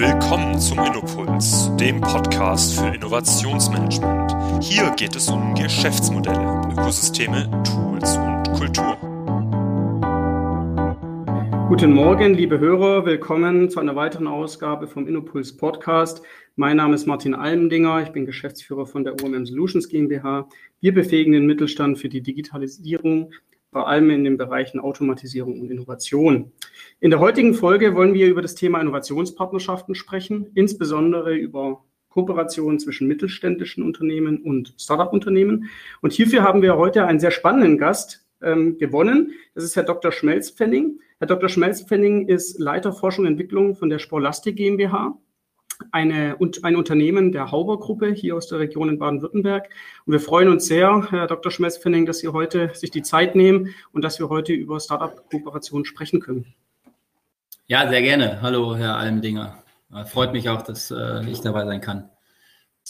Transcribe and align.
Willkommen 0.00 0.56
zum 0.60 0.78
Innopuls, 0.78 1.74
dem 1.74 2.00
Podcast 2.00 2.78
für 2.78 2.94
Innovationsmanagement. 2.94 4.62
Hier 4.62 4.92
geht 4.94 5.16
es 5.16 5.28
um 5.28 5.56
Geschäftsmodelle, 5.56 6.62
Ökosysteme, 6.70 7.50
Tools 7.64 8.16
und 8.16 8.44
Kultur. 8.52 8.96
Guten 11.68 11.92
Morgen, 11.92 12.34
liebe 12.34 12.60
Hörer. 12.60 13.06
Willkommen 13.06 13.70
zu 13.70 13.80
einer 13.80 13.96
weiteren 13.96 14.28
Ausgabe 14.28 14.86
vom 14.86 15.08
Innopuls 15.08 15.56
Podcast. 15.56 16.22
Mein 16.54 16.76
Name 16.76 16.94
ist 16.94 17.06
Martin 17.06 17.34
Almendinger. 17.34 18.00
Ich 18.00 18.10
bin 18.10 18.24
Geschäftsführer 18.24 18.86
von 18.86 19.02
der 19.02 19.20
OMM 19.20 19.46
Solutions 19.46 19.88
GmbH. 19.88 20.48
Wir 20.80 20.94
befähigen 20.94 21.32
den 21.32 21.46
Mittelstand 21.46 21.98
für 21.98 22.08
die 22.08 22.22
Digitalisierung 22.22 23.32
vor 23.70 23.88
allem 23.88 24.10
in 24.10 24.24
den 24.24 24.36
Bereichen 24.36 24.80
Automatisierung 24.80 25.60
und 25.60 25.70
Innovation. 25.70 26.52
In 27.00 27.10
der 27.10 27.20
heutigen 27.20 27.54
Folge 27.54 27.94
wollen 27.94 28.14
wir 28.14 28.28
über 28.28 28.42
das 28.42 28.54
Thema 28.54 28.80
Innovationspartnerschaften 28.80 29.94
sprechen, 29.94 30.50
insbesondere 30.54 31.34
über 31.34 31.84
Kooperationen 32.08 32.78
zwischen 32.78 33.06
mittelständischen 33.06 33.84
Unternehmen 33.84 34.42
und 34.42 34.74
Startup-Unternehmen. 34.78 35.68
Und 36.00 36.12
hierfür 36.12 36.42
haben 36.42 36.62
wir 36.62 36.76
heute 36.76 37.04
einen 37.04 37.20
sehr 37.20 37.30
spannenden 37.30 37.78
Gast 37.78 38.26
ähm, 38.42 38.78
gewonnen. 38.78 39.32
Das 39.54 39.64
ist 39.64 39.76
Herr 39.76 39.84
Dr. 39.84 40.12
Schmelzpfenning. 40.12 41.00
Herr 41.18 41.26
Dr. 41.26 41.48
Schmelzpfenning 41.48 42.26
ist 42.26 42.58
Leiter 42.58 42.92
Forschung 42.92 43.26
und 43.26 43.32
Entwicklung 43.32 43.74
von 43.74 43.90
der 43.90 43.98
Sporlastik 43.98 44.56
GmbH 44.56 45.18
eine, 45.92 46.36
ein 46.62 46.76
Unternehmen 46.76 47.32
der 47.32 47.50
Hauber-Gruppe 47.50 48.12
hier 48.12 48.36
aus 48.36 48.48
der 48.48 48.58
Region 48.58 48.88
in 48.88 48.98
Baden-Württemberg. 48.98 49.68
Und 50.06 50.12
wir 50.12 50.20
freuen 50.20 50.48
uns 50.48 50.66
sehr, 50.66 51.08
Herr 51.10 51.26
Dr. 51.26 51.52
Schmelz-Fenning, 51.52 52.06
dass 52.06 52.18
Sie 52.18 52.28
heute 52.28 52.70
sich 52.74 52.90
die 52.90 53.02
Zeit 53.02 53.34
nehmen 53.34 53.74
und 53.92 54.02
dass 54.02 54.18
wir 54.18 54.28
heute 54.28 54.52
über 54.52 54.80
Startup-Kooperation 54.80 55.84
sprechen 55.84 56.20
können. 56.20 56.54
Ja, 57.66 57.88
sehr 57.88 58.02
gerne. 58.02 58.40
Hallo, 58.42 58.76
Herr 58.76 58.96
Almdinger. 58.96 59.62
Freut 60.06 60.32
mich 60.32 60.48
auch, 60.48 60.62
dass 60.62 60.90
äh, 60.90 61.24
ich 61.30 61.40
dabei 61.40 61.64
sein 61.64 61.80
kann. 61.80 62.10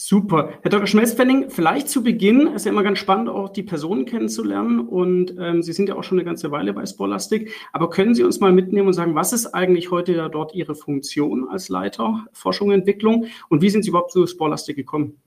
Super. 0.01 0.53
Herr 0.61 0.71
Dr. 0.71 0.87
Schmelzfenning, 0.87 1.49
vielleicht 1.49 1.89
zu 1.89 2.01
Beginn, 2.03 2.47
ist 2.47 2.65
ja 2.65 2.71
immer 2.71 2.83
ganz 2.83 2.99
spannend, 2.99 3.27
auch 3.27 3.49
die 3.49 3.63
Personen 3.63 4.05
kennenzulernen. 4.05 4.79
Und 4.79 5.35
ähm, 5.37 5.61
Sie 5.61 5.73
sind 5.73 5.89
ja 5.89 5.95
auch 5.95 6.05
schon 6.05 6.17
eine 6.17 6.23
ganze 6.23 6.51
Weile 6.51 6.71
bei 6.71 6.85
Sporlastic. 6.85 7.51
Aber 7.73 7.89
können 7.89 8.15
Sie 8.15 8.23
uns 8.23 8.39
mal 8.39 8.53
mitnehmen 8.53 8.87
und 8.87 8.93
sagen, 8.93 9.13
was 9.13 9.33
ist 9.33 9.47
eigentlich 9.47 9.91
heute 9.91 10.13
ja 10.13 10.29
dort 10.29 10.55
Ihre 10.55 10.73
Funktion 10.73 11.49
als 11.49 11.67
Leiter 11.67 12.25
Forschung 12.31 12.69
und 12.69 12.75
Entwicklung? 12.75 13.25
Und 13.49 13.61
wie 13.61 13.69
sind 13.69 13.83
Sie 13.83 13.89
überhaupt 13.89 14.13
zu 14.13 14.25
Sporlastic 14.25 14.77
gekommen? 14.77 15.17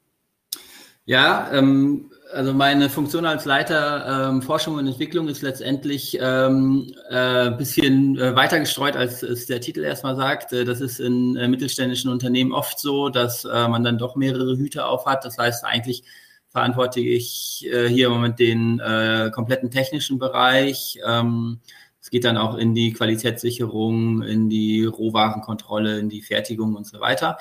Ja, 1.04 1.50
ähm, 1.52 2.10
also 2.32 2.52
meine 2.52 2.88
Funktion 2.88 3.24
als 3.26 3.44
Leiter 3.44 4.28
ähm, 4.28 4.42
Forschung 4.42 4.76
und 4.76 4.86
Entwicklung 4.86 5.28
ist 5.28 5.42
letztendlich 5.42 6.18
ähm, 6.20 6.94
äh, 7.08 7.50
bisschen 7.50 8.18
äh, 8.18 8.34
weiter 8.34 8.58
gestreut, 8.58 8.96
als 8.96 9.22
es 9.22 9.46
der 9.46 9.60
Titel 9.60 9.84
erstmal 9.84 10.16
sagt. 10.16 10.52
Äh, 10.52 10.64
das 10.64 10.80
ist 10.80 11.00
in 11.00 11.36
äh, 11.36 11.48
mittelständischen 11.48 12.10
Unternehmen 12.10 12.52
oft 12.52 12.78
so, 12.78 13.08
dass 13.08 13.44
äh, 13.44 13.68
man 13.68 13.84
dann 13.84 13.98
doch 13.98 14.16
mehrere 14.16 14.56
Hüte 14.56 14.86
auf 14.86 15.06
hat. 15.06 15.24
Das 15.24 15.38
heißt, 15.38 15.64
eigentlich 15.64 16.04
verantworte 16.48 17.00
ich 17.00 17.66
äh, 17.72 17.88
hier 17.88 18.08
im 18.08 18.12
Moment 18.12 18.38
den 18.38 18.80
äh, 18.80 19.30
kompletten 19.32 19.70
technischen 19.70 20.18
Bereich. 20.18 20.98
Ähm, 21.06 21.60
es 22.02 22.10
geht 22.10 22.24
dann 22.24 22.36
auch 22.36 22.56
in 22.56 22.74
die 22.74 22.92
Qualitätssicherung, 22.92 24.22
in 24.22 24.50
die 24.50 24.84
Rohwarenkontrolle, 24.84 26.00
in 26.00 26.08
die 26.08 26.20
Fertigung 26.20 26.74
und 26.74 26.84
so 26.84 27.00
weiter. 27.00 27.38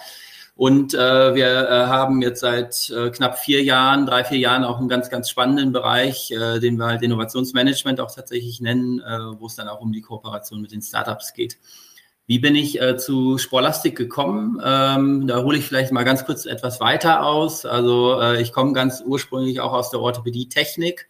Und 0.55 0.93
äh, 0.93 1.33
wir 1.33 1.47
äh, 1.47 1.87
haben 1.87 2.21
jetzt 2.21 2.41
seit 2.41 2.91
äh, 2.91 3.09
knapp 3.09 3.39
vier 3.39 3.63
Jahren, 3.63 4.05
drei, 4.05 4.23
vier 4.23 4.37
Jahren 4.37 4.63
auch 4.63 4.77
einen 4.77 4.89
ganz, 4.89 5.09
ganz 5.09 5.29
spannenden 5.29 5.71
Bereich, 5.71 6.29
äh, 6.29 6.59
den 6.59 6.77
wir 6.77 6.85
halt 6.85 7.01
Innovationsmanagement 7.01 7.99
auch 7.99 8.13
tatsächlich 8.13 8.61
nennen, 8.61 8.99
äh, 8.99 9.39
wo 9.39 9.47
es 9.47 9.55
dann 9.55 9.67
auch 9.67 9.81
um 9.81 9.91
die 9.91 10.01
Kooperation 10.01 10.61
mit 10.61 10.71
den 10.71 10.83
Startups 10.83 11.33
geht. 11.33 11.57
Wie 12.27 12.37
bin 12.37 12.55
ich 12.55 12.79
äh, 12.79 12.97
zu 12.97 13.39
Sporlastik 13.39 13.97
gekommen? 13.97 14.61
Ähm, 14.63 15.25
da 15.25 15.41
hole 15.41 15.57
ich 15.57 15.65
vielleicht 15.65 15.91
mal 15.91 16.03
ganz 16.03 16.25
kurz 16.25 16.45
etwas 16.45 16.79
weiter 16.79 17.25
aus. 17.25 17.65
Also 17.65 18.21
äh, 18.21 18.41
ich 18.41 18.53
komme 18.53 18.73
ganz 18.73 19.01
ursprünglich 19.03 19.59
auch 19.59 19.73
aus 19.73 19.89
der 19.89 20.01
Orthopädie-Technik, 20.01 21.09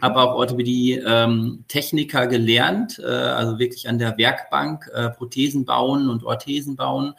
habe 0.00 0.20
auch 0.20 0.34
Orthopädie-Techniker 0.34 2.22
ähm, 2.24 2.28
gelernt, 2.28 2.98
äh, 2.98 3.06
also 3.06 3.58
wirklich 3.58 3.88
an 3.88 3.98
der 3.98 4.16
Werkbank 4.18 4.90
äh, 4.94 5.10
Prothesen 5.10 5.64
bauen 5.64 6.08
und 6.08 6.24
Orthesen 6.24 6.76
bauen 6.76 7.14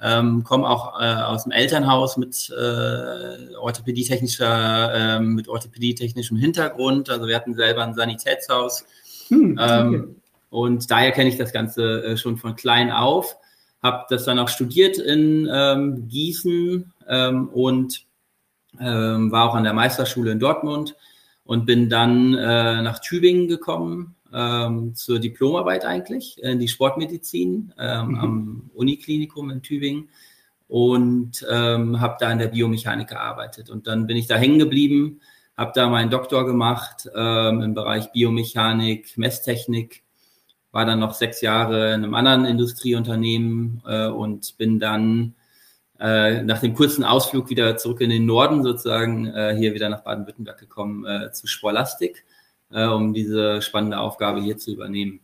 ähm, 0.00 0.44
komme 0.44 0.68
auch 0.68 1.00
äh, 1.00 1.04
aus 1.04 1.44
dem 1.44 1.52
Elternhaus 1.52 2.16
mit 2.16 2.50
äh, 2.50 3.54
orthopädietechnischer, 3.56 5.16
äh, 5.16 5.20
mit 5.20 5.48
orthopädietechnischem 5.48 6.36
Hintergrund. 6.36 7.08
Also 7.08 7.26
wir 7.26 7.36
hatten 7.36 7.54
selber 7.54 7.82
ein 7.82 7.94
Sanitätshaus. 7.94 8.84
Hm, 9.28 9.58
ähm, 9.60 10.16
und 10.50 10.90
daher 10.90 11.12
kenne 11.12 11.30
ich 11.30 11.38
das 11.38 11.52
Ganze 11.52 12.04
äh, 12.04 12.16
schon 12.16 12.36
von 12.36 12.56
klein 12.56 12.90
auf. 12.90 13.36
Habe 13.82 14.04
das 14.10 14.24
dann 14.24 14.38
auch 14.38 14.48
studiert 14.48 14.98
in 14.98 15.48
ähm, 15.50 16.08
Gießen 16.08 16.92
ähm, 17.08 17.48
und 17.48 18.04
ähm, 18.78 19.32
war 19.32 19.48
auch 19.48 19.54
an 19.54 19.64
der 19.64 19.72
Meisterschule 19.72 20.32
in 20.32 20.38
Dortmund 20.38 20.94
und 21.46 21.64
bin 21.64 21.88
dann 21.88 22.34
äh, 22.34 22.82
nach 22.82 22.98
Tübingen 22.98 23.48
gekommen 23.48 24.16
ähm, 24.34 24.94
zur 24.94 25.20
Diplomarbeit 25.20 25.84
eigentlich 25.84 26.42
in 26.42 26.58
die 26.58 26.68
Sportmedizin 26.68 27.72
ähm, 27.78 28.08
mhm. 28.08 28.18
am 28.18 28.70
Uniklinikum 28.74 29.50
in 29.50 29.62
Tübingen 29.62 30.08
und 30.68 31.46
ähm, 31.48 32.00
habe 32.00 32.16
da 32.18 32.30
in 32.32 32.38
der 32.38 32.48
Biomechanik 32.48 33.08
gearbeitet. 33.08 33.70
Und 33.70 33.86
dann 33.86 34.06
bin 34.06 34.16
ich 34.16 34.26
da 34.26 34.36
hängen 34.36 34.58
geblieben, 34.58 35.20
habe 35.56 35.72
da 35.74 35.88
meinen 35.88 36.10
Doktor 36.10 36.44
gemacht 36.44 37.08
ähm, 37.14 37.62
im 37.62 37.74
Bereich 37.74 38.10
Biomechanik, 38.12 39.16
Messtechnik, 39.16 40.02
war 40.72 40.84
dann 40.84 40.98
noch 40.98 41.14
sechs 41.14 41.40
Jahre 41.40 41.94
in 41.94 42.04
einem 42.04 42.14
anderen 42.14 42.44
Industrieunternehmen 42.44 43.82
äh, 43.86 44.08
und 44.08 44.58
bin 44.58 44.80
dann 44.80 45.35
äh, 46.00 46.42
nach 46.42 46.60
dem 46.60 46.74
kurzen 46.74 47.04
Ausflug 47.04 47.50
wieder 47.50 47.76
zurück 47.76 48.00
in 48.00 48.10
den 48.10 48.26
Norden 48.26 48.62
sozusagen 48.62 49.26
äh, 49.26 49.54
hier 49.56 49.74
wieder 49.74 49.88
nach 49.88 50.02
Baden-Württemberg 50.02 50.58
gekommen 50.58 51.04
äh, 51.04 51.32
zu 51.32 51.46
Sporlastik 51.46 52.24
äh, 52.72 52.86
um 52.86 53.12
diese 53.12 53.62
spannende 53.62 53.98
Aufgabe 53.98 54.40
hier 54.40 54.56
zu 54.56 54.72
übernehmen. 54.72 55.20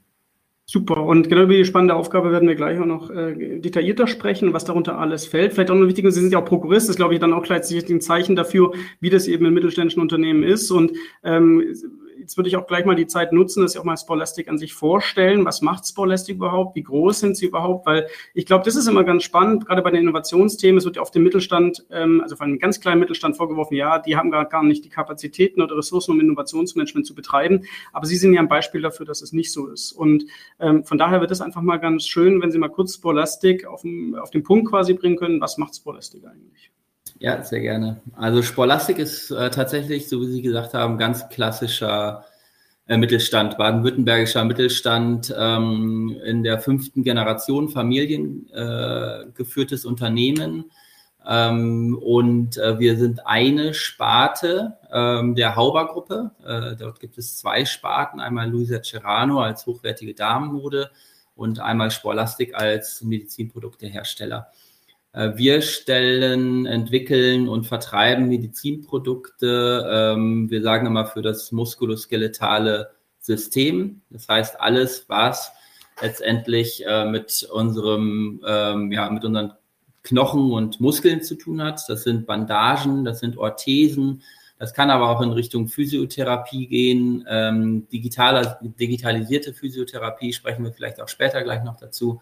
Super. 0.65 1.03
Und 1.03 1.28
genau 1.28 1.43
über 1.43 1.55
die 1.55 1.65
spannende 1.65 1.94
Aufgabe 1.94 2.31
werden 2.31 2.49
wir 2.49 2.55
gleich 2.55 2.78
auch 2.78 2.87
noch 2.87 3.11
äh, 3.11 3.59
detaillierter 3.59 4.06
sprechen, 4.06 4.55
was 4.55 4.65
darunter 4.65 4.97
alles 4.99 5.27
fällt. 5.27 5.53
Vielleicht 5.53 5.71
auch 5.71 5.75
noch 5.75 5.88
wichtig, 5.88 6.06
Sie 6.11 6.21
sind 6.21 6.32
ja 6.32 6.38
auch 6.38 6.44
Prokurist, 6.44 6.87
das 6.87 6.91
ist, 6.91 6.97
glaube 6.97 7.15
ich, 7.15 7.21
dann 7.21 7.32
auch 7.32 7.43
gleichzeitig 7.43 7.91
ein 7.91 8.00
Zeichen 8.00 8.37
dafür, 8.37 8.72
wie 9.00 9.11
das 9.11 9.27
eben 9.27 9.44
in 9.44 9.55
mittelständischen 9.55 10.00
Unternehmen 10.00 10.44
ist. 10.44 10.71
Und 10.71 10.93
ähm, 11.25 11.75
jetzt 12.22 12.37
würde 12.37 12.49
ich 12.49 12.56
auch 12.56 12.66
gleich 12.66 12.84
mal 12.84 12.94
die 12.94 13.09
Zeit 13.09 13.33
nutzen, 13.33 13.62
dass 13.62 13.72
Sie 13.72 13.78
auch 13.78 13.84
mal 13.84 13.97
Spolastic 13.97 14.49
an 14.49 14.56
sich 14.56 14.72
vorstellen. 14.72 15.44
Was 15.44 15.60
macht 15.60 15.87
Spolastic 15.87 16.37
überhaupt? 16.37 16.77
Wie 16.77 16.83
groß 16.83 17.19
sind 17.19 17.37
Sie 17.37 17.47
überhaupt? 17.47 17.84
Weil 17.84 18.06
ich 18.33 18.47
glaube, 18.47 18.65
das 18.65 18.77
ist 18.77 18.87
immer 18.87 19.03
ganz 19.03 19.25
spannend, 19.25 19.66
gerade 19.66 19.83
bei 19.83 19.91
den 19.91 20.03
Innovationsthemen. 20.03 20.78
Es 20.78 20.84
wird 20.84 20.97
ja 20.97 21.03
auf 21.03 21.11
dem 21.11 21.25
Mittelstand, 21.25 21.84
ähm, 21.91 22.21
also 22.22 22.37
von 22.37 22.47
einem 22.47 22.59
ganz 22.61 22.81
kleinen 22.81 23.00
Mittelstand 23.00 23.37
vorgeworfen, 23.37 23.77
ja, 23.77 23.99
die 23.99 24.16
haben 24.16 24.31
gar, 24.31 24.44
gar 24.47 24.62
nicht 24.62 24.84
die 24.84 24.88
Kapazitäten 24.88 25.61
oder 25.61 25.77
Ressourcen, 25.77 26.12
um 26.12 26.21
Innovationsmanagement 26.21 27.06
zu 27.06 27.15
betreiben. 27.15 27.65
Aber 27.93 28.06
Sie 28.06 28.16
sind 28.16 28.32
ja 28.32 28.41
ein 28.41 28.49
Beispiel 28.49 28.81
dafür, 28.81 29.05
dass 29.05 29.21
es 29.21 29.32
nicht 29.32 29.53
so 29.53 29.66
ist. 29.66 29.93
Und 29.93 30.25
ähm, 30.61 30.84
von 30.84 30.99
daher 30.99 31.21
wird 31.21 31.32
es 31.32 31.41
einfach 31.41 31.62
mal 31.62 31.78
ganz 31.78 32.06
schön, 32.06 32.41
wenn 32.41 32.53
Sie 32.53 32.59
mal 32.59 32.69
kurz 32.69 32.94
Spolastic 32.94 33.66
auf, 33.66 33.82
auf 34.21 34.31
den 34.31 34.44
Punkt 34.44 34.71
quasi 34.71 34.94
bringen 34.94 35.16
können. 35.16 35.41
Was 35.41 35.59
macht 35.59 35.75
Spolastic 35.75 36.25
eigentlich? 36.25 36.71
Ja, 37.22 37.43
sehr 37.44 37.60
gerne. 37.60 38.00
Also 38.16 38.43
Sporlastik 38.43 38.99
ist 38.99 39.31
äh, 39.31 39.49
tatsächlich, 39.50 40.09
so 40.09 40.21
wie 40.21 40.27
Sie 40.27 40.43
gesagt 40.43 40.75
haben, 40.75 40.99
ganz 40.99 41.28
klassischer 41.28 42.25
äh, 42.88 42.97
Mittelstand, 42.97 43.56
baden-württembergischer 43.56 44.44
Mittelstand, 44.44 45.32
ähm, 45.38 46.16
in 46.25 46.43
der 46.43 46.59
fünften 46.59 47.05
Generation 47.05 47.69
familiengeführtes 47.69 49.84
äh, 49.84 49.88
Unternehmen. 49.88 50.65
Ähm, 51.25 51.97
und 52.03 52.59
äh, 52.59 52.81
wir 52.81 52.97
sind 52.97 53.25
eine 53.25 53.72
Sparte 53.72 54.78
ähm, 54.91 55.37
der 55.37 55.55
Hauber-Gruppe. 55.55 56.32
Äh, 56.44 56.75
dort 56.75 56.99
gibt 56.99 57.19
es 57.19 57.37
zwei 57.37 57.65
Sparten, 57.65 58.19
einmal 58.19 58.50
Luisa 58.50 58.82
Cerano 58.82 59.41
als 59.41 59.65
hochwertige 59.65 60.15
Damenmode 60.15 60.91
und 61.37 61.61
einmal 61.61 61.93
Sporlastik 61.93 62.56
als 62.56 63.00
Medizinproduktehersteller. 63.03 64.49
Äh, 65.12 65.32
wir 65.37 65.62
stellen, 65.62 66.67
entwickeln 66.67 67.49
und 67.49 67.67
vertreiben 67.67 68.29
Medizinprodukte. 68.29 69.87
Ähm, 69.91 70.50
wir 70.50 70.62
sagen 70.62 70.87
immer 70.87 71.06
für 71.06 71.23
das 71.23 71.53
muskuloskeletale 71.53 72.91
System. 73.19 74.03
Das 74.11 74.29
heißt, 74.29 74.61
alles, 74.61 75.05
was 75.09 75.53
letztendlich 76.00 76.85
äh, 76.87 77.05
mit 77.05 77.49
unserem, 77.53 78.43
ähm, 78.47 78.91
ja, 78.93 79.09
mit 79.11 79.25
unseren 79.25 79.53
Knochen 80.03 80.50
und 80.50 80.81
Muskeln 80.81 81.23
zu 81.23 81.37
tun 81.37 81.62
hat. 81.62 81.82
Das 81.88 82.03
sind 82.03 82.26
Bandagen, 82.26 83.05
das 83.05 83.20
sind 83.20 83.37
Orthesen. 83.37 84.23
Das 84.59 84.75
kann 84.75 84.91
aber 84.91 85.09
auch 85.09 85.20
in 85.20 85.31
Richtung 85.31 85.69
Physiotherapie 85.69 86.67
gehen. 86.67 87.25
Ähm, 87.29 87.88
digitale, 87.88 88.59
digitalisierte 88.62 89.55
Physiotherapie 89.55 90.32
sprechen 90.32 90.64
wir 90.64 90.73
vielleicht 90.73 91.00
auch 91.00 91.09
später 91.09 91.43
gleich 91.43 91.62
noch 91.64 91.76
dazu. 91.76 92.20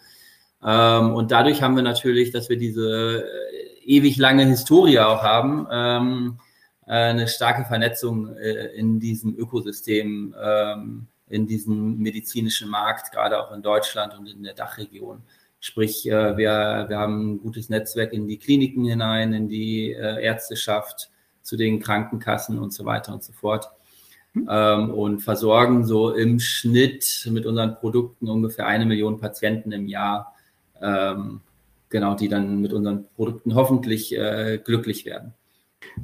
Ähm, 0.65 1.15
und 1.15 1.31
dadurch 1.31 1.63
haben 1.63 1.77
wir 1.77 1.83
natürlich, 1.83 2.31
dass 2.31 2.49
wir 2.49 2.57
diese 2.57 3.25
äh, 3.25 3.85
ewig 3.85 4.17
lange 4.17 4.45
Historie 4.47 4.99
auch 4.99 5.23
haben, 5.23 5.67
ähm, 5.71 6.39
äh, 6.87 6.93
eine 6.93 7.29
starke 7.29 7.65
Vernetzung 7.65 8.37
äh, 8.37 8.67
in 8.75 9.01
diesem 9.01 9.37
Ökosystem, 9.37 10.35
ähm, 10.43 11.07
in 11.29 11.47
diesem 11.47 11.99
medizinischen 11.99 12.69
Markt, 12.69 13.13
gerade 13.13 13.43
auch 13.43 13.53
in 13.53 13.63
Deutschland 13.63 14.19
und 14.19 14.27
in 14.27 14.43
der 14.43 14.55
Dachregion. 14.55 15.23
Sprich, 15.61 16.07
äh, 16.09 16.37
wir, 16.37 16.87
wir 16.89 16.99
haben 16.99 17.33
ein 17.35 17.39
gutes 17.39 17.69
Netzwerk 17.69 18.13
in 18.13 18.27
die 18.27 18.39
Kliniken 18.39 18.85
hinein, 18.85 19.33
in 19.33 19.49
die 19.49 19.93
äh, 19.93 20.23
Ärzteschaft, 20.23 21.11
zu 21.43 21.57
den 21.57 21.81
Krankenkassen 21.81 22.59
und 22.59 22.73
so 22.73 22.85
weiter 22.85 23.13
und 23.13 23.25
so 23.25 23.33
fort. 23.33 23.71
Ähm, 24.35 24.91
und 24.91 25.21
versorgen 25.21 25.85
so 25.85 26.13
im 26.13 26.39
Schnitt 26.39 27.29
mit 27.31 27.47
unseren 27.47 27.75
Produkten 27.75 28.29
ungefähr 28.29 28.67
eine 28.67 28.87
Million 28.87 29.19
Patienten 29.19 29.73
im 29.73 29.89
Jahr, 29.89 30.35
ähm, 30.81 31.41
genau, 31.89 32.15
die 32.15 32.29
dann 32.29 32.61
mit 32.61 32.73
unseren 32.73 33.07
Produkten 33.17 33.55
hoffentlich 33.55 34.17
äh, 34.17 34.59
glücklich 34.65 35.05
werden. 35.05 35.35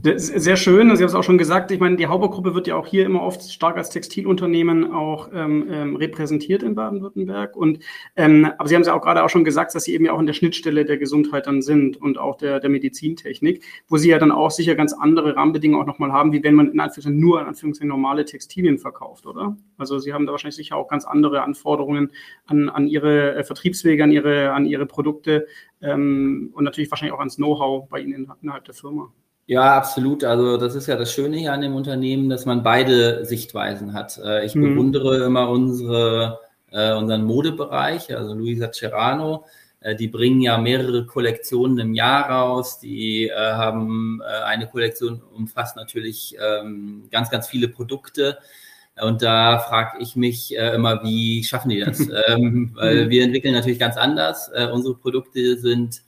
Sehr 0.03 0.57
schön. 0.57 0.95
Sie 0.95 1.03
haben 1.03 1.09
es 1.09 1.15
auch 1.15 1.25
schon 1.25 1.39
gesagt. 1.39 1.71
Ich 1.71 1.81
meine, 1.81 1.97
die 1.97 2.07
Hauber-Gruppe 2.07 2.55
wird 2.55 2.67
ja 2.69 2.77
auch 2.77 2.87
hier 2.87 3.05
immer 3.05 3.23
oft 3.23 3.43
stark 3.51 3.77
als 3.77 3.91
Textilunternehmen 3.91 4.93
auch 4.93 5.31
ähm, 5.35 5.67
ähm, 5.69 5.97
repräsentiert 5.97 6.63
in 6.63 6.77
Baden-Württemberg. 6.77 7.57
Und 7.57 7.81
ähm, 8.15 8.49
aber 8.57 8.69
Sie 8.69 8.75
haben 8.77 8.83
es 8.83 8.89
ja 8.89 8.95
auch 8.95 9.03
gerade 9.03 9.25
auch 9.25 9.29
schon 9.29 9.43
gesagt, 9.43 9.75
dass 9.75 9.85
Sie 9.85 9.95
eben 9.95 10.05
ja 10.05 10.13
auch 10.13 10.21
in 10.21 10.27
der 10.27 10.33
Schnittstelle 10.33 10.85
der 10.85 10.99
Gesundheit 10.99 11.47
dann 11.47 11.61
sind 11.61 11.97
und 11.97 12.19
auch 12.19 12.37
der, 12.37 12.61
der 12.61 12.71
Medizintechnik, 12.71 13.65
wo 13.89 13.97
Sie 13.97 14.11
ja 14.11 14.19
dann 14.19 14.31
auch 14.31 14.51
sicher 14.51 14.77
ganz 14.77 14.93
andere 14.93 15.35
Rahmenbedingungen 15.35 15.83
auch 15.83 15.87
nochmal 15.87 16.13
haben, 16.13 16.33
wie 16.33 16.45
wenn 16.45 16.55
man 16.55 16.71
in 16.71 16.79
Anführungszeichen 16.79 17.19
nur 17.19 17.41
in 17.41 17.47
Anführungszeichen 17.49 17.89
normale 17.89 18.25
Textilien 18.25 18.79
verkauft, 18.79 19.27
oder? 19.27 19.57
Also 19.77 19.99
Sie 19.99 20.13
haben 20.13 20.25
da 20.25 20.33
wahrscheinlich 20.33 20.57
sicher 20.57 20.77
auch 20.77 20.89
ganz 20.89 21.05
andere 21.05 21.43
Anforderungen 21.43 22.13
an, 22.47 22.69
an 22.69 22.87
Ihre 22.87 23.35
äh, 23.35 23.45
Vertriebswege, 23.45 24.05
an 24.05 24.13
Ihre, 24.13 24.53
an 24.53 24.67
Ihre 24.67 24.87
Produkte 24.87 25.47
ähm, 25.83 26.51
und 26.55 26.63
natürlich 26.63 26.91
wahrscheinlich 26.91 27.15
auch 27.15 27.21
ans 27.21 27.37
Know-how 27.37 27.89
bei 27.89 28.01
Ihnen 28.01 28.31
innerhalb 28.41 28.65
der 28.65 28.75
Firma. 28.75 29.13
Ja, 29.49 29.77
absolut. 29.77 30.25
Also 30.25 30.57
das 30.57 30.75
ist 30.75 30.89
ja 30.89 30.97
das 30.97 31.13
Schöne 31.13 31.37
hier 31.37 31.53
an 31.53 31.61
dem 31.61 31.77
Unternehmen, 31.77 32.29
dass 32.29 32.47
man 32.47 32.65
beide 32.65 33.25
Sichtweisen 33.25 33.93
hat. 33.93 34.19
Äh, 34.19 34.45
ich 34.45 34.57
mhm. 34.57 34.75
bewundere 34.75 35.25
immer 35.25 35.49
unsere, 35.49 36.41
äh, 36.73 36.93
unseren 36.95 37.25
Modebereich, 37.25 38.15
also 38.15 38.35
Luisa 38.35 38.73
Cerano. 38.73 39.45
Äh, 39.79 39.95
die 39.95 40.09
bringen 40.09 40.41
ja 40.41 40.59
mehrere 40.59 41.07
Kollektionen 41.07 41.79
im 41.79 41.95
Jahr 41.95 42.29
raus. 42.29 42.81
Die 42.81 43.31
haben 43.33 44.21
eine 44.23 44.67
Kollektion 44.67 45.23
umfasst 45.33 45.77
natürlich 45.77 46.37
ähm, 46.41 47.05
ganz, 47.13 47.31
ganz 47.31 47.47
viele 47.47 47.69
Produkte. 47.69 48.39
Und 49.01 49.23
da 49.23 49.59
frage 49.61 49.99
ich 50.01 50.17
mich 50.17 50.57
immer, 50.57 51.03
wie 51.05 51.45
schaffen 51.45 51.69
die 51.69 51.81
das? 51.81 52.01
ähm, 52.29 52.73
weil 52.75 53.05
mhm. 53.05 53.11
wir 53.11 53.23
entwickeln 53.23 53.55
natürlich 53.55 53.79
ganz 53.79 53.97
anders. 53.97 54.51
unsere 54.73 54.95
Produkte 54.97 55.59
sind 55.59 56.01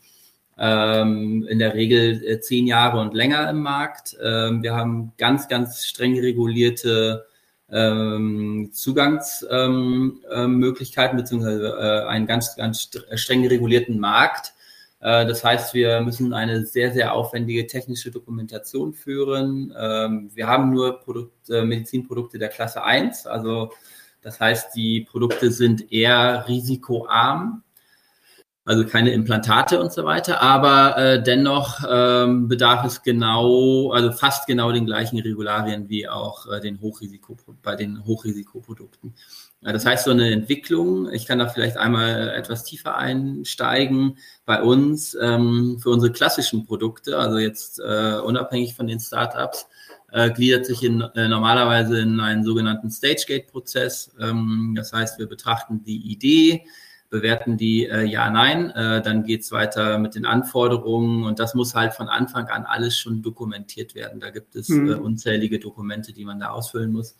ähm, 0.59 1.47
in 1.49 1.59
der 1.59 1.75
Regel 1.75 2.23
äh, 2.25 2.41
zehn 2.41 2.67
Jahre 2.67 3.01
und 3.01 3.15
länger 3.15 3.49
im 3.49 3.61
Markt. 3.61 4.17
Ähm, 4.23 4.63
wir 4.63 4.75
haben 4.75 5.13
ganz, 5.17 5.49
ganz 5.49 5.87
streng 5.87 6.19
regulierte 6.19 7.25
ähm, 7.71 8.71
Zugangsmöglichkeiten 8.73 11.17
ähm, 11.17 11.19
äh, 11.19 11.23
beziehungsweise 11.23 11.69
äh, 11.69 12.09
einen 12.09 12.27
ganz, 12.27 12.57
ganz 12.57 12.91
streng 13.15 13.47
regulierten 13.47 14.01
Markt. 14.01 14.55
Äh, 15.01 15.27
das 15.27 15.45
heißt, 15.45 15.75
wir 15.75 16.01
müssen 16.01 16.33
eine 16.33 16.67
sehr, 16.67 16.93
sehr 16.93 17.15
aufwendige 17.15 17.67
technische 17.67 18.11
Dokumentation 18.11 18.95
führen. 18.95 19.75
Ähm, 19.79 20.31
wir 20.35 20.47
haben 20.47 20.71
nur 20.71 21.01
Produkt, 21.01 21.51
äh, 21.51 21.65
Medizinprodukte 21.65 22.39
der 22.39 22.49
Klasse 22.49 22.83
1, 22.83 23.27
also 23.27 23.73
das 24.21 24.41
heißt, 24.41 24.75
die 24.75 25.03
Produkte 25.03 25.53
sind 25.53 25.93
eher 25.93 26.49
risikoarm 26.49 27.63
also 28.69 28.85
keine 28.85 29.13
Implantate 29.13 29.81
und 29.81 29.95
so 29.95 30.05
weiter, 30.05 30.43
aber 30.43 30.99
äh, 30.99 31.23
dennoch 31.23 31.81
ähm, 31.89 32.49
bedarf 32.49 32.85
es 32.85 33.03
genau, 33.03 33.93
also 33.93 34.13
fast 34.13 34.47
genau 34.47 34.73
den 34.73 34.85
gleichen 34.85 35.19
Regularien 35.19 35.89
wie 35.89 36.07
auch 36.07 36.47
äh, 36.53 36.61
den 36.61 36.79
Hochrisiko, 36.83 37.39
bei 37.63 37.77
den 37.77 38.05
Hochrisikoprodukten. 38.05 39.15
Ja, 39.63 39.73
das 39.73 39.87
heißt, 39.87 40.05
so 40.05 40.11
eine 40.11 40.31
Entwicklung, 40.31 41.11
ich 41.11 41.25
kann 41.25 41.39
da 41.39 41.49
vielleicht 41.49 41.79
einmal 41.79 42.29
etwas 42.29 42.63
tiefer 42.65 42.99
einsteigen, 42.99 44.19
bei 44.45 44.63
uns 44.63 45.17
ähm, 45.19 45.79
für 45.83 45.89
unsere 45.89 46.13
klassischen 46.13 46.67
Produkte, 46.67 47.17
also 47.17 47.39
jetzt 47.39 47.81
äh, 47.81 48.19
unabhängig 48.23 48.75
von 48.75 48.87
den 48.87 49.01
Startups, 49.01 49.67
äh, 50.13 50.31
gliedert 50.31 50.67
sich 50.67 50.85
in, 50.85 51.01
äh, 51.01 51.27
normalerweise 51.27 52.01
in 52.01 52.21
einen 52.21 52.45
sogenannten 52.45 52.91
Stage-Gate-Prozess. 52.91 54.15
Ähm, 54.21 54.75
das 54.77 54.93
heißt, 54.93 55.19
wir 55.19 55.27
betrachten 55.27 55.83
die 55.85 56.13
Idee, 56.13 56.67
bewerten 57.11 57.57
die 57.57 57.87
äh, 57.87 58.05
ja, 58.05 58.31
nein. 58.31 58.71
Äh, 58.71 59.03
dann 59.03 59.25
geht's 59.25 59.53
weiter 59.53 59.99
mit 59.99 60.15
den 60.15 60.27
Anforderungen 60.27 61.25
und 61.25 61.39
das 61.39 61.55
muss 61.55 61.75
halt 61.75 61.95
von 61.95 62.09
Anfang 62.09 62.47
an 62.49 62.65
alles 62.65 62.97
schon 62.99 63.23
dokumentiert 63.23 63.95
werden. 63.95 64.21
Da 64.21 64.31
gibt 64.31 64.55
es 64.57 64.69
mhm. 64.69 64.91
äh, 64.91 64.95
unzählige 64.95 65.59
Dokumente, 65.59 66.13
die 66.13 66.25
man 66.25 66.41
da 66.41 66.51
ausfüllen 66.51 66.93
muss 66.93 67.17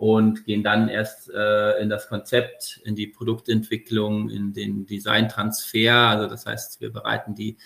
und 0.00 0.46
gehen 0.46 0.62
dann 0.62 0.88
erst 0.88 1.30
äh, 1.30 1.78
in 1.82 1.90
das 1.90 2.08
Konzept, 2.08 2.80
in 2.84 2.96
die 2.96 3.06
Produktentwicklung, 3.06 4.30
in 4.30 4.54
den 4.54 4.86
Designtransfer. 4.86 5.94
Also 5.94 6.26
das 6.26 6.46
heißt, 6.46 6.80
wir 6.80 6.90
bereiten 6.90 7.34
die 7.34 7.58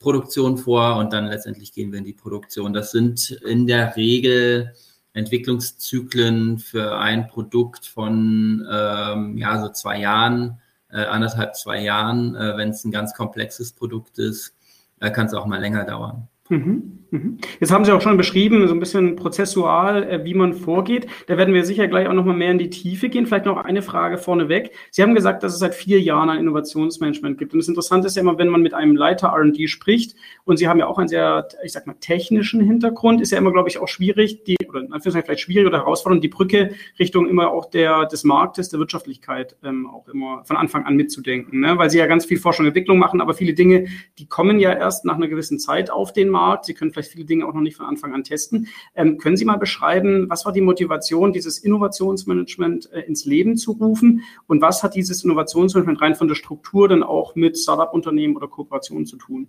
Produktion 0.00 0.58
vor 0.58 0.96
und 0.96 1.12
dann 1.12 1.26
letztendlich 1.26 1.72
gehen 1.72 1.92
wir 1.92 2.00
in 2.00 2.04
die 2.04 2.12
Produktion. 2.12 2.72
Das 2.72 2.90
sind 2.90 3.30
in 3.30 3.68
der 3.68 3.96
Regel 3.96 4.72
Entwicklungszyklen 5.12 6.58
für 6.58 6.98
ein 6.98 7.28
Produkt 7.28 7.86
von 7.86 8.66
ähm, 8.70 9.38
ja 9.38 9.62
so 9.62 9.70
zwei 9.70 10.00
Jahren 10.00 10.60
äh, 10.90 11.04
anderthalb, 11.04 11.56
zwei 11.56 11.80
Jahren. 11.80 12.34
Äh, 12.34 12.56
Wenn 12.56 12.70
es 12.70 12.84
ein 12.84 12.92
ganz 12.92 13.14
komplexes 13.14 13.72
Produkt 13.72 14.18
ist, 14.18 14.54
äh, 15.00 15.10
kann 15.10 15.26
es 15.26 15.34
auch 15.34 15.46
mal 15.46 15.60
länger 15.60 15.84
dauern. 15.84 16.28
Mhm, 16.48 17.06
mhm. 17.10 17.38
Jetzt 17.58 17.72
haben 17.72 17.84
Sie 17.84 17.92
auch 17.92 18.00
schon 18.00 18.16
beschrieben, 18.16 18.66
so 18.68 18.74
ein 18.74 18.80
bisschen 18.80 19.16
prozessual, 19.16 20.04
äh, 20.04 20.24
wie 20.24 20.34
man 20.34 20.52
vorgeht. 20.52 21.06
Da 21.26 21.36
werden 21.36 21.54
wir 21.54 21.64
sicher 21.64 21.88
gleich 21.88 22.06
auch 22.08 22.12
noch 22.12 22.24
mal 22.24 22.36
mehr 22.36 22.52
in 22.52 22.58
die 22.58 22.70
Tiefe 22.70 23.08
gehen. 23.08 23.26
Vielleicht 23.26 23.46
noch 23.46 23.56
eine 23.56 23.82
Frage 23.82 24.16
vorneweg. 24.16 24.70
Sie 24.90 25.02
haben 25.02 25.14
gesagt, 25.14 25.42
dass 25.42 25.54
es 25.54 25.58
seit 25.58 25.74
vier 25.74 26.00
Jahren 26.00 26.30
ein 26.30 26.38
Innovationsmanagement 26.38 27.38
gibt. 27.38 27.52
Und 27.52 27.58
das 27.58 27.68
Interessante 27.68 28.06
ist 28.06 28.16
ja 28.16 28.22
immer, 28.22 28.38
wenn 28.38 28.48
man 28.48 28.62
mit 28.62 28.74
einem 28.74 28.94
Leiter 28.94 29.28
R&D 29.28 29.66
spricht, 29.66 30.14
und 30.44 30.58
Sie 30.58 30.68
haben 30.68 30.78
ja 30.78 30.86
auch 30.86 30.98
einen 30.98 31.08
sehr, 31.08 31.48
ich 31.64 31.72
sag 31.72 31.86
mal, 31.86 31.96
technischen 32.00 32.60
Hintergrund, 32.60 33.20
ist 33.20 33.32
ja 33.32 33.38
immer, 33.38 33.52
glaube 33.52 33.68
ich, 33.68 33.78
auch 33.78 33.88
schwierig, 33.88 34.44
die, 34.44 34.56
oder 34.68 34.80
in 34.80 34.92
Anführungszeichen 34.92 35.26
vielleicht 35.26 35.42
schwierig 35.42 35.66
oder 35.66 35.78
herausfordernd, 35.78 36.22
die 36.22 36.28
Brücke 36.28 36.70
Richtung 36.98 37.26
immer 37.26 37.50
auch 37.50 37.66
der, 37.66 38.06
des 38.06 38.22
Marktes, 38.22 38.68
der 38.68 38.78
Wirtschaftlichkeit 38.78 39.56
ähm, 39.64 39.88
auch 39.88 40.06
immer 40.08 40.44
von 40.44 40.56
Anfang 40.56 40.84
an 40.84 40.94
mitzudenken. 40.94 41.60
Ne? 41.60 41.76
Weil 41.76 41.90
Sie 41.90 41.98
ja 41.98 42.06
ganz 42.06 42.24
viel 42.24 42.38
Forschung 42.38 42.64
und 42.64 42.68
Entwicklung 42.68 42.98
machen, 42.98 43.20
aber 43.20 43.34
viele 43.34 43.54
Dinge, 43.54 43.86
die 44.18 44.26
kommen 44.26 44.60
ja 44.60 44.72
erst 44.72 45.04
nach 45.04 45.16
einer 45.16 45.28
gewissen 45.28 45.58
Zeit 45.58 45.90
auf 45.90 46.12
den 46.12 46.28
Markt. 46.28 46.35
Sie 46.64 46.74
können 46.74 46.92
vielleicht 46.92 47.12
viele 47.12 47.24
Dinge 47.24 47.46
auch 47.46 47.54
noch 47.54 47.60
nicht 47.60 47.76
von 47.76 47.86
Anfang 47.86 48.14
an 48.14 48.24
testen. 48.24 48.68
Ähm, 48.94 49.18
können 49.18 49.36
Sie 49.36 49.44
mal 49.44 49.56
beschreiben, 49.56 50.28
was 50.28 50.44
war 50.44 50.52
die 50.52 50.60
Motivation, 50.60 51.32
dieses 51.32 51.58
Innovationsmanagement 51.58 52.92
äh, 52.92 53.00
ins 53.00 53.24
Leben 53.24 53.56
zu 53.56 53.72
rufen? 53.72 54.22
Und 54.46 54.60
was 54.60 54.82
hat 54.82 54.94
dieses 54.94 55.24
Innovationsmanagement 55.24 56.00
rein 56.00 56.14
von 56.14 56.28
der 56.28 56.34
Struktur 56.34 56.88
dann 56.88 57.02
auch 57.02 57.34
mit 57.34 57.58
Startup-Unternehmen 57.58 58.36
oder 58.36 58.48
Kooperationen 58.48 59.06
zu 59.06 59.16
tun? 59.16 59.48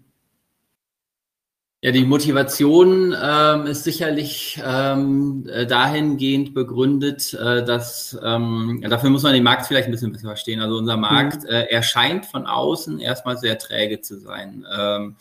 Ja, 1.84 1.92
die 1.92 2.06
Motivation 2.06 3.16
ähm, 3.22 3.68
ist 3.68 3.84
sicherlich 3.84 4.60
ähm, 4.66 5.48
äh, 5.48 5.68
dahingehend 5.68 6.56
begründet, 6.56 7.36
äh, 7.36 7.64
dass 7.64 8.18
ähm, 8.24 8.84
dafür 8.90 9.12
muss 9.12 9.22
man 9.22 9.34
den 9.34 9.44
Markt 9.44 9.68
vielleicht 9.68 9.88
ein 9.88 9.92
bisschen 9.92 10.12
besser 10.12 10.26
verstehen. 10.26 10.60
Also 10.60 10.76
unser 10.76 10.98
Markt 10.98 11.44
mhm. 11.44 11.50
äh, 11.50 11.66
erscheint 11.66 12.26
von 12.26 12.48
außen 12.48 13.00
erstmal 13.00 13.38
sehr 13.38 13.60
träge 13.60 14.02
zu 14.02 14.18
sein. 14.18 14.66
Ähm, 14.76 15.18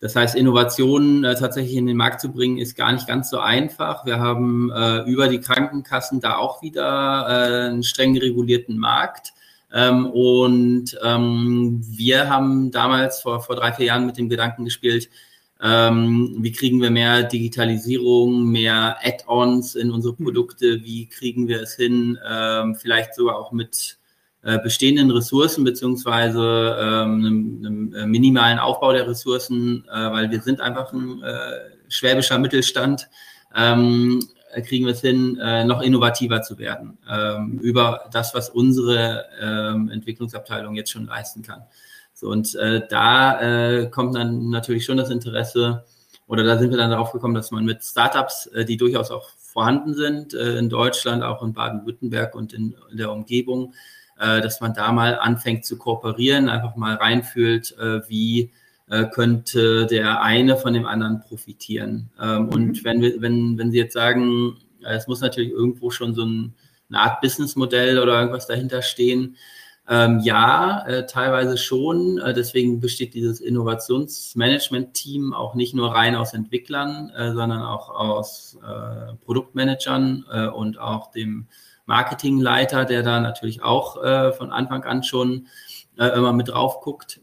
das 0.00 0.14
heißt, 0.14 0.34
Innovationen 0.34 1.24
äh, 1.24 1.34
tatsächlich 1.34 1.76
in 1.76 1.86
den 1.86 1.96
Markt 1.96 2.20
zu 2.20 2.30
bringen, 2.30 2.58
ist 2.58 2.76
gar 2.76 2.92
nicht 2.92 3.06
ganz 3.06 3.30
so 3.30 3.38
einfach. 3.38 4.04
Wir 4.04 4.18
haben 4.18 4.70
äh, 4.70 5.00
über 5.02 5.28
die 5.28 5.40
Krankenkassen 5.40 6.20
da 6.20 6.36
auch 6.36 6.62
wieder 6.62 7.26
äh, 7.28 7.66
einen 7.68 7.82
streng 7.82 8.16
regulierten 8.18 8.76
Markt. 8.76 9.32
Ähm, 9.72 10.06
und 10.06 10.98
ähm, 11.02 11.80
wir 11.82 12.28
haben 12.28 12.70
damals 12.70 13.20
vor, 13.20 13.40
vor 13.40 13.56
drei, 13.56 13.72
vier 13.72 13.86
Jahren 13.86 14.06
mit 14.06 14.18
dem 14.18 14.28
Gedanken 14.28 14.64
gespielt, 14.64 15.08
ähm, 15.62 16.36
wie 16.40 16.52
kriegen 16.52 16.82
wir 16.82 16.90
mehr 16.90 17.22
Digitalisierung, 17.22 18.44
mehr 18.44 18.98
Add-ons 19.02 19.74
in 19.74 19.90
unsere 19.90 20.14
Produkte? 20.14 20.84
Wie 20.84 21.08
kriegen 21.08 21.48
wir 21.48 21.62
es 21.62 21.74
hin, 21.74 22.18
ähm, 22.28 22.74
vielleicht 22.74 23.14
sogar 23.14 23.38
auch 23.38 23.52
mit 23.52 23.98
äh, 24.46 24.60
bestehenden 24.60 25.10
Ressourcen 25.10 25.64
beziehungsweise 25.64 26.76
ähm, 26.80 27.24
einem, 27.24 27.66
einem, 27.66 27.94
äh, 27.94 28.06
minimalen 28.06 28.60
Aufbau 28.60 28.92
der 28.92 29.08
Ressourcen, 29.08 29.84
äh, 29.92 30.10
weil 30.12 30.30
wir 30.30 30.40
sind 30.40 30.60
einfach 30.60 30.92
ein 30.92 31.20
äh, 31.20 31.58
schwäbischer 31.88 32.38
Mittelstand, 32.38 33.08
ähm, 33.56 34.20
kriegen 34.64 34.86
wir 34.86 34.92
es 34.92 35.00
hin, 35.00 35.36
äh, 35.42 35.64
noch 35.64 35.82
innovativer 35.82 36.42
zu 36.42 36.58
werden 36.58 36.96
ähm, 37.10 37.58
über 37.60 38.08
das, 38.12 38.34
was 38.34 38.48
unsere 38.48 39.24
ähm, 39.40 39.90
Entwicklungsabteilung 39.90 40.76
jetzt 40.76 40.92
schon 40.92 41.06
leisten 41.06 41.42
kann. 41.42 41.62
So, 42.12 42.28
und 42.28 42.54
äh, 42.54 42.86
da 42.88 43.40
äh, 43.40 43.90
kommt 43.90 44.14
dann 44.14 44.48
natürlich 44.48 44.84
schon 44.84 44.96
das 44.96 45.10
Interesse, 45.10 45.84
oder 46.28 46.44
da 46.44 46.56
sind 46.56 46.70
wir 46.70 46.78
dann 46.78 46.90
darauf 46.90 47.10
gekommen, 47.10 47.34
dass 47.34 47.50
man 47.50 47.64
mit 47.64 47.82
Startups, 47.82 48.46
äh, 48.46 48.64
die 48.64 48.76
durchaus 48.76 49.10
auch 49.10 49.28
vorhanden 49.38 49.94
sind, 49.94 50.34
äh, 50.34 50.56
in 50.56 50.68
Deutschland, 50.68 51.24
auch 51.24 51.42
in 51.42 51.52
Baden-Württemberg 51.52 52.36
und 52.36 52.52
in, 52.52 52.76
in 52.92 52.96
der 52.96 53.10
Umgebung, 53.10 53.74
dass 54.18 54.60
man 54.60 54.72
da 54.74 54.92
mal 54.92 55.18
anfängt 55.18 55.64
zu 55.64 55.76
kooperieren, 55.78 56.48
einfach 56.48 56.76
mal 56.76 56.94
reinfühlt, 56.94 57.76
äh, 57.78 58.00
wie 58.08 58.50
äh, 58.88 59.04
könnte 59.06 59.86
der 59.86 60.22
eine 60.22 60.56
von 60.56 60.72
dem 60.72 60.86
anderen 60.86 61.20
profitieren. 61.20 62.10
Ähm, 62.20 62.44
mhm. 62.44 62.48
Und 62.48 62.84
wenn 62.84 63.00
wir, 63.00 63.20
wenn, 63.20 63.58
wenn 63.58 63.70
Sie 63.70 63.78
jetzt 63.78 63.94
sagen, 63.94 64.56
es 64.82 65.06
muss 65.06 65.20
natürlich 65.20 65.50
irgendwo 65.50 65.90
schon 65.90 66.14
so 66.14 66.24
ein, 66.24 66.54
eine 66.88 67.00
Art 67.00 67.20
Businessmodell 67.20 67.98
oder 67.98 68.18
irgendwas 68.20 68.46
dahinter 68.46 68.82
stehen, 68.82 69.36
Ähm, 69.88 70.18
ja, 70.24 70.84
äh, 70.88 71.06
teilweise 71.06 71.56
schon. 71.56 72.18
Äh, 72.18 72.34
deswegen 72.34 72.80
besteht 72.80 73.14
dieses 73.14 73.40
Innovationsmanagement-Team 73.40 75.32
auch 75.32 75.54
nicht 75.54 75.74
nur 75.74 75.94
rein 75.94 76.16
aus 76.16 76.34
Entwicklern, 76.34 77.10
äh, 77.10 77.32
sondern 77.32 77.62
auch 77.62 77.90
aus 77.90 78.58
äh, 78.64 79.14
Produktmanagern 79.24 80.24
äh, 80.28 80.48
und 80.48 80.80
auch 80.80 81.12
dem 81.12 81.46
Marketingleiter, 81.86 82.84
der 82.84 83.02
da 83.02 83.20
natürlich 83.20 83.62
auch 83.62 84.02
äh, 84.02 84.32
von 84.32 84.52
Anfang 84.52 84.84
an 84.84 85.02
schon 85.02 85.46
immer 85.98 86.34
mit 86.34 86.48
drauf 86.48 86.82
guckt. 86.82 87.20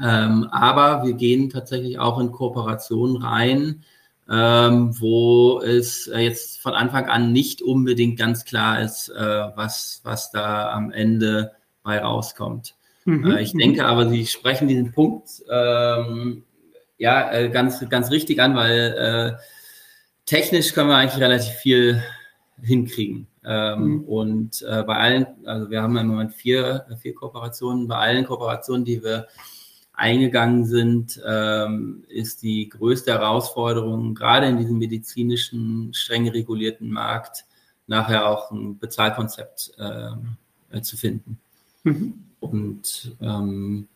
Ähm, 0.00 0.46
aber 0.52 1.04
wir 1.04 1.14
gehen 1.14 1.50
tatsächlich 1.50 1.98
auch 1.98 2.20
in 2.20 2.30
Kooperation 2.30 3.16
rein, 3.20 3.82
ähm, 4.30 5.00
wo 5.00 5.60
es 5.60 6.06
jetzt 6.06 6.60
von 6.60 6.74
Anfang 6.74 7.08
an 7.08 7.32
nicht 7.32 7.60
unbedingt 7.60 8.16
ganz 8.16 8.44
klar 8.44 8.80
ist, 8.80 9.08
was, 9.10 10.00
was 10.04 10.30
da 10.30 10.70
am 10.70 10.92
Ende 10.92 11.56
bei 11.82 11.98
rauskommt. 11.98 12.76
Mhm. 13.08 13.30
Äh, 13.30 13.42
ich 13.42 13.52
denke 13.54 13.86
aber, 13.86 14.08
Sie 14.08 14.26
sprechen 14.26 14.68
diesen 14.68 14.92
Punkt 14.92 15.30
ähm, 15.50 16.44
ja 16.98 17.32
äh, 17.32 17.48
ganz, 17.48 17.82
ganz 17.88 18.10
richtig 18.10 18.40
an, 18.40 18.54
weil 18.54 19.38
äh, 19.38 19.42
technisch 20.26 20.74
können 20.74 20.90
wir 20.90 20.96
eigentlich 20.96 21.22
relativ 21.22 21.54
viel 21.54 22.02
hinkriegen. 22.62 23.26
Ähm, 23.44 23.82
mhm. 23.82 24.04
Und 24.04 24.62
äh, 24.62 24.82
bei 24.82 24.96
allen, 24.96 25.26
also 25.46 25.70
wir 25.70 25.82
haben 25.82 25.96
im 25.96 26.08
Moment 26.08 26.34
vier, 26.34 26.86
vier 27.00 27.14
Kooperationen, 27.14 27.88
bei 27.88 27.96
allen 27.96 28.24
Kooperationen, 28.24 28.84
die 28.84 29.02
wir 29.02 29.26
eingegangen 29.92 30.64
sind, 30.64 31.20
ähm, 31.26 32.04
ist 32.08 32.42
die 32.42 32.68
größte 32.68 33.12
Herausforderung, 33.12 34.14
gerade 34.14 34.46
in 34.46 34.56
diesem 34.56 34.78
medizinischen, 34.78 35.92
streng 35.92 36.28
regulierten 36.28 36.90
Markt, 36.90 37.44
nachher 37.88 38.28
auch 38.28 38.50
ein 38.52 38.78
Bezahlkonzept 38.78 39.72
äh, 39.78 40.80
zu 40.82 40.96
finden. 40.96 41.38
Mhm. 41.82 42.14
Und 42.38 43.16
ähm, 43.20 43.88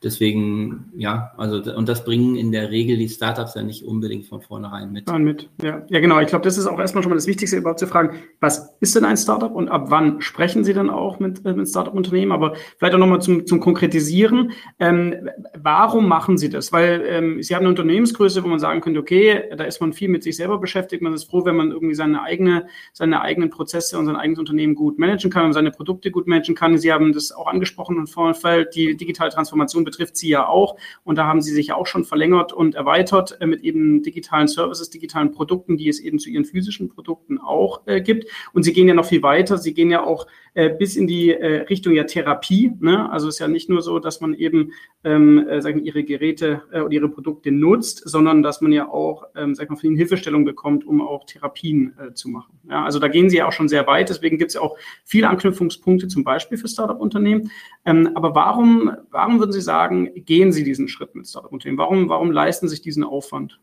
Deswegen, 0.00 0.92
ja, 0.96 1.32
also 1.36 1.56
und 1.74 1.88
das 1.88 2.04
bringen 2.04 2.36
in 2.36 2.52
der 2.52 2.70
Regel 2.70 2.96
die 2.98 3.08
Startups 3.08 3.56
ja 3.56 3.64
nicht 3.64 3.82
unbedingt 3.84 4.26
von 4.26 4.40
vornherein 4.40 4.92
mit. 4.92 5.12
mit. 5.18 5.50
Ja, 5.60 5.82
ja 5.88 5.98
genau. 5.98 6.20
Ich 6.20 6.28
glaube, 6.28 6.44
das 6.44 6.56
ist 6.56 6.68
auch 6.68 6.78
erstmal 6.78 7.02
schon 7.02 7.10
mal 7.10 7.16
das 7.16 7.26
Wichtigste, 7.26 7.56
überhaupt 7.56 7.80
zu 7.80 7.88
fragen, 7.88 8.16
was 8.38 8.76
ist 8.78 8.94
denn 8.94 9.04
ein 9.04 9.16
Startup 9.16 9.52
und 9.52 9.68
ab 9.68 9.86
wann 9.88 10.20
sprechen 10.20 10.62
Sie 10.62 10.72
dann 10.72 10.88
auch 10.88 11.18
mit, 11.18 11.44
äh, 11.44 11.52
mit 11.52 11.68
Startup-Unternehmen? 11.68 12.30
Aber 12.30 12.54
vielleicht 12.78 12.94
auch 12.94 12.98
nochmal 13.00 13.20
zum, 13.20 13.44
zum 13.44 13.58
Konkretisieren. 13.58 14.52
Ähm, 14.78 15.30
warum 15.60 16.06
machen 16.06 16.38
Sie 16.38 16.48
das? 16.48 16.72
Weil 16.72 17.02
ähm, 17.04 17.42
Sie 17.42 17.56
haben 17.56 17.62
eine 17.62 17.70
Unternehmensgröße, 17.70 18.44
wo 18.44 18.46
man 18.46 18.60
sagen 18.60 18.80
könnte, 18.80 19.00
okay, 19.00 19.50
da 19.56 19.64
ist 19.64 19.80
man 19.80 19.92
viel 19.92 20.08
mit 20.08 20.22
sich 20.22 20.36
selber 20.36 20.58
beschäftigt. 20.58 21.02
Man 21.02 21.12
ist 21.12 21.24
froh, 21.24 21.44
wenn 21.44 21.56
man 21.56 21.72
irgendwie 21.72 21.96
seine 21.96 22.22
eigene, 22.22 22.68
seine 22.92 23.20
eigenen 23.20 23.50
Prozesse 23.50 23.98
und 23.98 24.06
sein 24.06 24.14
eigenes 24.14 24.38
Unternehmen 24.38 24.76
gut 24.76 24.96
managen 25.00 25.32
kann 25.32 25.46
und 25.46 25.54
seine 25.54 25.72
Produkte 25.72 26.12
gut 26.12 26.28
managen 26.28 26.54
kann. 26.54 26.78
Sie 26.78 26.92
haben 26.92 27.12
das 27.12 27.32
auch 27.32 27.48
angesprochen 27.48 27.96
im 27.96 28.06
Vorfeld, 28.06 28.76
die 28.76 28.96
digitale 28.96 29.32
Transformation 29.32 29.87
betrifft 29.88 30.16
sie 30.16 30.28
ja 30.28 30.46
auch. 30.46 30.76
Und 31.04 31.16
da 31.16 31.26
haben 31.26 31.40
sie 31.40 31.52
sich 31.52 31.72
auch 31.72 31.86
schon 31.86 32.04
verlängert 32.04 32.52
und 32.52 32.74
erweitert 32.74 33.38
äh, 33.40 33.46
mit 33.46 33.62
eben 33.62 34.02
digitalen 34.02 34.48
Services, 34.48 34.90
digitalen 34.90 35.32
Produkten, 35.32 35.76
die 35.76 35.88
es 35.88 36.00
eben 36.00 36.18
zu 36.18 36.28
ihren 36.28 36.44
physischen 36.44 36.88
Produkten 36.90 37.38
auch 37.38 37.86
äh, 37.86 38.00
gibt. 38.00 38.26
Und 38.52 38.64
sie 38.64 38.72
gehen 38.72 38.88
ja 38.88 38.94
noch 38.94 39.06
viel 39.06 39.22
weiter. 39.22 39.56
Sie 39.56 39.72
gehen 39.72 39.90
ja 39.90 40.04
auch 40.04 40.26
äh, 40.54 40.70
bis 40.70 40.96
in 40.96 41.06
die 41.06 41.30
Richtung 41.30 41.94
ja 41.94 42.04
Therapie. 42.04 42.72
Ne? 42.80 43.10
Also 43.10 43.28
es 43.28 43.36
ist 43.36 43.38
ja 43.40 43.48
nicht 43.48 43.68
nur 43.68 43.82
so, 43.82 43.98
dass 43.98 44.20
man 44.20 44.34
eben 44.34 44.72
ähm, 45.04 45.46
äh, 45.48 45.60
sagen 45.62 45.84
ihre 45.84 46.02
Geräte 46.04 46.62
oder 46.72 46.90
ihre 46.90 47.08
Produkte 47.08 47.52
nutzt, 47.52 48.02
sondern 48.04 48.42
dass 48.42 48.60
man 48.60 48.72
ja 48.72 48.88
auch 48.88 49.24
ähm, 49.36 49.54
sag 49.54 49.70
mal, 49.70 49.76
von 49.76 49.86
ihnen 49.86 49.96
Hilfestellung 49.96 50.44
bekommt, 50.44 50.84
um 50.84 51.00
auch 51.00 51.24
Therapien 51.24 51.94
äh, 51.98 52.12
zu 52.14 52.28
machen. 52.28 52.58
Ja? 52.68 52.84
Also 52.84 52.98
da 52.98 53.08
gehen 53.08 53.30
sie 53.30 53.38
ja 53.38 53.46
auch 53.46 53.52
schon 53.52 53.68
sehr 53.68 53.86
weit. 53.86 54.08
Deswegen 54.08 54.38
gibt 54.38 54.50
es 54.50 54.54
ja 54.56 54.60
auch 54.60 54.76
viele 55.04 55.28
Anknüpfungspunkte, 55.28 56.08
zum 56.08 56.24
Beispiel 56.24 56.58
für 56.58 56.68
Startup-Unternehmen. 56.68 57.50
Ähm, 57.84 58.10
aber 58.14 58.34
warum, 58.34 58.92
warum 59.10 59.38
würden 59.38 59.52
Sie 59.52 59.60
sagen, 59.60 59.77
gehen 60.14 60.52
Sie 60.52 60.64
diesen 60.64 60.88
Schritt 60.88 61.14
mit 61.14 61.26
Startup-Unternehmen? 61.26 61.78
Warum, 61.78 62.08
warum 62.08 62.30
leisten 62.30 62.68
sich 62.68 62.82
diesen 62.82 63.04
Aufwand? 63.04 63.58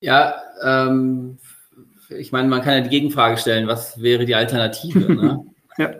Ja, 0.00 0.34
ähm, 0.62 1.38
ich 2.08 2.32
meine, 2.32 2.48
man 2.48 2.62
kann 2.62 2.74
ja 2.74 2.80
die 2.80 2.90
Gegenfrage 2.90 3.36
stellen, 3.36 3.68
was 3.68 4.00
wäre 4.02 4.24
die 4.24 4.34
Alternative? 4.34 5.14
Ne? 5.14 5.46
ja. 5.78 5.94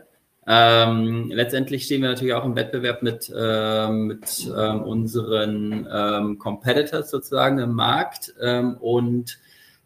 Ähm, 0.46 1.30
letztendlich 1.30 1.84
stehen 1.84 2.02
wir 2.02 2.08
natürlich 2.08 2.34
auch 2.34 2.44
im 2.44 2.56
Wettbewerb 2.56 3.02
mit, 3.02 3.32
ähm, 3.37 4.06
mit 4.06 4.50
ähm, 4.56 4.82
unseren 4.82 5.87
ähm, 5.92 6.38
Competitors 6.38 7.10
sozusagen 7.10 7.58
im 7.58 7.75
Markt 7.75 8.34
ähm, 8.40 8.76
und 8.78 9.38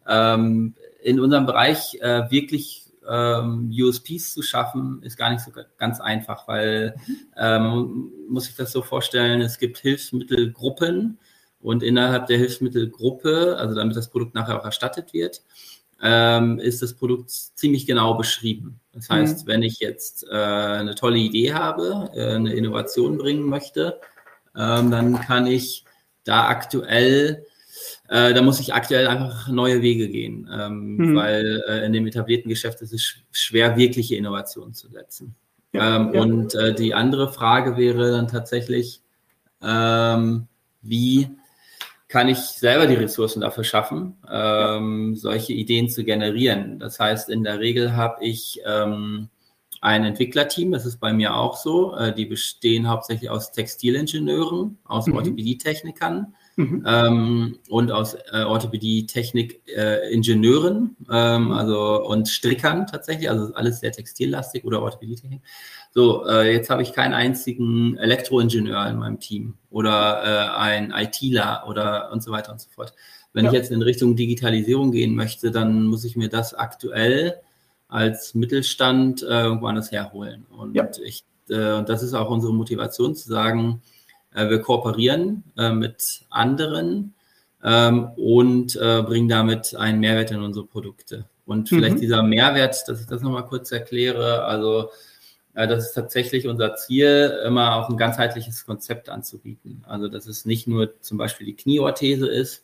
ähm, 0.07 0.73
in 1.03 1.19
unserem 1.19 1.45
Bereich 1.45 1.99
äh, 2.01 2.31
wirklich 2.31 2.84
USPs 3.07 4.33
zu 4.33 4.41
schaffen, 4.41 5.01
ist 5.03 5.17
gar 5.17 5.29
nicht 5.29 5.43
so 5.43 5.51
ganz 5.77 5.99
einfach, 5.99 6.47
weil 6.47 6.95
mhm. 7.37 8.11
muss 8.29 8.49
ich 8.49 8.55
das 8.55 8.71
so 8.71 8.81
vorstellen, 8.81 9.41
es 9.41 9.59
gibt 9.59 9.77
Hilfsmittelgruppen 9.77 11.19
und 11.65 11.81
innerhalb 11.83 12.27
der 12.27 12.37
Hilfsmittelgruppe, 12.37 13.57
also 13.57 13.75
damit 13.75 13.95
das 13.95 14.09
Produkt 14.09 14.35
nachher 14.35 14.59
auch 14.59 14.65
erstattet 14.65 15.13
wird, 15.13 15.41
ähm, 16.01 16.59
ist 16.59 16.81
das 16.81 16.93
Produkt 16.93 17.31
ziemlich 17.31 17.87
genau 17.87 18.15
beschrieben. 18.15 18.79
Das 18.91 19.09
heißt, 19.09 19.45
mhm. 19.45 19.51
wenn 19.51 19.63
ich 19.63 19.79
jetzt 19.79 20.27
äh, 20.29 20.35
eine 20.35 20.95
tolle 20.95 21.17
Idee 21.17 21.53
habe, 21.53 22.11
äh, 22.13 22.35
eine 22.35 22.53
Innovation 22.53 23.17
bringen 23.17 23.43
möchte, 23.43 23.99
ähm, 24.55 24.91
dann 24.91 25.19
kann 25.21 25.47
ich 25.47 25.85
da 26.23 26.47
aktuell, 26.47 27.45
äh, 28.07 28.33
da 28.33 28.41
muss 28.41 28.59
ich 28.59 28.73
aktuell 28.73 29.07
einfach 29.07 29.47
neue 29.47 29.81
Wege 29.81 30.07
gehen, 30.09 30.49
ähm, 30.51 30.97
mhm. 30.97 31.15
weil 31.15 31.63
äh, 31.67 31.85
in 31.85 31.93
dem 31.93 32.05
etablierten 32.05 32.49
Geschäft 32.49 32.81
ist 32.81 32.93
es 32.93 33.15
schwer, 33.31 33.77
wirkliche 33.77 34.15
Innovationen 34.15 34.73
zu 34.73 34.89
setzen. 34.89 35.35
Ja, 35.73 35.95
ähm, 35.95 36.13
ja. 36.13 36.21
Und 36.21 36.55
äh, 36.55 36.73
die 36.73 36.93
andere 36.93 37.31
Frage 37.31 37.77
wäre 37.77 38.11
dann 38.11 38.27
tatsächlich, 38.27 39.01
ähm, 39.61 40.47
wie 40.81 41.29
kann 42.07 42.29
ich 42.29 42.37
selber 42.37 42.85
die 42.85 42.95
Ressourcen 42.95 43.41
dafür 43.41 43.63
schaffen, 43.63 44.15
ähm, 44.31 45.15
solche 45.15 45.53
Ideen 45.53 45.89
zu 45.89 46.03
generieren. 46.03 46.79
Das 46.79 46.99
heißt, 46.99 47.29
in 47.29 47.43
der 47.43 47.59
Regel 47.59 47.95
habe 47.95 48.23
ich 48.23 48.61
ähm, 48.65 49.29
ein 49.81 50.05
Entwicklerteam, 50.05 50.71
das 50.71 50.85
ist 50.85 50.99
bei 50.99 51.11
mir 51.11 51.35
auch 51.35 51.57
so. 51.57 51.95
Äh, 51.95 52.13
die 52.13 52.25
bestehen 52.25 52.87
hauptsächlich 52.87 53.29
aus 53.29 53.51
Textilingenieuren, 53.51 54.77
aus 54.85 55.07
mhm. 55.07 55.15
Orthopädietechnikern 55.15 56.35
mhm. 56.55 56.83
ähm, 56.85 57.59
und 57.69 57.91
aus 57.91 58.15
äh, 58.31 58.43
Orthopädie-Technik-Ingenieuren, 58.43 60.95
äh, 61.09 61.35
ähm, 61.35 61.51
also 61.51 62.05
und 62.05 62.27
Strickern 62.27 62.87
tatsächlich, 62.87 63.29
also 63.29 63.53
alles 63.53 63.79
sehr 63.79 63.91
textillastig 63.91 64.65
oder 64.65 64.81
Orthopädietechnik. 64.81 65.41
So, 65.91 66.27
äh, 66.27 66.51
jetzt 66.51 66.69
habe 66.69 66.81
ich 66.81 66.93
keinen 66.93 67.13
einzigen 67.13 67.97
Elektroingenieur 67.97 68.85
in 68.87 68.97
meinem 68.97 69.19
Team 69.19 69.55
oder 69.69 70.23
äh, 70.23 70.57
ein 70.57 70.91
ITler 70.91 71.63
oder 71.67 72.11
und 72.11 72.21
so 72.21 72.31
weiter 72.31 72.51
und 72.51 72.59
so 72.59 72.69
fort. 72.69 72.93
Wenn 73.31 73.45
ja. 73.45 73.51
ich 73.51 73.57
jetzt 73.57 73.71
in 73.71 73.81
Richtung 73.81 74.15
Digitalisierung 74.15 74.91
gehen 74.91 75.15
möchte, 75.15 75.51
dann 75.51 75.87
muss 75.87 76.05
ich 76.05 76.15
mir 76.15 76.29
das 76.29 76.53
aktuell 76.53 77.41
als 77.87 78.33
Mittelstand 78.33 79.23
äh, 79.23 79.43
irgendwo 79.43 79.67
anders 79.67 79.91
herholen. 79.91 80.45
Und 80.49 80.75
ja. 80.75 80.89
ich, 81.03 81.23
äh, 81.49 81.83
das 81.83 82.03
ist 82.03 82.13
auch 82.13 82.29
unsere 82.29 82.53
Motivation 82.53 83.15
zu 83.15 83.27
sagen, 83.27 83.81
wir 84.35 84.61
kooperieren 84.61 85.43
äh, 85.57 85.71
mit 85.71 86.25
anderen 86.29 87.13
ähm, 87.63 88.09
und 88.15 88.75
äh, 88.75 89.01
bringen 89.01 89.29
damit 89.29 89.75
einen 89.75 89.99
Mehrwert 89.99 90.31
in 90.31 90.41
unsere 90.41 90.65
Produkte. 90.65 91.25
Und 91.45 91.69
vielleicht 91.69 91.97
mhm. 91.97 92.01
dieser 92.01 92.23
Mehrwert, 92.23 92.87
dass 92.87 93.01
ich 93.01 93.07
das 93.07 93.21
nochmal 93.21 93.45
kurz 93.45 93.71
erkläre, 93.71 94.43
also 94.45 94.89
äh, 95.53 95.67
das 95.67 95.87
ist 95.87 95.93
tatsächlich 95.93 96.47
unser 96.47 96.75
Ziel, 96.75 97.39
immer 97.45 97.75
auch 97.75 97.89
ein 97.89 97.97
ganzheitliches 97.97 98.65
Konzept 98.65 99.09
anzubieten. 99.09 99.83
Also, 99.87 100.07
dass 100.07 100.27
es 100.27 100.45
nicht 100.45 100.67
nur 100.67 100.99
zum 101.01 101.17
Beispiel 101.17 101.47
die 101.47 101.55
Knieorthese 101.55 102.27
ist, 102.27 102.63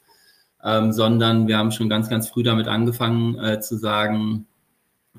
ähm, 0.64 0.92
sondern 0.92 1.48
wir 1.48 1.58
haben 1.58 1.72
schon 1.72 1.90
ganz, 1.90 2.10
ganz 2.10 2.30
früh 2.30 2.44
damit 2.44 2.68
angefangen 2.68 3.40
äh, 3.40 3.60
zu 3.62 3.78
sagen, 3.78 4.46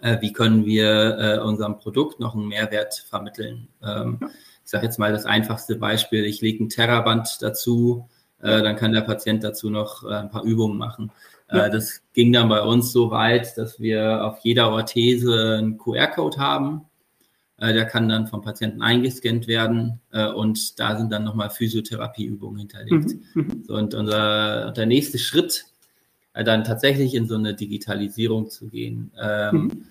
äh, 0.01 0.21
wie 0.21 0.33
können 0.33 0.65
wir 0.65 1.19
äh, 1.19 1.39
unserem 1.41 1.79
Produkt 1.79 2.21
noch 2.21 2.35
einen 2.35 2.49
Mehrwert 2.49 2.95
vermitteln. 3.09 3.69
Ähm, 3.83 4.19
ich 4.23 4.52
sage 4.73 4.87
jetzt 4.87 4.99
mal 4.99 5.13
das 5.13 5.27
einfachste 5.27 5.77
Beispiel, 5.77 6.25
ich 6.25 6.41
lege 6.41 6.65
ein 6.65 6.69
Terraband 6.69 7.39
dazu, 7.41 8.09
äh, 8.41 8.63
dann 8.63 8.75
kann 8.75 8.93
der 8.93 9.03
Patient 9.03 9.45
dazu 9.45 9.71
noch 9.71 10.03
äh, 10.03 10.15
ein 10.15 10.31
paar 10.31 10.43
Übungen 10.43 10.77
machen. 10.77 11.13
Ja. 11.51 11.69
Das 11.69 12.01
ging 12.15 12.33
dann 12.33 12.49
bei 12.49 12.63
uns 12.63 12.93
so 12.93 13.11
weit, 13.11 13.59
dass 13.59 13.79
wir 13.79 14.25
auf 14.25 14.39
jeder 14.39 14.71
Orthese 14.71 15.59
einen 15.59 15.77
QR-Code 15.77 16.39
haben, 16.39 16.87
äh, 17.59 17.75
der 17.75 17.85
kann 17.85 18.09
dann 18.09 18.27
vom 18.27 18.41
Patienten 18.41 18.81
eingescannt 18.81 19.47
werden 19.47 20.01
äh, 20.11 20.27
und 20.27 20.81
da 20.81 20.97
sind 20.97 21.13
dann 21.13 21.25
nochmal 21.25 21.51
Physiotherapieübungen 21.51 22.59
hinterlegt. 22.59 23.15
Mhm. 23.35 23.43
mhm. 23.43 23.65
So, 23.69 23.75
und 23.75 23.95
unser, 23.95 24.73
der 24.73 24.87
nächste 24.87 25.19
Schritt, 25.19 25.67
äh, 26.33 26.43
dann 26.43 26.65
tatsächlich 26.65 27.15
in 27.15 27.29
so 27.29 27.35
eine 27.35 27.55
Digitalisierung 27.55 28.49
zu 28.49 28.69
gehen. 28.69 29.13
Ähm, 29.21 29.57
mhm. 29.57 29.85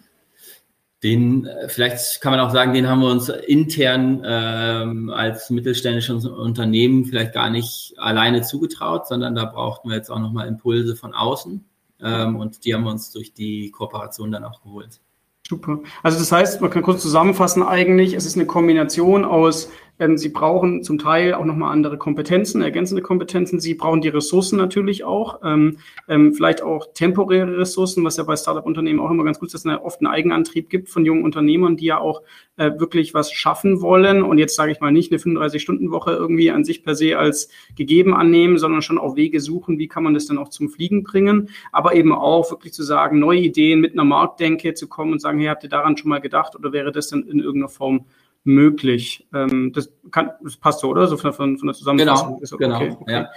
Den, 1.03 1.49
vielleicht 1.67 2.21
kann 2.21 2.31
man 2.31 2.39
auch 2.39 2.51
sagen, 2.51 2.73
den 2.73 2.87
haben 2.87 2.99
wir 2.99 3.09
uns 3.09 3.27
intern 3.29 4.21
ähm, 4.23 5.09
als 5.09 5.49
mittelständisches 5.49 6.25
Unternehmen 6.27 7.05
vielleicht 7.05 7.33
gar 7.33 7.49
nicht 7.49 7.95
alleine 7.97 8.43
zugetraut, 8.43 9.07
sondern 9.07 9.33
da 9.33 9.45
brauchten 9.45 9.89
wir 9.89 9.95
jetzt 9.95 10.11
auch 10.11 10.19
nochmal 10.19 10.47
Impulse 10.47 10.95
von 10.95 11.15
außen. 11.15 11.65
Ähm, 12.03 12.35
und 12.35 12.65
die 12.65 12.75
haben 12.75 12.83
wir 12.83 12.91
uns 12.91 13.11
durch 13.11 13.33
die 13.33 13.71
Kooperation 13.71 14.31
dann 14.31 14.43
auch 14.43 14.61
geholt. 14.61 14.99
Super. 15.47 15.79
Also 16.03 16.17
das 16.17 16.31
heißt, 16.31 16.61
man 16.61 16.69
kann 16.69 16.83
kurz 16.83 17.01
zusammenfassen 17.01 17.63
eigentlich, 17.63 18.13
es 18.13 18.25
ist 18.25 18.35
eine 18.35 18.45
Kombination 18.45 19.25
aus 19.25 19.69
ähm, 20.01 20.17
Sie 20.17 20.29
brauchen 20.29 20.81
zum 20.81 20.97
Teil 20.97 21.35
auch 21.35 21.45
nochmal 21.45 21.71
andere 21.71 21.97
Kompetenzen, 21.97 22.63
ergänzende 22.63 23.03
Kompetenzen. 23.03 23.59
Sie 23.59 23.75
brauchen 23.75 24.01
die 24.01 24.09
Ressourcen 24.09 24.57
natürlich 24.57 25.03
auch, 25.03 25.41
ähm, 25.45 25.77
ähm, 26.07 26.33
vielleicht 26.33 26.63
auch 26.63 26.87
temporäre 26.93 27.57
Ressourcen, 27.57 28.03
was 28.03 28.17
ja 28.17 28.23
bei 28.23 28.35
Startup-Unternehmen 28.35 28.99
auch 28.99 29.11
immer 29.11 29.23
ganz 29.23 29.39
gut 29.39 29.53
ist, 29.53 29.53
dass 29.53 29.65
es 29.65 29.79
oft 29.79 30.01
einen 30.01 30.11
Eigenantrieb 30.11 30.71
gibt 30.71 30.89
von 30.89 31.05
jungen 31.05 31.23
Unternehmern, 31.23 31.77
die 31.77 31.85
ja 31.85 31.99
auch 31.99 32.23
äh, 32.57 32.71
wirklich 32.79 33.13
was 33.13 33.31
schaffen 33.31 33.81
wollen. 33.81 34.23
Und 34.23 34.39
jetzt 34.39 34.55
sage 34.55 34.71
ich 34.71 34.79
mal 34.79 34.91
nicht 34.91 35.11
eine 35.11 35.21
35-Stunden-Woche 35.21 36.13
irgendwie 36.13 36.49
an 36.49 36.63
sich 36.63 36.83
per 36.83 36.95
se 36.95 37.19
als 37.19 37.49
gegeben 37.75 38.15
annehmen, 38.15 38.57
sondern 38.57 38.81
schon 38.81 38.97
auch 38.97 39.15
Wege 39.15 39.39
suchen, 39.39 39.77
wie 39.77 39.87
kann 39.87 40.03
man 40.03 40.15
das 40.15 40.25
dann 40.25 40.39
auch 40.39 40.49
zum 40.49 40.69
Fliegen 40.69 41.03
bringen. 41.03 41.49
Aber 41.71 41.93
eben 41.93 42.11
auch 42.11 42.49
wirklich 42.49 42.73
zu 42.73 42.81
sagen, 42.81 43.19
neue 43.19 43.39
Ideen 43.39 43.79
mit 43.79 43.93
einer 43.93 44.03
Marktdenke 44.03 44.73
zu 44.73 44.87
kommen 44.87 45.11
und 45.11 45.19
sagen, 45.19 45.37
hey, 45.37 45.49
habt 45.49 45.63
ihr 45.63 45.69
daran 45.69 45.95
schon 45.95 46.09
mal 46.09 46.21
gedacht 46.21 46.55
oder 46.55 46.73
wäre 46.73 46.91
das 46.91 47.09
dann 47.09 47.21
in 47.21 47.39
irgendeiner 47.39 47.69
Form 47.69 48.05
möglich. 48.43 49.27
Ähm, 49.33 49.71
das, 49.73 49.91
kann, 50.11 50.31
das 50.43 50.57
passt 50.57 50.79
so, 50.79 50.89
oder? 50.89 51.07
So 51.07 51.17
von, 51.17 51.33
von, 51.33 51.57
von 51.57 51.67
der 51.67 51.75
Zusammenfassung. 51.75 52.39
Genau, 52.39 52.57
genau 52.57 52.75
okay, 52.75 52.97
okay. 52.99 53.11
Ja. 53.11 53.29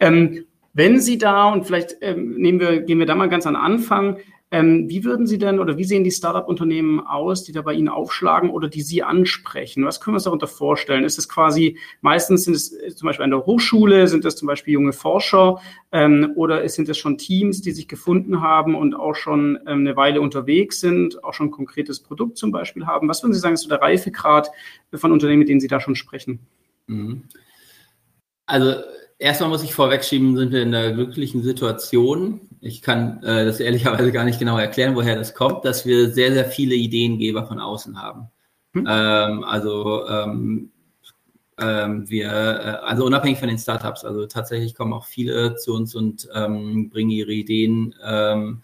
Ähm, 0.00 0.44
wenn 0.74 1.00
Sie 1.00 1.18
da, 1.18 1.52
und 1.52 1.66
vielleicht 1.66 1.96
ähm, 2.00 2.34
nehmen 2.36 2.60
wir, 2.60 2.80
gehen 2.80 2.98
wir 2.98 3.06
da 3.06 3.14
mal 3.14 3.28
ganz 3.28 3.46
an 3.46 3.56
Anfang, 3.56 4.18
ähm, 4.52 4.86
wie 4.86 5.02
würden 5.02 5.26
Sie 5.26 5.38
denn 5.38 5.58
oder 5.58 5.78
wie 5.78 5.84
sehen 5.84 6.04
die 6.04 6.10
Startup-Unternehmen 6.10 7.00
aus, 7.00 7.42
die 7.42 7.52
da 7.52 7.62
bei 7.62 7.72
Ihnen 7.72 7.88
aufschlagen 7.88 8.50
oder 8.50 8.68
die 8.68 8.82
Sie 8.82 9.02
ansprechen? 9.02 9.86
Was 9.86 9.98
können 9.98 10.12
wir 10.12 10.16
uns 10.16 10.24
darunter 10.24 10.46
vorstellen? 10.46 11.04
Ist 11.04 11.18
es 11.18 11.26
quasi, 11.26 11.78
meistens 12.02 12.44
sind 12.44 12.54
es 12.54 12.70
äh, 12.74 12.94
zum 12.94 13.06
Beispiel 13.06 13.24
an 13.24 13.30
der 13.30 13.46
Hochschule, 13.46 14.06
sind 14.08 14.26
es 14.26 14.36
zum 14.36 14.46
Beispiel 14.46 14.74
junge 14.74 14.92
Forscher 14.92 15.58
ähm, 15.90 16.32
oder 16.36 16.68
sind 16.68 16.86
es 16.90 16.98
schon 16.98 17.16
Teams, 17.16 17.62
die 17.62 17.70
sich 17.70 17.88
gefunden 17.88 18.42
haben 18.42 18.74
und 18.74 18.94
auch 18.94 19.14
schon 19.14 19.58
ähm, 19.66 19.80
eine 19.80 19.96
Weile 19.96 20.20
unterwegs 20.20 20.80
sind, 20.80 21.24
auch 21.24 21.32
schon 21.32 21.46
ein 21.46 21.52
konkretes 21.52 22.00
Produkt 22.00 22.36
zum 22.36 22.52
Beispiel 22.52 22.86
haben? 22.86 23.08
Was 23.08 23.22
würden 23.22 23.32
Sie 23.32 23.40
sagen, 23.40 23.54
ist 23.54 23.62
so 23.62 23.70
der 23.70 23.80
Reifegrad 23.80 24.50
von 24.92 25.12
Unternehmen, 25.12 25.38
mit 25.38 25.48
denen 25.48 25.60
Sie 25.60 25.68
da 25.68 25.80
schon 25.80 25.96
sprechen? 25.96 26.40
Mhm. 26.88 27.22
Also 28.44 28.82
erstmal 29.22 29.48
muss 29.48 29.62
ich 29.62 29.74
vorwegschieben, 29.74 30.36
sind 30.36 30.52
wir 30.52 30.62
in 30.62 30.74
einer 30.74 30.92
glücklichen 30.92 31.42
Situation. 31.42 32.40
Ich 32.60 32.82
kann 32.82 33.22
äh, 33.22 33.44
das 33.44 33.60
ehrlicherweise 33.60 34.12
gar 34.12 34.24
nicht 34.24 34.38
genau 34.38 34.58
erklären, 34.58 34.96
woher 34.96 35.16
das 35.16 35.34
kommt, 35.34 35.64
dass 35.64 35.86
wir 35.86 36.10
sehr, 36.10 36.32
sehr 36.32 36.44
viele 36.44 36.74
Ideengeber 36.74 37.46
von 37.46 37.60
außen 37.60 38.02
haben. 38.02 38.28
Hm. 38.74 38.86
Ähm, 38.88 39.44
also 39.44 40.06
ähm, 40.08 40.70
ähm, 41.58 42.08
wir, 42.08 42.30
äh, 42.30 42.86
also 42.86 43.04
unabhängig 43.04 43.38
von 43.38 43.48
den 43.48 43.58
Startups, 43.58 44.04
also 44.04 44.26
tatsächlich 44.26 44.74
kommen 44.74 44.92
auch 44.92 45.06
viele 45.06 45.56
zu 45.56 45.74
uns 45.74 45.94
und 45.94 46.28
ähm, 46.34 46.90
bringen 46.90 47.10
ihre 47.10 47.32
Ideen 47.32 47.94
ähm, 48.04 48.62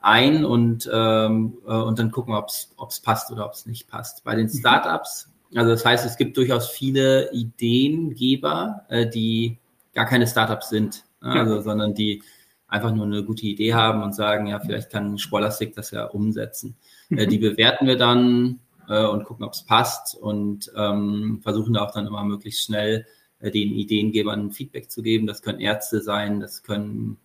ein 0.00 0.44
und, 0.44 0.88
ähm, 0.92 1.58
äh, 1.66 1.72
und 1.72 1.98
dann 1.98 2.10
gucken, 2.10 2.34
ob 2.34 2.48
es 2.48 3.00
passt 3.00 3.32
oder 3.32 3.46
ob 3.46 3.52
es 3.52 3.66
nicht 3.66 3.88
passt. 3.88 4.24
Bei 4.24 4.34
den 4.34 4.46
mhm. 4.46 4.58
Startups, 4.58 5.30
also 5.54 5.70
das 5.70 5.84
heißt, 5.84 6.04
es 6.04 6.16
gibt 6.16 6.36
durchaus 6.36 6.68
viele 6.68 7.32
Ideengeber, 7.32 8.82
äh, 8.88 9.08
die 9.08 9.58
gar 9.96 10.06
keine 10.06 10.26
Startups 10.26 10.68
sind, 10.68 11.04
ne? 11.22 11.34
ja. 11.34 11.40
also, 11.40 11.60
sondern 11.62 11.94
die 11.94 12.22
einfach 12.68 12.92
nur 12.92 13.06
eine 13.06 13.24
gute 13.24 13.46
Idee 13.46 13.74
haben 13.74 14.02
und 14.02 14.14
sagen, 14.14 14.46
ja, 14.46 14.60
vielleicht 14.60 14.90
kann 14.90 15.18
Sporlastic 15.18 15.74
das 15.74 15.90
ja 15.90 16.04
umsetzen. 16.04 16.76
Äh, 17.10 17.24
mhm. 17.24 17.30
die 17.30 17.38
bewerten 17.38 17.86
wir 17.86 17.96
dann 17.96 18.60
äh, 18.88 19.04
und 19.04 19.24
gucken, 19.24 19.44
ob 19.44 19.54
es 19.54 19.64
passt 19.64 20.14
und 20.14 20.70
ähm, 20.76 21.40
versuchen 21.42 21.74
da 21.74 21.84
auch 21.84 21.92
dann 21.92 22.06
immer 22.06 22.24
möglichst 22.24 22.64
schnell 22.64 23.06
äh, 23.40 23.50
den 23.50 23.72
Ideengebern 23.72 24.52
Feedback 24.52 24.90
zu 24.90 25.02
geben. 25.02 25.26
Das 25.26 25.42
können 25.42 25.60
Ärzte 25.60 26.02
sein, 26.02 26.40
das 26.40 26.62
können, 26.62 27.16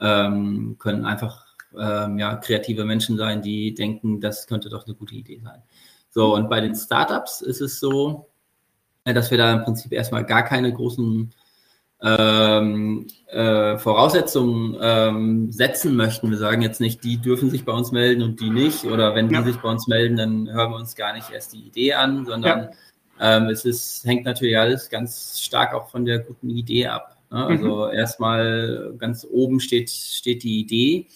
ähm, 0.00 0.76
können 0.78 1.04
einfach 1.04 1.46
ähm, 1.76 2.18
ja, 2.18 2.36
kreative 2.36 2.84
Menschen 2.84 3.16
sein, 3.16 3.42
die 3.42 3.74
denken, 3.74 4.20
das 4.20 4.46
könnte 4.46 4.68
doch 4.68 4.86
eine 4.86 4.94
gute 4.94 5.14
Idee 5.16 5.40
sein. 5.42 5.62
So, 6.10 6.34
und 6.34 6.48
bei 6.48 6.60
den 6.60 6.76
Startups 6.76 7.40
ist 7.40 7.62
es 7.62 7.80
so, 7.80 8.28
äh, 9.04 9.12
dass 9.12 9.30
wir 9.32 9.38
da 9.38 9.52
im 9.52 9.64
Prinzip 9.64 9.92
erstmal 9.92 10.24
gar 10.24 10.44
keine 10.44 10.72
großen 10.72 11.32
ähm, 12.02 13.06
äh, 13.28 13.78
Voraussetzungen 13.78 14.76
ähm, 14.80 15.52
setzen 15.52 15.94
möchten. 15.94 16.30
Wir 16.30 16.38
sagen 16.38 16.60
jetzt 16.62 16.80
nicht, 16.80 17.04
die 17.04 17.18
dürfen 17.18 17.48
sich 17.48 17.64
bei 17.64 17.72
uns 17.72 17.92
melden 17.92 18.22
und 18.22 18.40
die 18.40 18.50
nicht. 18.50 18.84
Oder 18.84 19.14
wenn 19.14 19.28
die 19.28 19.36
ja. 19.36 19.42
sich 19.42 19.56
bei 19.58 19.70
uns 19.70 19.86
melden, 19.86 20.16
dann 20.16 20.52
hören 20.52 20.72
wir 20.72 20.76
uns 20.76 20.96
gar 20.96 21.12
nicht 21.12 21.30
erst 21.30 21.52
die 21.52 21.60
Idee 21.60 21.94
an, 21.94 22.26
sondern 22.26 22.70
ja. 23.20 23.36
ähm, 23.36 23.48
es 23.48 23.64
ist, 23.64 24.04
hängt 24.04 24.24
natürlich 24.24 24.58
alles 24.58 24.90
ganz 24.90 25.40
stark 25.40 25.74
auch 25.74 25.90
von 25.90 26.04
der 26.04 26.18
guten 26.18 26.50
Idee 26.50 26.88
ab. 26.88 27.16
Ne? 27.30 27.46
Also 27.46 27.86
mhm. 27.86 27.92
erstmal 27.94 28.94
ganz 28.98 29.24
oben 29.30 29.60
steht, 29.60 29.88
steht 29.90 30.42
die 30.42 30.58
Idee. 30.60 31.06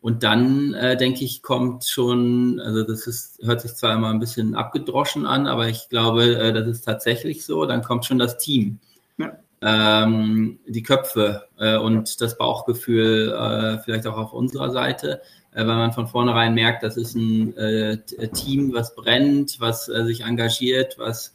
Und 0.00 0.22
dann, 0.22 0.74
äh, 0.74 0.96
denke 0.96 1.24
ich, 1.24 1.42
kommt 1.42 1.84
schon, 1.84 2.60
also 2.60 2.84
das 2.84 3.06
ist, 3.06 3.40
hört 3.42 3.60
sich 3.60 3.74
zwar 3.74 3.94
immer 3.94 4.10
ein 4.10 4.20
bisschen 4.20 4.54
abgedroschen 4.54 5.26
an, 5.26 5.46
aber 5.48 5.68
ich 5.68 5.88
glaube, 5.90 6.38
äh, 6.38 6.52
das 6.52 6.66
ist 6.68 6.82
tatsächlich 6.82 7.44
so, 7.44 7.66
dann 7.66 7.82
kommt 7.82 8.06
schon 8.06 8.18
das 8.18 8.38
Team. 8.38 8.78
Ja 9.18 9.36
ähm, 9.60 10.60
die 10.66 10.82
Köpfe 10.82 11.48
äh, 11.58 11.76
und 11.76 12.20
das 12.20 12.38
Bauchgefühl 12.38 13.32
äh, 13.32 13.78
vielleicht 13.82 14.06
auch 14.06 14.16
auf 14.16 14.32
unserer 14.32 14.70
Seite, 14.70 15.20
äh, 15.52 15.66
weil 15.66 15.76
man 15.76 15.92
von 15.92 16.06
vornherein 16.06 16.54
merkt, 16.54 16.82
das 16.82 16.96
ist 16.96 17.14
ein 17.14 17.56
äh, 17.56 17.98
Team, 18.28 18.72
was 18.72 18.94
brennt, 18.94 19.60
was 19.60 19.88
äh, 19.88 20.04
sich 20.04 20.22
engagiert, 20.22 20.96
was 20.98 21.34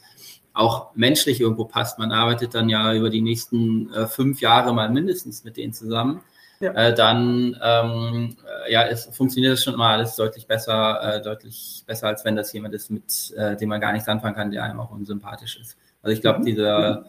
auch 0.53 0.95
menschlich 0.95 1.41
irgendwo 1.41 1.65
passt. 1.65 1.99
Man 1.99 2.11
arbeitet 2.11 2.53
dann 2.53 2.69
ja 2.69 2.93
über 2.93 3.09
die 3.09 3.21
nächsten 3.21 3.91
äh, 3.93 4.07
fünf 4.07 4.39
Jahre 4.39 4.73
mal 4.73 4.89
mindestens 4.89 5.43
mit 5.43 5.57
denen 5.57 5.73
zusammen. 5.73 6.21
Ja. 6.59 6.91
dann 6.91 7.59
ähm, 7.61 8.37
ja, 8.69 8.85
es 8.85 9.09
funktioniert 9.11 9.51
das 9.51 9.63
schon 9.65 9.75
mal 9.75 9.95
alles 9.97 10.15
deutlich 10.15 10.47
besser, 10.47 11.19
deutlich 11.21 11.83
besser, 11.85 12.07
als 12.07 12.23
wenn 12.23 12.37
das 12.37 12.53
jemand 12.53 12.73
ist, 12.73 12.89
mit 12.89 13.33
dem 13.59 13.67
man 13.67 13.81
gar 13.81 13.91
nichts 13.91 14.07
anfangen 14.07 14.35
kann, 14.35 14.49
der 14.49 14.63
einem 14.63 14.79
auch 14.79 14.91
unsympathisch 14.91 15.59
ist. 15.59 15.75
Also 16.01 16.15
ich 16.15 16.21
glaube, 16.21 16.39
mhm. 16.39 16.45
dieser 16.45 17.05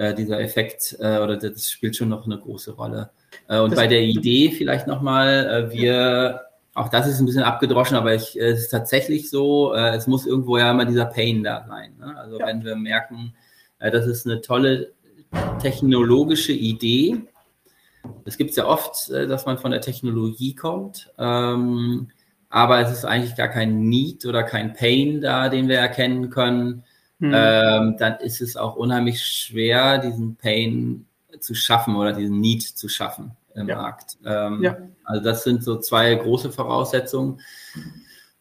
äh, 0.00 0.14
dieser 0.14 0.40
Effekt 0.40 0.96
äh, 0.98 1.18
oder 1.18 1.36
das 1.36 1.70
spielt 1.70 1.94
schon 1.94 2.08
noch 2.08 2.24
eine 2.24 2.38
große 2.38 2.72
Rolle. 2.72 3.10
Äh, 3.48 3.60
und 3.60 3.72
das 3.72 3.78
bei 3.78 3.86
der 3.86 4.00
Idee 4.00 4.50
vielleicht 4.50 4.86
nochmal, 4.86 5.68
äh, 5.70 5.72
wir, 5.76 6.40
auch 6.72 6.88
das 6.88 7.06
ist 7.06 7.20
ein 7.20 7.26
bisschen 7.26 7.42
abgedroschen, 7.42 7.98
aber 7.98 8.14
ich, 8.14 8.40
äh, 8.40 8.48
es 8.48 8.60
ist 8.60 8.70
tatsächlich 8.70 9.28
so, 9.28 9.74
äh, 9.74 9.94
es 9.94 10.06
muss 10.06 10.26
irgendwo 10.26 10.56
ja 10.56 10.70
immer 10.70 10.86
dieser 10.86 11.04
Pain 11.04 11.42
da 11.44 11.66
sein. 11.68 11.98
Ne? 11.98 12.16
Also 12.16 12.38
ja. 12.38 12.46
wenn 12.46 12.64
wir 12.64 12.76
merken, 12.76 13.34
äh, 13.78 13.90
das 13.90 14.06
ist 14.06 14.26
eine 14.26 14.40
tolle 14.40 14.92
technologische 15.60 16.52
Idee, 16.52 17.18
das 18.24 18.38
gibt 18.38 18.50
es 18.50 18.56
ja 18.56 18.64
oft, 18.64 19.10
äh, 19.10 19.26
dass 19.26 19.44
man 19.44 19.58
von 19.58 19.70
der 19.70 19.82
Technologie 19.82 20.54
kommt, 20.54 21.12
ähm, 21.18 22.08
aber 22.48 22.80
es 22.80 22.90
ist 22.90 23.04
eigentlich 23.04 23.36
gar 23.36 23.48
kein 23.48 23.82
Need 23.90 24.24
oder 24.24 24.44
kein 24.44 24.72
Pain 24.72 25.20
da, 25.20 25.50
den 25.50 25.68
wir 25.68 25.78
erkennen 25.78 26.30
können 26.30 26.84
mhm. 27.20 27.32
ähm, 27.34 27.96
dann 27.98 28.16
ist 28.20 28.40
es 28.40 28.56
auch 28.56 28.76
unheimlich 28.76 29.22
schwer, 29.22 29.98
diesen 29.98 30.36
Pain 30.36 31.06
zu 31.38 31.54
schaffen 31.54 31.96
oder 31.96 32.12
diesen 32.12 32.40
Need 32.40 32.62
zu 32.62 32.88
schaffen 32.88 33.36
im 33.54 33.68
ja. 33.68 33.76
Markt. 33.76 34.18
Ähm, 34.24 34.62
ja. 34.62 34.76
Also 35.04 35.22
das 35.22 35.44
sind 35.44 35.62
so 35.62 35.78
zwei 35.78 36.14
große 36.14 36.50
Voraussetzungen. 36.50 37.40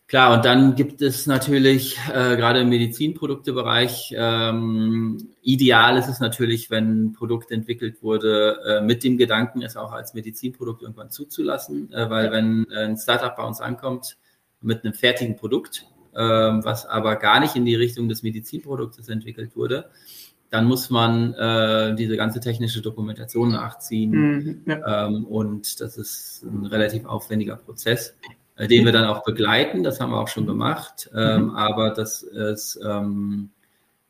Klar, 0.07 0.33
und 0.33 0.43
dann 0.43 0.73
gibt 0.73 1.03
es 1.03 1.27
natürlich 1.27 1.99
äh, 2.07 2.35
gerade 2.35 2.61
im 2.61 2.69
Medizinproduktebereich, 2.69 4.15
ähm, 4.17 5.29
ideal 5.43 5.97
ist 5.97 6.07
es 6.07 6.19
natürlich, 6.19 6.71
wenn 6.71 7.03
ein 7.03 7.13
Produkt 7.13 7.51
entwickelt 7.51 8.01
wurde, 8.01 8.59
äh, 8.65 8.81
mit 8.81 9.03
dem 9.03 9.19
Gedanken, 9.19 9.61
es 9.61 9.77
auch 9.77 9.91
als 9.91 10.15
Medizinprodukt 10.15 10.81
irgendwann 10.81 11.11
zuzulassen, 11.11 11.93
äh, 11.93 12.09
weil 12.09 12.31
wenn 12.31 12.67
ein 12.71 12.97
Startup 12.97 13.35
bei 13.35 13.43
uns 13.43 13.61
ankommt 13.61 14.17
mit 14.61 14.83
einem 14.83 14.95
fertigen 14.95 15.35
Produkt, 15.35 15.85
was 16.23 16.85
aber 16.85 17.15
gar 17.15 17.39
nicht 17.39 17.55
in 17.55 17.65
die 17.65 17.75
Richtung 17.75 18.09
des 18.09 18.23
Medizinproduktes 18.23 19.09
entwickelt 19.09 19.55
wurde, 19.55 19.89
dann 20.49 20.65
muss 20.65 20.89
man 20.89 21.33
äh, 21.35 21.95
diese 21.95 22.17
ganze 22.17 22.39
technische 22.39 22.81
Dokumentation 22.81 23.51
nachziehen. 23.51 24.11
Mhm, 24.11 24.61
ja. 24.65 25.07
ähm, 25.07 25.25
und 25.25 25.79
das 25.79 25.97
ist 25.97 26.43
ein 26.43 26.65
relativ 26.65 27.05
aufwendiger 27.05 27.55
Prozess, 27.55 28.15
äh, 28.55 28.67
den 28.67 28.85
wir 28.85 28.91
dann 28.91 29.05
auch 29.05 29.23
begleiten. 29.23 29.83
Das 29.83 29.99
haben 29.99 30.11
wir 30.11 30.19
auch 30.19 30.27
schon 30.27 30.47
gemacht. 30.47 31.09
Ähm, 31.15 31.45
mhm. 31.45 31.55
Aber 31.55 31.91
das 31.91 32.23
ist, 32.23 32.79
ähm, 32.83 33.51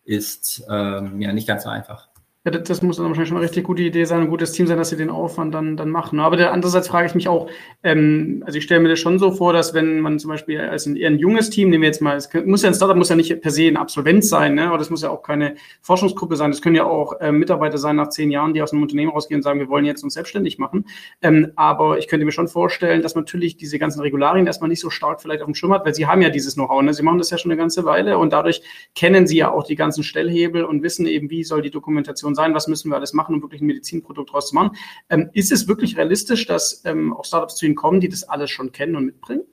ist 0.05 0.63
ähm, 0.69 1.21
ja 1.21 1.33
nicht 1.33 1.47
ganz 1.47 1.63
so 1.63 1.69
einfach. 1.69 2.08
Ja, 2.45 2.51
das 2.51 2.81
muss 2.81 2.95
dann 2.95 3.07
wahrscheinlich 3.07 3.27
schon 3.27 3.35
eine 3.35 3.43
richtig 3.43 3.65
gute 3.65 3.83
Idee 3.83 4.05
sein, 4.05 4.21
ein 4.21 4.29
gutes 4.29 4.53
Team 4.53 4.65
sein, 4.65 4.77
dass 4.77 4.91
sie 4.91 4.95
den 4.95 5.09
Aufwand 5.09 5.53
dann, 5.53 5.75
dann 5.75 5.89
machen. 5.89 6.21
Aber 6.21 6.37
der, 6.37 6.53
andererseits 6.53 6.87
frage 6.87 7.05
ich 7.05 7.13
mich 7.13 7.27
auch, 7.27 7.49
ähm, 7.83 8.43
also 8.45 8.57
ich 8.57 8.63
stelle 8.63 8.79
mir 8.79 8.87
das 8.87 8.99
schon 8.99 9.19
so 9.19 9.31
vor, 9.31 9.51
dass 9.51 9.73
wenn 9.73 9.99
man 9.99 10.19
zum 10.19 10.29
Beispiel 10.29 10.61
als 10.61 10.85
ein, 10.85 10.95
eher 10.95 11.09
ein 11.09 11.19
junges 11.19 11.49
Team, 11.49 11.69
nehmen 11.69 11.81
wir 11.81 11.89
jetzt 11.89 12.01
mal, 12.01 12.15
es 12.15 12.29
muss 12.45 12.61
ja 12.61 12.69
ein 12.69 12.75
Startup 12.75 12.95
muss 12.95 13.09
ja 13.09 13.17
nicht 13.17 13.41
per 13.41 13.51
se 13.51 13.67
ein 13.67 13.75
Absolvent 13.75 14.23
sein, 14.23 14.55
ne? 14.55 14.69
aber 14.69 14.77
das 14.77 14.89
muss 14.89 15.01
ja 15.01 15.09
auch 15.09 15.21
keine 15.21 15.55
Forschungsgruppe 15.81 16.37
sein. 16.37 16.49
Das 16.49 16.61
können 16.61 16.77
ja 16.77 16.85
auch 16.85 17.19
äh, 17.19 17.33
Mitarbeiter 17.33 17.77
sein 17.77 17.97
nach 17.97 18.07
zehn 18.07 18.31
Jahren, 18.31 18.53
die 18.53 18.61
aus 18.61 18.71
einem 18.71 18.83
Unternehmen 18.83 19.11
rausgehen 19.11 19.39
und 19.39 19.43
sagen, 19.43 19.59
wir 19.59 19.67
wollen 19.67 19.83
jetzt 19.83 20.05
uns 20.05 20.13
selbstständig 20.13 20.59
machen. 20.59 20.85
Ähm, 21.21 21.51
aber 21.57 21.97
ich 21.97 22.07
könnte 22.07 22.25
mir 22.25 22.31
schon 22.31 22.47
vorstellen, 22.47 23.01
dass 23.01 23.15
man 23.15 23.25
natürlich 23.25 23.57
diese 23.57 23.79
ganzen 23.79 23.99
Regularien 23.99 24.47
erstmal 24.47 24.69
nicht 24.69 24.79
so 24.79 24.89
stark 24.89 25.21
vielleicht 25.21 25.41
auf 25.41 25.47
dem 25.47 25.55
Schirm 25.55 25.73
hat, 25.73 25.85
weil 25.85 25.93
sie 25.93 26.07
haben 26.07 26.21
ja 26.21 26.29
dieses 26.29 26.53
Know-how. 26.53 26.83
Ne? 26.83 26.93
Sie 26.93 27.03
machen 27.03 27.17
das 27.17 27.31
ja 27.31 27.37
schon 27.37 27.51
eine 27.51 27.59
ganze 27.59 27.83
Weile 27.83 28.17
und 28.17 28.31
dadurch 28.31 28.61
kennen 28.95 29.27
sie 29.27 29.35
ja 29.35 29.51
auch 29.51 29.65
die 29.65 29.75
ganzen 29.75 30.03
Stellhebel 30.03 30.63
und 30.63 30.83
wissen 30.83 31.05
eben, 31.05 31.29
wie 31.29 31.43
soll 31.43 31.61
die 31.61 31.69
Dokumentation 31.69 32.28
sein, 32.35 32.53
was 32.53 32.67
müssen 32.67 32.89
wir 32.89 32.95
alles 32.95 33.13
machen, 33.13 33.35
um 33.35 33.41
wirklich 33.41 33.61
ein 33.61 33.67
Medizinprodukt 33.67 34.31
draus 34.31 34.49
zu 34.49 34.55
machen. 34.55 34.77
Ähm, 35.09 35.29
ist 35.33 35.51
es 35.51 35.67
wirklich 35.67 35.97
realistisch, 35.97 36.45
dass 36.47 36.83
ähm, 36.85 37.13
auch 37.13 37.25
Startups 37.25 37.55
zu 37.55 37.65
Ihnen 37.65 37.75
kommen, 37.75 37.99
die 37.99 38.09
das 38.09 38.23
alles 38.23 38.49
schon 38.51 38.71
kennen 38.71 38.95
und 38.95 39.05
mitbringen? 39.05 39.43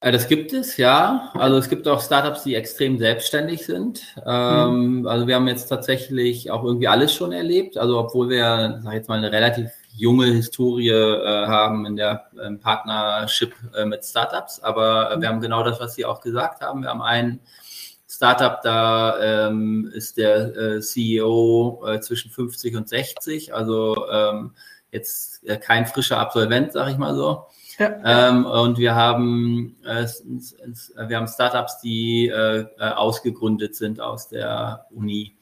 Äh, 0.00 0.12
das 0.12 0.28
gibt 0.28 0.52
es, 0.52 0.76
ja. 0.76 1.30
Also 1.34 1.56
es 1.56 1.68
gibt 1.68 1.88
auch 1.88 2.00
Startups, 2.00 2.44
die 2.44 2.54
extrem 2.54 2.98
selbstständig 2.98 3.66
sind. 3.66 4.14
Ähm, 4.24 5.00
mhm. 5.00 5.06
Also 5.06 5.26
wir 5.26 5.34
haben 5.34 5.48
jetzt 5.48 5.66
tatsächlich 5.66 6.50
auch 6.50 6.64
irgendwie 6.64 6.88
alles 6.88 7.12
schon 7.12 7.32
erlebt. 7.32 7.76
Also 7.76 7.98
obwohl 7.98 8.28
wir, 8.28 8.80
sag 8.82 8.92
ich 8.92 8.98
jetzt 8.98 9.08
mal, 9.08 9.18
eine 9.18 9.32
relativ 9.32 9.70
junge 9.96 10.26
Historie 10.26 10.90
äh, 10.90 11.46
haben 11.46 11.84
in 11.84 11.96
der 11.96 12.26
ähm, 12.40 12.60
Partnership 12.60 13.54
äh, 13.76 13.84
mit 13.84 14.04
Startups. 14.04 14.60
Aber 14.60 15.16
mhm. 15.16 15.22
wir 15.22 15.28
haben 15.28 15.40
genau 15.40 15.64
das, 15.64 15.80
was 15.80 15.94
Sie 15.94 16.04
auch 16.04 16.20
gesagt 16.20 16.60
haben. 16.60 16.82
Wir 16.82 16.90
haben 16.90 17.02
ein 17.02 17.40
Startup, 18.10 18.62
da 18.62 19.48
ähm, 19.48 19.90
ist 19.92 20.16
der 20.16 20.56
äh, 20.56 20.80
CEO 20.80 21.84
äh, 21.86 22.00
zwischen 22.00 22.30
50 22.30 22.74
und 22.76 22.88
60. 22.88 23.54
Also 23.54 24.08
ähm, 24.10 24.52
jetzt 24.90 25.46
äh, 25.46 25.58
kein 25.58 25.84
frischer 25.84 26.18
Absolvent, 26.18 26.72
sag 26.72 26.90
ich 26.90 26.96
mal 26.96 27.14
so. 27.14 27.44
Ja. 27.78 28.30
Ähm, 28.30 28.46
und 28.46 28.78
wir 28.78 28.94
haben, 28.94 29.76
äh, 29.84 30.06
wir 31.06 31.16
haben 31.16 31.28
Startups, 31.28 31.80
die 31.80 32.28
äh, 32.28 32.60
äh, 32.60 32.66
ausgegründet 32.78 33.76
sind 33.76 34.00
aus 34.00 34.28
der 34.28 34.86
Uni. 34.90 35.36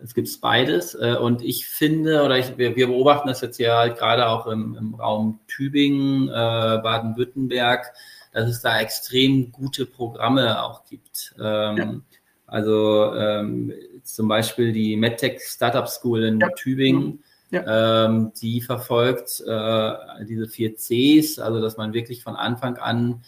Es 0.00 0.14
gibt 0.14 0.28
beides. 0.40 0.94
Und 0.94 1.42
ich 1.42 1.66
finde, 1.66 2.22
oder 2.22 2.38
ich, 2.38 2.56
wir, 2.56 2.76
wir, 2.76 2.86
beobachten 2.86 3.26
das 3.26 3.40
jetzt 3.40 3.58
ja 3.58 3.78
halt 3.78 3.98
gerade 3.98 4.28
auch 4.28 4.46
im, 4.46 4.76
im 4.76 4.94
Raum 4.94 5.40
Tübingen, 5.48 6.28
Baden-Württemberg, 6.28 7.92
dass 8.32 8.48
es 8.48 8.60
da 8.60 8.78
extrem 8.78 9.50
gute 9.50 9.86
Programme 9.86 10.62
auch 10.62 10.84
gibt. 10.84 11.34
Ähm. 11.42 12.04
Also 12.48 13.14
ähm, 13.14 13.72
zum 14.02 14.26
Beispiel 14.26 14.72
die 14.72 14.96
MedTech 14.96 15.40
Startup 15.42 15.86
School 15.86 16.24
in 16.24 16.40
ja. 16.40 16.48
Tübingen 16.48 17.04
mhm. 17.04 17.18
Ja. 17.50 18.04
Ähm, 18.04 18.32
die 18.40 18.60
verfolgt 18.60 19.42
äh, 19.46 19.94
diese 20.28 20.48
vier 20.48 20.76
Cs, 20.76 21.38
also 21.38 21.62
dass 21.62 21.78
man 21.78 21.94
wirklich 21.94 22.22
von 22.22 22.36
Anfang 22.36 22.76
an 22.76 23.22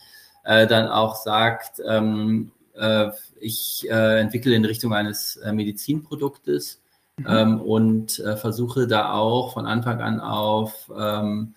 äh, 0.44 0.66
dann 0.66 0.88
auch 0.88 1.16
sagt, 1.16 1.80
ähm, 1.86 2.52
äh, 2.76 3.10
ich 3.40 3.86
äh, 3.88 4.20
entwickle 4.20 4.54
in 4.54 4.64
Richtung 4.66 4.92
eines 4.92 5.36
äh, 5.36 5.52
Medizinproduktes 5.52 6.82
mhm. 7.16 7.26
ähm, 7.28 7.60
und 7.62 8.18
äh, 8.18 8.36
versuche 8.36 8.86
da 8.86 9.14
auch 9.14 9.54
von 9.54 9.66
Anfang 9.66 10.02
an 10.02 10.20
auf, 10.20 10.90
ähm, 10.94 11.54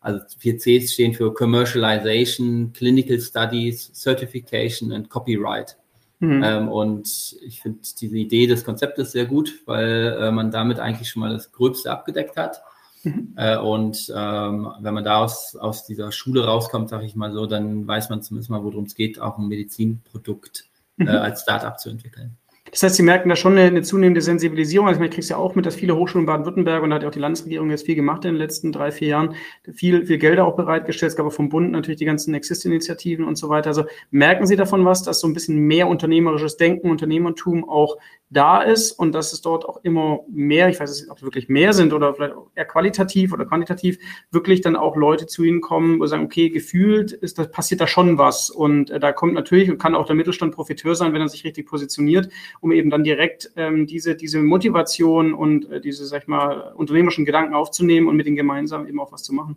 also 0.00 0.20
vier 0.38 0.56
Cs 0.56 0.94
stehen 0.94 1.12
für 1.12 1.34
Commercialization, 1.34 2.72
Clinical 2.72 3.20
Studies, 3.20 3.90
Certification 3.92 4.92
und 4.92 5.10
Copyright. 5.10 5.76
Mhm. 6.18 6.42
Ähm, 6.42 6.68
und 6.68 7.36
ich 7.42 7.60
finde 7.60 7.80
diese 8.00 8.16
Idee 8.16 8.46
des 8.46 8.64
Konzeptes 8.64 9.12
sehr 9.12 9.26
gut, 9.26 9.60
weil 9.66 10.16
äh, 10.18 10.30
man 10.30 10.50
damit 10.50 10.78
eigentlich 10.78 11.10
schon 11.10 11.20
mal 11.20 11.32
das 11.32 11.52
Gröbste 11.52 11.90
abgedeckt 11.90 12.36
hat. 12.36 12.62
Mhm. 13.04 13.34
Äh, 13.36 13.58
und 13.58 14.12
ähm, 14.14 14.72
wenn 14.80 14.94
man 14.94 15.04
da 15.04 15.18
aus, 15.18 15.56
aus 15.56 15.84
dieser 15.84 16.12
Schule 16.12 16.44
rauskommt, 16.44 16.88
sage 16.88 17.04
ich 17.04 17.14
mal 17.16 17.32
so, 17.32 17.46
dann 17.46 17.86
weiß 17.86 18.08
man 18.08 18.22
zumindest 18.22 18.50
mal, 18.50 18.64
worum 18.64 18.84
es 18.84 18.94
geht, 18.94 19.20
auch 19.20 19.38
ein 19.38 19.46
Medizinprodukt 19.46 20.64
äh, 20.98 21.04
mhm. 21.04 21.08
als 21.08 21.42
Startup 21.42 21.78
zu 21.78 21.90
entwickeln. 21.90 22.36
Das 22.70 22.82
heißt, 22.82 22.96
Sie 22.96 23.02
merken 23.02 23.28
da 23.28 23.36
schon 23.36 23.52
eine, 23.52 23.62
eine 23.62 23.82
zunehmende 23.82 24.20
Sensibilisierung. 24.20 24.88
Also 24.88 25.00
ich 25.00 25.10
kriege 25.10 25.22
es 25.22 25.28
ja 25.28 25.36
auch 25.36 25.54
mit, 25.54 25.66
dass 25.66 25.76
viele 25.76 25.96
Hochschulen 25.96 26.22
in 26.22 26.26
Baden-Württemberg 26.26 26.82
und 26.82 26.90
da 26.90 26.96
hat 26.96 27.02
ja 27.02 27.08
auch 27.08 27.12
die 27.12 27.20
Landesregierung 27.20 27.70
jetzt 27.70 27.86
viel 27.86 27.94
gemacht 27.94 28.24
in 28.24 28.32
den 28.32 28.38
letzten 28.38 28.72
drei, 28.72 28.90
vier 28.90 29.08
Jahren, 29.08 29.34
viel, 29.72 30.06
viel 30.06 30.18
Gelder 30.18 30.44
auch 30.46 30.56
bereitgestellt. 30.56 31.10
Es 31.10 31.16
gab 31.16 31.26
auch 31.26 31.32
vom 31.32 31.48
Bund 31.48 31.72
natürlich 31.72 31.98
die 31.98 32.04
ganzen 32.04 32.34
Exist-Initiativen 32.34 33.24
und 33.24 33.36
so 33.36 33.48
weiter. 33.48 33.68
Also 33.68 33.84
merken 34.10 34.46
Sie 34.46 34.56
davon 34.56 34.84
was, 34.84 35.02
dass 35.02 35.20
so 35.20 35.26
ein 35.26 35.34
bisschen 35.34 35.58
mehr 35.58 35.88
unternehmerisches 35.88 36.56
Denken, 36.56 36.90
Unternehmertum 36.90 37.68
auch 37.68 37.96
da 38.28 38.60
ist 38.60 38.92
und 38.92 39.14
dass 39.14 39.32
es 39.32 39.40
dort 39.40 39.64
auch 39.64 39.78
immer 39.84 40.20
mehr, 40.28 40.68
ich 40.68 40.80
weiß 40.80 41.00
nicht, 41.00 41.10
ob 41.10 41.18
es 41.18 41.22
wirklich 41.22 41.48
mehr 41.48 41.72
sind 41.72 41.92
oder 41.92 42.14
vielleicht 42.14 42.34
eher 42.56 42.64
qualitativ 42.64 43.32
oder 43.32 43.46
quantitativ, 43.46 43.98
wirklich 44.32 44.60
dann 44.62 44.74
auch 44.74 44.96
Leute 44.96 45.26
zu 45.26 45.44
Ihnen 45.44 45.60
kommen, 45.60 46.00
wo 46.00 46.06
sie 46.06 46.10
sagen, 46.10 46.24
okay, 46.24 46.50
gefühlt 46.50 47.12
ist 47.12 47.38
das, 47.38 47.50
passiert 47.50 47.80
da 47.80 47.86
schon 47.86 48.18
was 48.18 48.50
und 48.50 48.90
äh, 48.90 48.98
da 48.98 49.12
kommt 49.12 49.34
natürlich 49.34 49.70
und 49.70 49.78
kann 49.78 49.94
auch 49.94 50.06
der 50.06 50.16
Mittelstand 50.16 50.54
Profiteur 50.54 50.96
sein, 50.96 51.12
wenn 51.12 51.20
er 51.20 51.28
sich 51.28 51.44
richtig 51.44 51.66
positioniert, 51.66 52.28
um 52.60 52.72
eben 52.72 52.90
dann 52.90 53.04
direkt 53.04 53.50
ähm, 53.56 53.86
diese, 53.86 54.14
diese 54.16 54.40
Motivation 54.40 55.34
und 55.34 55.70
äh, 55.70 55.80
diese, 55.80 56.06
sag 56.06 56.22
ich 56.22 56.28
mal, 56.28 56.72
unternehmerischen 56.74 57.24
Gedanken 57.24 57.54
aufzunehmen 57.54 58.08
und 58.08 58.16
mit 58.16 58.26
ihnen 58.26 58.36
gemeinsam 58.36 58.86
eben 58.86 59.00
auch 59.00 59.12
was 59.12 59.22
zu 59.22 59.32
machen. 59.32 59.56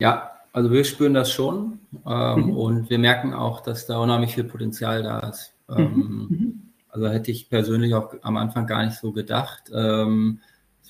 Ja, 0.00 0.32
also 0.52 0.70
wir 0.72 0.84
spüren 0.84 1.14
das 1.14 1.30
schon 1.30 1.80
ähm, 2.06 2.46
mhm. 2.46 2.56
und 2.56 2.90
wir 2.90 2.98
merken 2.98 3.34
auch, 3.34 3.60
dass 3.60 3.86
da 3.86 3.98
unheimlich 3.98 4.34
viel 4.34 4.44
Potenzial 4.44 5.02
da 5.02 5.20
ist. 5.20 5.54
Ähm, 5.68 5.92
mhm. 5.94 6.26
mhm. 6.28 6.62
Also 6.90 7.08
hätte 7.08 7.30
ich 7.30 7.50
persönlich 7.50 7.94
auch 7.94 8.14
am 8.22 8.36
Anfang 8.36 8.66
gar 8.66 8.84
nicht 8.84 8.98
so 8.98 9.12
gedacht. 9.12 9.70
Ähm, 9.72 10.40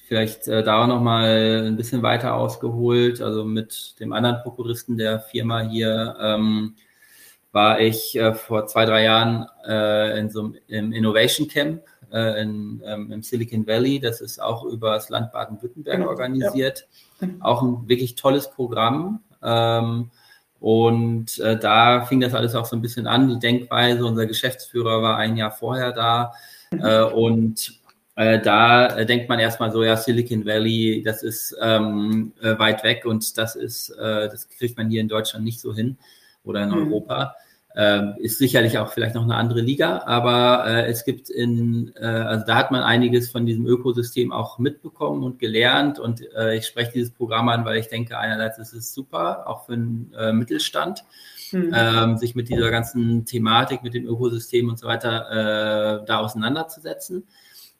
vielleicht 0.07 0.49
äh, 0.49 0.63
da 0.63 0.87
noch 0.87 1.03
mal 1.03 1.67
ein 1.67 1.77
bisschen 1.77 2.03
weiter 2.03 2.35
ausgeholt. 2.35 3.21
Also 3.21 3.45
mit 3.45 3.97
dem 4.01 4.13
anderen 4.13 4.43
Prokuristen 4.43 4.97
der 4.97 5.21
Firma 5.21 5.61
hier 5.61 6.17
ähm, 6.21 6.75
war 7.53 7.81
ich 7.81 8.17
äh, 8.17 8.35
vor 8.35 8.67
zwei, 8.67 8.85
drei 8.85 9.05
Jahren 9.05 9.47
äh, 9.67 10.19
in 10.19 10.31
so 10.31 10.53
einem 10.71 10.93
Innovation 10.93 11.49
Camp 11.49 11.83
äh, 12.13 12.43
in, 12.43 12.83
ähm, 12.85 13.11
im 13.11 13.23
Silicon 13.23 13.67
Valley. 13.67 14.01
Das 14.01 14.21
ist 14.21 14.41
auch 14.41 14.65
über 14.65 14.95
das 14.95 15.09
Land 15.09 15.33
Baden-Württemberg 15.33 15.97
genau, 15.97 16.11
organisiert. 16.11 16.87
Ja. 17.21 17.29
Auch 17.41 17.63
ein 17.63 17.89
wirklich 17.89 18.15
tolles 18.15 18.51
Programm. 18.51 19.21
Ähm, 19.43 20.11
und 20.61 21.39
äh, 21.39 21.59
da 21.59 22.05
fing 22.05 22.21
das 22.21 22.35
alles 22.35 22.55
auch 22.55 22.67
so 22.67 22.77
ein 22.77 22.83
bisschen 22.83 23.07
an, 23.07 23.29
die 23.29 23.39
Denkweise. 23.39 24.05
Unser 24.05 24.27
Geschäftsführer 24.27 25.03
war 25.03 25.17
ein 25.17 25.37
Jahr 25.37 25.53
vorher 25.53 25.93
da. 25.93 26.35
Mhm. 26.71 26.85
Äh, 26.85 27.03
und 27.05 27.81
äh, 28.17 28.41
da 28.41 29.05
denkt 29.05 29.29
man 29.29 29.39
erstmal 29.39 29.71
so, 29.71 29.83
ja, 29.85 29.97
Silicon 29.97 30.45
Valley, 30.45 31.03
das 31.05 31.23
ist 31.23 31.57
ähm, 31.63 32.33
äh, 32.43 32.59
weit 32.59 32.83
weg 32.83 33.07
und 33.07 33.39
das 33.39 33.55
ist, 33.55 33.95
das 33.97 34.49
kriegt 34.49 34.77
man 34.77 34.91
hier 34.91 35.01
in 35.01 35.09
Deutschland 35.09 35.45
nicht 35.45 35.61
so 35.61 35.73
hin 35.73 35.97
oder 36.45 36.63
in 36.63 36.71
mhm. 36.71 36.93
Europa. 36.93 37.35
Ähm, 37.77 38.15
ist 38.19 38.39
sicherlich 38.39 38.79
auch 38.79 38.91
vielleicht 38.91 39.15
noch 39.15 39.23
eine 39.23 39.37
andere 39.37 39.61
Liga, 39.61 40.03
aber 40.05 40.65
äh, 40.67 40.87
es 40.87 41.05
gibt 41.05 41.31
in, 41.31 41.93
äh, 41.97 42.05
also 42.05 42.45
da 42.45 42.57
hat 42.57 42.73
man 42.73 42.83
einiges 42.83 43.31
von 43.31 43.47
diesem 43.47 43.67
Ökosystem 43.67 44.33
auch 44.33 44.59
mitbekommen 44.59 45.23
und 45.23 45.39
gelernt 45.39 46.01
und 46.01 46.23
äh, 46.35 46.57
ich 46.57 46.67
spreche 46.67 46.93
dieses 46.93 47.13
Programm 47.13 47.49
an, 47.51 47.65
weil 47.65 47.77
ich 47.77 47.87
denke, 47.87 48.19
einerseits 48.19 48.59
ist 48.59 48.73
es 48.73 48.93
super, 48.93 49.47
auch 49.47 49.67
für 49.67 49.77
den 49.77 50.13
äh, 50.19 50.33
Mittelstand, 50.33 51.05
mhm. 51.53 51.73
ähm, 51.73 52.17
sich 52.17 52.35
mit 52.35 52.49
dieser 52.49 52.71
ganzen 52.71 53.27
Thematik, 53.27 53.85
mit 53.85 53.95
dem 53.95 54.07
Ökosystem 54.07 54.69
und 54.69 54.79
so 54.79 54.89
weiter 54.89 56.01
äh, 56.01 56.05
da 56.05 56.19
auseinanderzusetzen. 56.19 57.29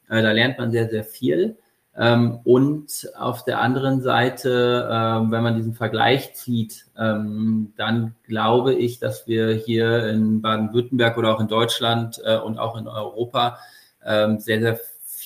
Äh, 0.07 0.21
da 0.21 0.31
lernt 0.31 0.59
man 0.59 0.71
sehr, 0.71 0.87
sehr 0.87 1.03
viel. 1.03 1.57
Ähm, 1.99 2.39
und 2.45 3.09
auf 3.17 3.43
der 3.43 3.59
anderen 3.59 4.01
Seite, 4.01 4.87
ähm, 4.89 5.31
wenn 5.31 5.43
man 5.43 5.57
diesen 5.57 5.73
Vergleich 5.73 6.33
zieht, 6.33 6.85
ähm, 6.97 7.73
dann 7.75 8.15
glaube 8.23 8.73
ich, 8.73 8.99
dass 8.99 9.27
wir 9.27 9.51
hier 9.51 10.07
in 10.07 10.41
Baden-Württemberg 10.41 11.17
oder 11.17 11.35
auch 11.35 11.41
in 11.41 11.49
Deutschland 11.49 12.21
äh, 12.23 12.37
und 12.37 12.57
auch 12.57 12.77
in 12.77 12.87
Europa 12.87 13.57
sehr, 14.01 14.37
sehr 14.61 14.79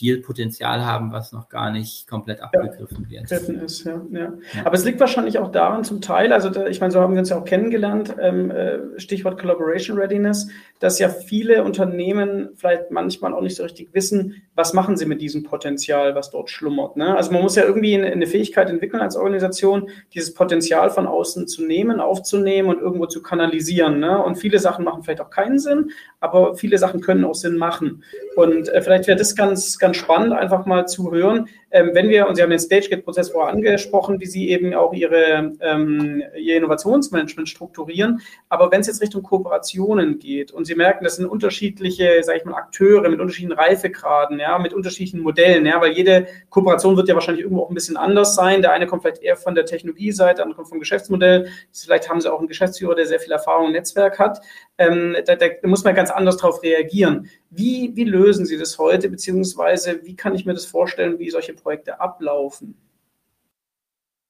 viel 0.03 0.21
Potenzial 0.21 0.85
haben, 0.85 1.13
was 1.13 1.31
noch 1.31 1.47
gar 1.47 1.71
nicht 1.71 2.09
komplett 2.09 2.41
abgegriffen 2.41 3.07
ja, 3.09 3.21
wird. 3.21 3.31
Ist, 3.63 3.85
ja, 3.85 4.01
ja. 4.11 4.33
Aber 4.65 4.75
es 4.75 4.83
liegt 4.83 4.99
wahrscheinlich 4.99 5.39
auch 5.39 5.49
daran 5.49 5.85
zum 5.85 6.01
Teil, 6.01 6.33
also 6.33 6.49
da, 6.49 6.67
ich 6.67 6.81
meine, 6.81 6.91
so 6.91 6.99
haben 6.99 7.13
wir 7.13 7.19
uns 7.19 7.29
ja 7.29 7.39
auch 7.39 7.45
kennengelernt, 7.45 8.13
ähm, 8.19 8.51
äh, 8.51 8.99
Stichwort 8.99 9.39
Collaboration 9.39 9.97
Readiness, 9.97 10.49
dass 10.79 10.99
ja 10.99 11.07
viele 11.07 11.63
Unternehmen 11.63 12.49
vielleicht 12.55 12.91
manchmal 12.91 13.33
auch 13.33 13.39
nicht 13.39 13.55
so 13.55 13.63
richtig 13.63 13.93
wissen, 13.93 14.41
was 14.55 14.73
machen 14.73 14.97
sie 14.97 15.05
mit 15.05 15.21
diesem 15.21 15.43
Potenzial, 15.43 16.15
was 16.15 16.31
dort 16.31 16.49
schlummert. 16.49 16.97
Ne? 16.97 17.15
Also 17.15 17.31
man 17.31 17.41
muss 17.41 17.55
ja 17.55 17.63
irgendwie 17.63 17.95
eine, 17.95 18.07
eine 18.07 18.27
Fähigkeit 18.27 18.69
entwickeln 18.69 19.01
als 19.01 19.15
Organisation, 19.15 19.89
dieses 20.13 20.33
Potenzial 20.33 20.89
von 20.89 21.07
außen 21.07 21.47
zu 21.47 21.63
nehmen, 21.65 22.01
aufzunehmen 22.01 22.67
und 22.67 22.81
irgendwo 22.81 23.05
zu 23.05 23.21
kanalisieren. 23.21 24.01
Ne? 24.01 24.21
Und 24.21 24.35
viele 24.35 24.59
Sachen 24.59 24.83
machen 24.83 25.03
vielleicht 25.03 25.21
auch 25.21 25.29
keinen 25.29 25.59
Sinn, 25.59 25.91
aber 26.19 26.55
viele 26.55 26.77
Sachen 26.77 26.99
können 26.99 27.23
auch 27.23 27.35
Sinn 27.35 27.55
machen. 27.55 28.03
Und 28.35 28.67
äh, 28.67 28.81
vielleicht 28.81 29.07
wäre 29.07 29.17
das 29.17 29.37
ganz, 29.37 29.79
ganz 29.79 29.92
spannend, 29.93 30.33
einfach 30.33 30.65
mal 30.65 30.87
zu 30.87 31.11
hören, 31.11 31.47
ähm, 31.73 31.89
wenn 31.93 32.07
wir, 32.07 32.27
und 32.27 32.35
Sie 32.35 32.43
haben 32.43 32.51
den 32.51 32.59
Stage-Gate-Prozess 32.59 33.31
vorher 33.31 33.51
angesprochen, 33.51 34.19
wie 34.21 34.27
Sie 34.27 34.49
eben 34.49 34.75
auch 34.75 34.93
Ihre, 34.93 35.53
ähm, 35.59 36.23
Ihr 36.37 36.57
Innovationsmanagement 36.57 37.49
strukturieren, 37.49 38.21
aber 38.47 38.71
wenn 38.71 38.81
es 38.81 38.87
jetzt 38.87 39.01
Richtung 39.01 39.23
Kooperationen 39.23 40.19
geht 40.19 40.51
und 40.51 40.65
Sie 40.65 40.75
merken, 40.75 41.03
das 41.03 41.15
sind 41.15 41.25
unterschiedliche, 41.25 42.21
sage 42.21 42.37
ich 42.37 42.45
mal, 42.45 42.53
Akteure 42.53 43.09
mit 43.09 43.19
unterschiedlichen 43.19 43.57
Reifegraden, 43.57 44.39
ja, 44.39 44.59
mit 44.59 44.73
unterschiedlichen 44.73 45.21
Modellen, 45.21 45.65
ja, 45.65 45.81
weil 45.81 45.93
jede 45.93 46.27
Kooperation 46.51 46.95
wird 46.95 47.07
ja 47.07 47.15
wahrscheinlich 47.15 47.43
irgendwo 47.43 47.63
auch 47.63 47.69
ein 47.69 47.75
bisschen 47.75 47.97
anders 47.97 48.35
sein. 48.35 48.61
Der 48.61 48.71
eine 48.71 48.85
kommt 48.85 49.01
vielleicht 49.01 49.23
eher 49.23 49.35
von 49.35 49.55
der 49.55 49.65
Technologieseite, 49.65 50.35
der 50.35 50.45
andere 50.45 50.57
kommt 50.57 50.69
vom 50.69 50.79
Geschäftsmodell. 50.79 51.47
Vielleicht 51.71 52.07
haben 52.07 52.21
Sie 52.21 52.31
auch 52.31 52.37
einen 52.37 52.47
Geschäftsführer, 52.47 52.93
der 52.93 53.07
sehr 53.07 53.19
viel 53.19 53.31
Erfahrung 53.31 53.67
im 53.67 53.71
Netzwerk 53.71 54.19
hat. 54.19 54.41
Ähm, 54.77 55.15
da, 55.25 55.35
da 55.35 55.47
muss 55.63 55.83
man 55.83 55.95
ganz 55.95 56.11
anders 56.11 56.37
darauf 56.37 56.61
reagieren. 56.61 57.29
Wie, 57.49 57.91
wie 57.95 58.03
lösen 58.03 58.45
Sie 58.45 58.57
das 58.57 58.77
heute, 58.77 59.09
beziehungsweise 59.09 60.01
wie 60.03 60.15
kann 60.15 60.35
ich 60.35 60.45
mir 60.45 60.53
das 60.53 60.65
vorstellen, 60.65 61.19
wie 61.19 61.29
solche 61.29 61.53
Projekte 61.63 61.99
ablaufen? 61.99 62.75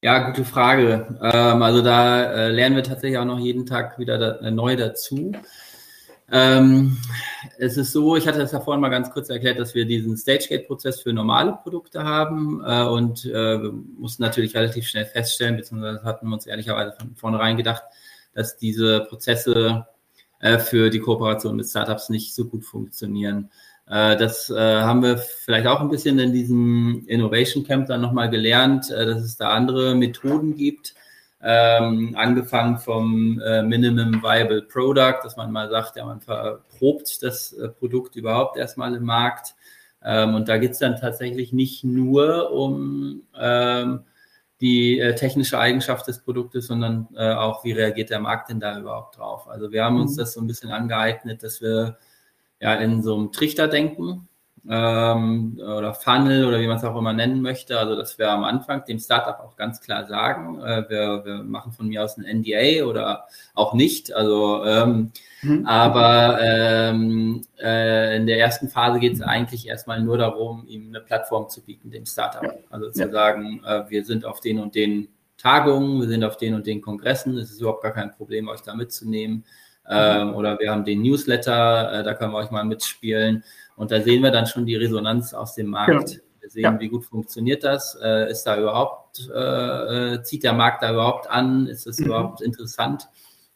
Ja, 0.04 0.30
gute 0.30 0.44
Frage. 0.44 1.18
Ähm, 1.22 1.62
also 1.62 1.82
da 1.82 2.24
äh, 2.24 2.50
lernen 2.50 2.76
wir 2.76 2.84
tatsächlich 2.84 3.18
auch 3.18 3.26
noch 3.26 3.40
jeden 3.40 3.66
Tag 3.66 3.98
wieder 3.98 4.42
äh, 4.42 4.52
neu 4.52 4.76
dazu. 4.76 5.32
Ähm, 6.30 6.98
es 7.58 7.78
ist 7.78 7.94
so, 7.94 8.18
ich 8.18 8.28
hatte 8.28 8.40
das 8.40 8.52
ja 8.52 8.60
vorhin 8.60 8.82
mal 8.82 8.90
ganz 8.90 9.12
kurz 9.12 9.30
erklärt, 9.30 9.60
dass 9.60 9.76
wir 9.76 9.86
diesen 9.86 10.18
Stage-Gate-Prozess 10.18 11.00
für 11.02 11.14
normale 11.14 11.58
Produkte 11.64 12.04
haben 12.04 12.62
äh, 12.66 12.84
und 12.84 13.24
äh, 13.26 13.60
mussten 13.98 14.24
natürlich 14.24 14.54
relativ 14.56 14.88
schnell 14.88 15.06
feststellen, 15.06 15.56
beziehungsweise 15.56 16.04
hatten 16.04 16.28
wir 16.28 16.34
uns 16.34 16.48
ehrlicherweise 16.48 16.98
von 17.00 17.16
vornherein 17.16 17.56
gedacht, 17.56 17.84
dass 18.34 18.58
diese 18.58 19.06
Prozesse 19.06 19.88
für 20.66 20.90
die 20.90 21.00
Kooperation 21.00 21.56
mit 21.56 21.66
Startups 21.68 22.10
nicht 22.10 22.36
so 22.36 22.44
gut 22.44 22.66
funktionieren. 22.66 23.50
Äh, 23.88 24.16
das 24.18 24.50
äh, 24.50 24.56
haben 24.82 25.04
wir 25.04 25.18
vielleicht 25.18 25.68
auch 25.68 25.82
ein 25.82 25.90
bisschen 25.90 26.20
in 26.20 26.34
diesem 26.34 27.04
Innovation 27.08 27.64
Camp 27.64 27.88
dann 27.88 28.02
nochmal 28.02 28.30
gelernt, 28.30 28.90
äh, 28.92 29.06
dass 29.06 29.22
es 29.22 29.38
da 29.38 29.50
andere 29.50 29.96
Methoden 29.96 30.56
gibt, 30.56 30.94
ähm, 31.42 32.16
angefangen 32.18 32.78
vom 32.78 33.42
äh, 33.42 33.62
Minimum 33.62 34.24
Viable 34.24 34.62
Product, 34.62 35.20
dass 35.24 35.36
man 35.36 35.52
mal 35.52 35.70
sagt, 35.70 35.98
ja, 35.98 36.06
man 36.06 36.22
verprobt 36.22 37.22
das 37.22 37.52
äh, 37.54 37.68
Produkt 37.68 38.16
überhaupt 38.16 38.58
erstmal 38.58 38.96
im 38.96 39.04
Markt. 39.04 39.56
Ähm, 40.02 40.36
und 40.36 40.48
da 40.48 40.58
geht 40.58 40.72
es 40.72 40.80
dann 40.80 40.96
tatsächlich 40.96 41.52
nicht 41.52 41.84
nur 41.84 42.52
um 42.52 43.24
ähm, 43.38 44.02
die 44.62 45.00
äh, 45.00 45.16
technische 45.16 45.60
Eigenschaft 45.60 46.08
des 46.08 46.24
Produktes, 46.24 46.68
sondern 46.68 47.10
auch, 47.18 47.66
wie 47.66 47.74
reagiert 47.74 48.10
der 48.10 48.22
Markt 48.22 48.50
denn 48.50 48.62
da 48.62 48.80
überhaupt 48.80 49.18
drauf. 49.18 49.50
Also 49.50 49.74
wir 49.74 49.84
haben 49.84 50.00
uns 50.00 50.14
mhm. 50.14 50.20
das 50.20 50.34
so 50.34 50.40
ein 50.40 50.48
bisschen 50.48 50.72
angeeignet, 50.72 51.44
dass 51.44 51.62
wir 51.62 51.98
ja 52.64 52.76
in 52.76 53.04
so 53.04 53.16
einem 53.16 53.32
Trichter 53.34 53.68
denken 53.68 54.30
ähm, 54.68 55.60
oder 55.60 55.94
Funnel 55.94 56.46
oder 56.46 56.62
wie 56.62 56.68
man 56.68 56.78
es 56.78 56.84
auch 56.86 56.98
immer 56.98 57.12
nennen 57.12 57.42
möchte. 57.42 57.78
Also 57.78 57.98
dass 57.98 58.18
wir 58.18 58.32
am 58.32 58.46
Anfang 58.46 58.86
dem 58.86 59.00
Startup 59.00 59.38
auch 59.42 59.58
ganz 59.58 59.82
klar 59.82 60.06
sagen, 60.06 60.62
äh, 60.62 60.90
wir, 60.90 61.26
wir 61.26 61.44
machen 61.44 61.74
von 61.74 61.88
mir 61.90 62.04
aus 62.04 62.18
ein 62.18 62.24
NDA 62.24 62.86
oder 62.86 63.26
auch 63.54 63.74
nicht. 63.74 64.14
Also 64.14 64.64
ähm, 64.64 65.12
mhm. 65.42 65.66
aber 65.66 66.40
ähm, 66.42 67.42
äh, 67.62 68.16
in 68.16 68.26
der 68.26 68.40
ersten 68.40 68.70
Phase 68.70 69.00
geht 69.00 69.14
es 69.14 69.22
eigentlich 69.22 69.68
erstmal 69.68 70.02
nur 70.02 70.18
darum, 70.18 70.66
ihm 70.68 70.88
eine 70.88 71.02
Plattform 71.02 71.50
zu 71.50 71.62
bieten, 71.66 71.92
dem 71.92 72.06
Startup. 72.06 72.44
Ja. 72.44 72.54
Also 72.70 72.92
zu 72.92 73.02
ja. 73.02 73.10
sagen, 73.10 73.62
äh, 73.66 73.84
wir 73.90 74.06
sind 74.06 74.24
auf 74.24 74.40
den 74.40 74.60
und 74.60 74.74
den 74.74 75.10
Tagungen, 75.38 76.00
wir 76.00 76.08
sind 76.08 76.24
auf 76.24 76.38
den 76.38 76.54
und 76.54 76.66
den 76.66 76.82
Kongressen, 76.82 77.38
es 77.38 77.52
ist 77.52 77.60
überhaupt 77.60 77.84
gar 77.84 77.92
kein 77.92 78.14
Problem, 78.14 78.48
euch 78.48 78.62
da 78.62 78.74
mitzunehmen. 78.74 79.44
Ähm, 79.90 80.34
oder 80.34 80.60
wir 80.60 80.72
haben 80.72 80.86
den 80.86 81.02
Newsletter, 81.02 82.00
äh, 82.00 82.04
da 82.04 82.14
können 82.14 82.32
wir 82.32 82.38
euch 82.38 82.52
mal 82.52 82.64
mitspielen. 82.64 83.44
Und 83.76 83.92
da 83.92 84.02
sehen 84.02 84.24
wir 84.24 84.32
dann 84.32 84.48
schon 84.48 84.66
die 84.66 84.76
Resonanz 84.76 85.34
aus 85.34 85.56
dem 85.56 85.68
Markt. 85.68 86.12
Ja. 86.12 86.18
Wir 86.40 86.50
sehen, 86.50 86.64
ja. 86.64 86.80
wie 86.80 86.90
gut 86.90 87.06
funktioniert 87.06 87.64
das. 87.64 87.98
Äh, 88.02 88.30
ist 88.32 88.44
da 88.44 88.58
überhaupt, 88.58 89.30
äh, 89.34 90.14
äh 90.14 90.24
zieht 90.24 90.44
der 90.44 90.54
Markt 90.54 90.84
da 90.84 90.92
überhaupt 90.92 91.30
an? 91.30 91.68
Ist 91.68 91.88
es 91.88 92.00
mhm. 92.00 92.06
überhaupt 92.06 92.42
interessant? 92.42 93.08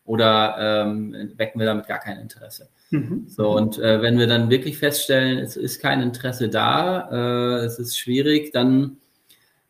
Oder 0.04 0.56
ähm, 0.60 1.34
wecken 1.36 1.60
wir 1.60 1.68
damit 1.68 1.88
gar 1.88 2.00
kein 2.00 2.18
Interesse? 2.18 2.70
Mhm. 2.92 3.26
So, 3.28 3.50
und 3.56 3.78
äh, 3.78 4.02
wenn 4.02 4.18
wir 4.18 4.28
dann 4.28 4.50
wirklich 4.50 4.78
feststellen, 4.78 5.38
es 5.40 5.58
ist 5.58 5.82
kein 5.82 6.02
Interesse 6.02 6.48
da, 6.48 7.10
äh, 7.12 7.66
es 7.66 7.78
ist 7.78 7.98
schwierig, 7.98 8.52
dann 8.54 8.98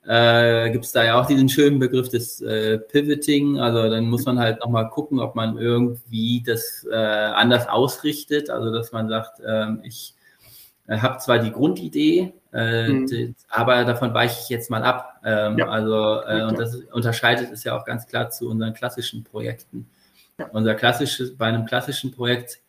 äh, 0.08 0.70
gibt 0.72 0.86
es 0.86 0.94
da 0.94 1.04
ja 1.04 1.20
auch 1.20 1.26
diesen 1.26 1.50
schönen 1.50 1.80
Begriff 1.80 2.08
des 2.08 2.42
äh, 2.42 2.78
Pivoting. 2.78 3.60
Also 3.60 3.90
dann 3.90 4.06
muss 4.06 4.26
man 4.26 4.40
halt 4.40 4.62
nochmal 4.62 4.90
gucken, 4.90 5.20
ob 5.20 5.36
man 5.36 5.58
irgendwie 5.58 6.42
das 6.46 6.88
äh, 6.90 6.96
anders 6.96 7.68
ausrichtet. 7.68 8.50
Also 8.50 8.72
dass 8.72 8.94
man 8.94 9.10
sagt, 9.10 9.42
ähm, 9.46 9.82
ich 9.84 10.16
äh, 10.88 10.98
habe 11.00 11.18
zwar 11.18 11.40
die 11.40 11.52
Grundidee, 11.52 12.34
äh, 12.54 12.88
mhm. 12.88 13.08
die, 13.08 13.36
aber 13.50 13.84
davon 13.84 14.14
weiche 14.14 14.40
ich 14.42 14.50
jetzt 14.50 14.70
mal 14.70 14.84
ab. 14.84 15.20
Ähm, 15.26 15.58
ja. 15.58 15.68
Also 15.68 16.22
äh, 16.26 16.44
und 16.44 16.58
das 16.58 16.76
unterscheidet 16.94 17.52
es 17.52 17.66
ja 17.66 17.78
auch 17.78 17.84
ganz 17.84 18.08
klar 18.08 18.30
zu 18.30 18.50
unseren 18.50 18.74
klassischen 18.74 19.26
Projekten. 19.26 19.90
Ja. 20.40 20.48
Unser 20.54 20.76
klassisches, 20.76 21.36
bei 21.36 21.48
einem 21.48 21.66
klassischen 21.66 22.14
Projekt 22.14 22.62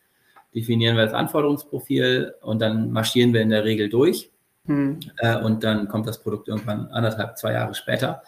definieren 0.53 0.97
wir 0.97 1.05
das 1.05 1.13
Anforderungsprofil 1.13 2.33
und 2.41 2.59
dann 2.61 2.91
marschieren 2.91 3.33
wir 3.33 3.41
in 3.41 3.49
der 3.49 3.63
Regel 3.63 3.87
durch. 3.87 4.29
Mhm. 4.69 4.99
Äh, 5.17 5.37
und 5.37 5.63
dann 5.63 5.87
kommt 5.87 6.07
das 6.07 6.21
Produkt 6.21 6.47
irgendwann 6.47 6.87
anderthalb, 6.91 7.37
zwei 7.37 7.53
Jahre 7.53 7.73
später. 7.73 8.21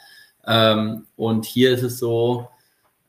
Ähm, 0.45 1.05
und 1.15 1.45
hier 1.45 1.71
ist 1.71 1.83
es 1.83 1.99
so, 1.99 2.49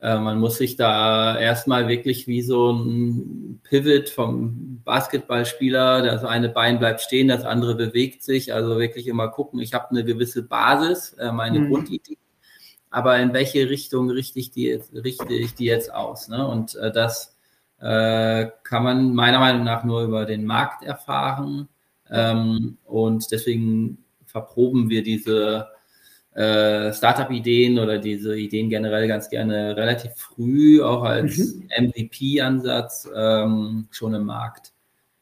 äh, 0.00 0.18
man 0.18 0.38
muss 0.38 0.58
sich 0.58 0.76
da 0.76 1.38
erstmal 1.38 1.88
wirklich 1.88 2.26
wie 2.26 2.42
so 2.42 2.72
ein 2.72 3.60
Pivot 3.64 4.10
vom 4.10 4.82
Basketballspieler, 4.84 6.02
das 6.02 6.24
eine 6.24 6.50
Bein 6.50 6.78
bleibt 6.78 7.00
stehen, 7.00 7.28
das 7.28 7.44
andere 7.44 7.74
bewegt 7.74 8.22
sich. 8.22 8.52
Also 8.52 8.78
wirklich 8.78 9.06
immer 9.06 9.28
gucken, 9.28 9.60
ich 9.60 9.72
habe 9.72 9.88
eine 9.90 10.04
gewisse 10.04 10.42
Basis, 10.42 11.14
äh, 11.14 11.32
meine 11.32 11.60
mhm. 11.60 11.70
Grundidee, 11.70 12.18
aber 12.90 13.18
in 13.18 13.32
welche 13.32 13.70
Richtung 13.70 14.10
richte 14.10 14.40
ich 14.40 14.50
die, 14.50 14.78
richte 14.92 15.32
ich 15.32 15.54
die 15.54 15.64
jetzt 15.64 15.92
aus? 15.92 16.28
Ne? 16.28 16.46
Und 16.46 16.74
äh, 16.76 16.92
das 16.92 17.30
kann 17.80 18.84
man 18.84 19.12
meiner 19.12 19.40
Meinung 19.40 19.64
nach 19.64 19.82
nur 19.82 20.04
über 20.04 20.24
den 20.24 20.44
Markt 20.44 20.84
erfahren. 20.84 21.68
Ähm, 22.12 22.78
und 22.84 23.30
deswegen 23.32 23.98
verproben 24.26 24.90
wir 24.90 25.02
diese 25.02 25.68
äh, 26.34 26.92
Startup-Ideen 26.92 27.78
oder 27.78 27.98
diese 27.98 28.38
Ideen 28.38 28.68
generell 28.70 29.06
ganz 29.08 29.28
gerne 29.28 29.76
relativ 29.76 30.12
früh, 30.16 30.82
auch 30.82 31.02
als 31.02 31.36
mhm. 31.38 31.68
MVP-Ansatz 31.88 33.08
ähm, 33.14 33.88
schon 33.90 34.14
im 34.14 34.24
Markt. 34.24 34.71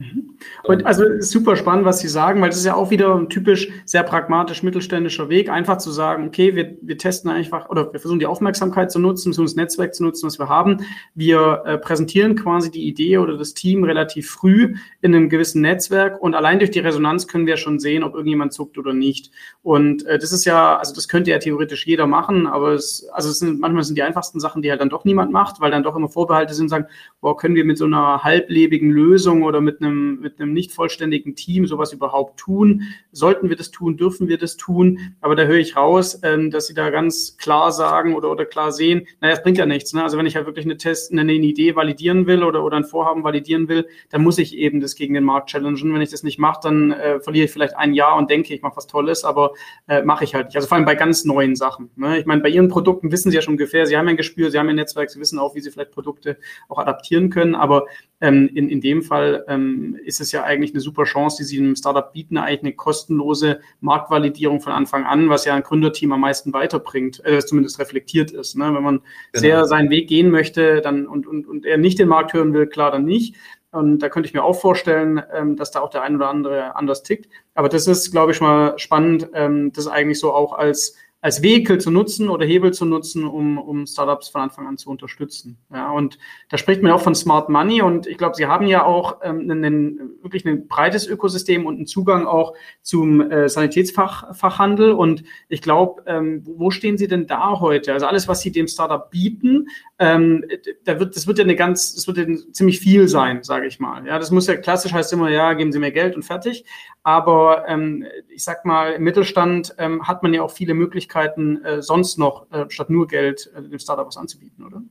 Mhm. 0.01 0.31
Und 0.65 0.87
also 0.87 1.05
super 1.21 1.57
spannend, 1.57 1.85
was 1.85 2.01
Sie 2.01 2.09
sagen, 2.09 2.41
weil 2.41 2.49
das 2.49 2.59
ist 2.59 2.65
ja 2.65 2.75
auch 2.75 2.91
wieder 2.91 3.15
ein 3.15 3.29
typisch 3.29 3.69
sehr 3.85 4.03
pragmatisch 4.03 4.63
mittelständischer 4.63 5.29
Weg, 5.29 5.51
einfach 5.51 5.77
zu 5.77 5.91
sagen, 5.91 6.27
okay, 6.27 6.55
wir, 6.57 6.75
wir 6.81 6.97
testen 6.97 7.31
einfach 7.31 7.69
oder 7.69 7.93
wir 7.93 8.01
versuchen 8.01 8.19
die 8.19 8.27
Aufmerksamkeit 8.27 8.91
zu 8.91 8.99
nutzen, 8.99 9.35
versuchen 9.35 9.45
das 9.45 9.57
Netzwerk 9.57 9.95
zu 9.95 10.03
nutzen, 10.03 10.27
was 10.27 10.39
wir 10.39 10.49
haben. 10.49 10.79
Wir 11.15 11.63
äh, 11.67 11.77
präsentieren 11.77 12.35
quasi 12.35 12.71
die 12.71 12.89
Idee 12.89 13.19
oder 13.19 13.37
das 13.37 13.53
Team 13.53 13.85
relativ 13.85 14.31
früh 14.31 14.75
in 15.03 15.15
einem 15.15 15.29
gewissen 15.29 15.61
Netzwerk 15.61 16.21
und 16.23 16.35
allein 16.35 16.61
durch 16.61 16.71
die 16.71 16.79
Resonanz 16.79 17.27
können 17.27 17.47
wir 17.47 17.59
schon 17.59 17.79
sehen, 17.79 18.03
ob 18.03 18.15
irgendjemand 18.15 18.55
zuckt 18.55 18.79
oder 18.79 18.95
nicht. 18.95 19.31
Und 19.63 20.07
äh, 20.07 20.19
das 20.19 20.33
ist 20.33 20.47
ja, 20.47 20.79
also 20.79 20.95
das 20.95 21.09
könnte 21.09 21.31
ja 21.31 21.39
theoretisch 21.39 21.87
jeder 21.87 22.07
machen, 22.07 22.47
aber 22.47 22.73
es, 22.73 23.07
also 23.13 23.29
es 23.29 23.39
sind 23.39 23.61
manchmal 23.61 23.85
sind 23.85 23.99
die 23.99 24.03
einfachsten 24.03 24.41
Sachen, 24.41 24.63
die 24.63 24.71
halt 24.71 24.81
dann 24.81 24.89
doch 24.89 25.05
niemand 25.05 25.31
macht, 25.31 25.61
weil 25.61 25.71
dann 25.71 25.83
doch 25.83 25.95
immer 25.95 26.09
Vorbehalte 26.09 26.55
sind, 26.55 26.71
sagen, 26.71 26.87
boah, 27.21 27.37
können 27.37 27.55
wir 27.55 27.67
mit 27.67 27.77
so 27.77 27.85
einer 27.85 28.25
halblebigen 28.25 28.91
Lösung 28.91 29.43
oder 29.43 29.61
mit 29.61 29.83
einem 29.83 29.90
einem, 29.91 30.21
mit 30.21 30.41
einem 30.41 30.53
nicht 30.53 30.73
vollständigen 30.73 31.35
Team 31.35 31.67
sowas 31.67 31.93
überhaupt 31.93 32.39
tun? 32.39 32.83
Sollten 33.13 33.49
wir 33.49 33.57
das 33.57 33.71
tun? 33.71 33.97
Dürfen 33.97 34.29
wir 34.29 34.39
das 34.39 34.57
tun? 34.57 35.15
Aber 35.21 35.37
da 35.37 35.45
höre 35.45 35.59
ich 35.59 35.77
raus, 35.77 36.21
ähm, 36.23 36.51
dass 36.51 36.67
Sie 36.67 36.75
da 36.75 36.91
ganz 36.91 37.37
klar 37.37 37.73
sagen 37.73 38.15
oder, 38.15 38.31
oder 38.31 38.45
klar 38.45 38.73
sehen, 38.73 39.07
naja, 39.21 39.35
es 39.35 39.43
bringt 39.43 39.59
ja 39.59 39.67
nichts. 39.67 39.93
Ne? 39.93 40.03
Also 40.03 40.19
wenn 40.19 40.27
ich 40.27 40.37
halt 40.37 40.47
wirklich 40.47 40.65
eine 40.65 40.77
Test, 40.77 41.13
eine, 41.13 41.23
eine 41.23 41.33
Idee 41.33 41.77
validieren 41.77 42.27
will 42.27 42.43
oder, 42.43 42.65
oder 42.65 42.77
ein 42.77 42.85
Vorhaben 42.85 43.25
validieren 43.25 43.69
will, 43.69 43.87
dann 44.11 44.23
muss 44.23 44.39
ich 44.39 44.57
eben 44.57 44.81
das 44.81 44.95
gegen 44.95 45.15
den 45.15 45.25
Markt 45.25 45.51
challengen. 45.51 45.93
Wenn 45.93 46.03
ich 46.03 46.11
das 46.11 46.23
nicht 46.23 46.39
mache, 46.39 46.61
dann 46.63 46.93
äh, 46.93 47.21
verliere 47.21 47.47
ich 47.47 47.51
vielleicht 47.51 47.77
ein 47.77 47.95
Jahr 47.95 48.17
und 48.17 48.31
denke, 48.31 48.55
ich 48.55 48.63
mache 48.63 48.77
was 48.77 48.87
Tolles, 48.87 49.25
aber 49.25 49.53
äh, 49.89 50.03
mache 50.03 50.25
ich 50.25 50.35
halt 50.35 50.47
nicht. 50.47 50.57
Also 50.57 50.69
vor 50.69 50.77
allem 50.77 50.87
bei 50.87 50.95
ganz 50.95 51.25
neuen 51.25 51.57
Sachen. 51.57 51.91
Ne? 51.97 52.19
Ich 52.19 52.27
meine, 52.27 52.43
bei 52.43 52.49
Ihren 52.49 52.69
Produkten 52.69 53.13
wissen 53.13 53.31
Sie 53.31 53.37
ja 53.37 53.43
schon 53.43 53.55
ungefähr, 53.55 53.87
Sie 53.87 53.97
haben 53.97 54.07
ja 54.07 54.11
ein 54.11 54.17
Gespür, 54.17 54.51
Sie 54.51 54.59
haben 54.59 54.69
ein 54.69 54.77
Netzwerk, 54.77 55.11
Sie 55.11 55.21
wissen 55.21 55.39
auch, 55.39 55.55
wie 55.55 55.61
Sie 55.61 55.71
vielleicht 55.71 55.93
Produkte 55.93 56.37
auch 56.69 56.79
adaptieren 56.79 57.31
können, 57.31 57.55
aber 57.55 57.87
ähm, 58.21 58.51
in, 58.55 58.69
in 58.69 58.81
dem 58.81 59.03
Fall 59.03 59.45
ähm, 59.49 59.80
ist 60.05 60.21
es 60.21 60.33
ja 60.33 60.45
eigentlich 60.45 60.73
eine 60.73 60.81
super 60.81 61.05
Chance, 61.05 61.39
die 61.39 61.45
Sie 61.45 61.59
einem 61.59 61.77
Startup 61.77 62.13
bieten, 62.13 62.37
eigentlich 62.37 62.63
eine 62.63 62.73
kostenlose 62.73 63.61
Marktvalidierung 63.81 64.61
von 64.61 64.73
Anfang 64.73 65.05
an, 65.05 65.29
was 65.29 65.45
ja 65.45 65.55
ein 65.55 65.63
Gründerteam 65.63 66.13
am 66.13 66.21
meisten 66.21 66.53
weiterbringt, 66.53 67.25
äh, 67.25 67.41
zumindest 67.41 67.79
reflektiert 67.79 68.31
ist. 68.31 68.57
Ne? 68.57 68.73
Wenn 68.75 68.83
man 68.83 69.01
genau. 69.33 69.41
sehr 69.41 69.67
seinen 69.67 69.91
Weg 69.91 70.09
gehen 70.09 70.31
möchte 70.31 70.81
dann 70.81 71.07
und, 71.07 71.27
und, 71.27 71.47
und 71.47 71.67
er 71.67 71.79
nicht 71.79 71.99
den 71.99 72.09
Markt 72.09 72.33
hören 72.33 72.53
will, 72.53 72.67
klar 72.67 72.91
dann 72.91 73.05
nicht. 73.05 73.37
Und 73.73 74.01
da 74.01 74.09
könnte 74.09 74.29
ich 74.29 74.35
mir 74.35 74.43
auch 74.43 74.61
vorstellen, 74.61 75.23
ähm, 75.33 75.57
dass 75.57 75.71
da 75.71 75.81
auch 75.81 75.91
der 75.91 76.03
ein 76.03 76.17
oder 76.17 76.29
andere 76.29 76.75
anders 76.75 77.03
tickt. 77.03 77.29
Aber 77.55 77.69
das 77.69 77.87
ist, 77.87 78.11
glaube 78.11 78.33
ich, 78.33 78.41
mal 78.41 78.77
spannend, 78.79 79.29
ähm, 79.33 79.73
das 79.73 79.87
eigentlich 79.87 80.19
so 80.19 80.33
auch 80.33 80.53
als 80.53 80.97
als 81.23 81.43
Vehikel 81.43 81.79
zu 81.79 81.91
nutzen 81.91 82.31
oder 82.31 82.47
Hebel 82.47 82.73
zu 82.73 82.87
nutzen, 82.87 83.25
um, 83.25 83.59
um 83.59 83.87
Startups 83.87 84.29
von 84.31 84.41
Anfang 84.41 84.67
an 84.67 84.79
zu 84.79 84.89
unterstützen. 84.89 85.59
Ja, 85.71 85.91
und 85.91 86.19
da 86.49 86.57
spricht 86.57 86.83
man 86.83 86.93
auch 86.93 87.03
von 87.03 87.15
Smart 87.15 87.51
Money 87.51 87.83
und 87.83 88.07
ich 88.07 88.17
glaube, 88.17 88.37
Sie 88.37 88.47
haben 88.47 88.67
ja 88.67 88.85
auch 88.85 89.19
ähm, 89.23 89.51
einen, 89.51 90.19
wirklich 90.23 90.47
ein 90.47 90.67
breites 90.67 91.07
Ökosystem 91.07 91.67
und 91.67 91.77
einen 91.77 91.87
Zugang 91.87 92.27
auch 92.27 92.55
zum 92.81 93.21
äh, 93.31 93.49
Sanitätsfachhandel 93.51 94.93
und 94.93 95.23
ich 95.49 95.61
glaube, 95.61 96.03
ähm, 96.07 96.43
wo 96.47 96.71
stehen 96.71 96.97
Sie 96.97 97.07
denn 97.07 97.27
da 97.27 97.61
heute? 97.61 97.93
Also 97.93 98.07
alles, 98.07 98.27
was 98.27 98.41
Sie 98.41 98.51
dem 98.51 98.67
Startup 98.67 99.11
bieten, 99.11 99.69
ähm, 99.99 100.45
da 100.85 100.99
wird, 100.99 101.17
das 101.17 101.27
wird 101.27 101.37
ja 101.37 101.45
eine 101.45 101.57
ganz, 101.57 101.95
das 101.95 102.07
wird 102.07 102.17
ja 102.17 102.25
ziemlich 102.53 102.81
viel 102.81 103.09
sein, 103.09 103.43
sage 103.43 103.67
ich 103.67 103.79
mal. 103.79 104.07
Ja, 104.07 104.19
das 104.19 104.31
muss 104.31 104.47
ja 104.47 104.57
klassisch 104.57 104.95
heißt 104.95 105.13
immer, 105.13 105.29
ja, 105.29 105.53
geben 105.53 105.71
Sie 105.71 105.79
mir 105.79 105.93
Geld 105.93 106.17
und 106.17 106.23
fertig. 106.23 106.65
Aber 107.03 107.67
ähm, 107.69 108.07
ich 108.29 108.45
sag 108.45 108.65
mal, 108.65 108.93
im 108.93 109.03
Mittelstand 109.03 109.75
ähm, 109.79 110.07
hat 110.07 110.23
man 110.23 110.33
ja 110.33 110.43
auch 110.43 110.51
viele 110.51 110.75
Möglichkeiten, 110.75 111.10
äh, 111.15 111.83
sonst 111.83 112.19
noch 112.19 112.51
äh, 112.51 112.67
statt 112.69 112.91
nur 112.91 113.07
Geld 113.07 113.51
äh, 113.55 113.63
dem 113.63 113.79
Startup 113.79 114.07
was 114.07 114.17
anzubieten, 114.17 114.65
oder? 114.65 114.83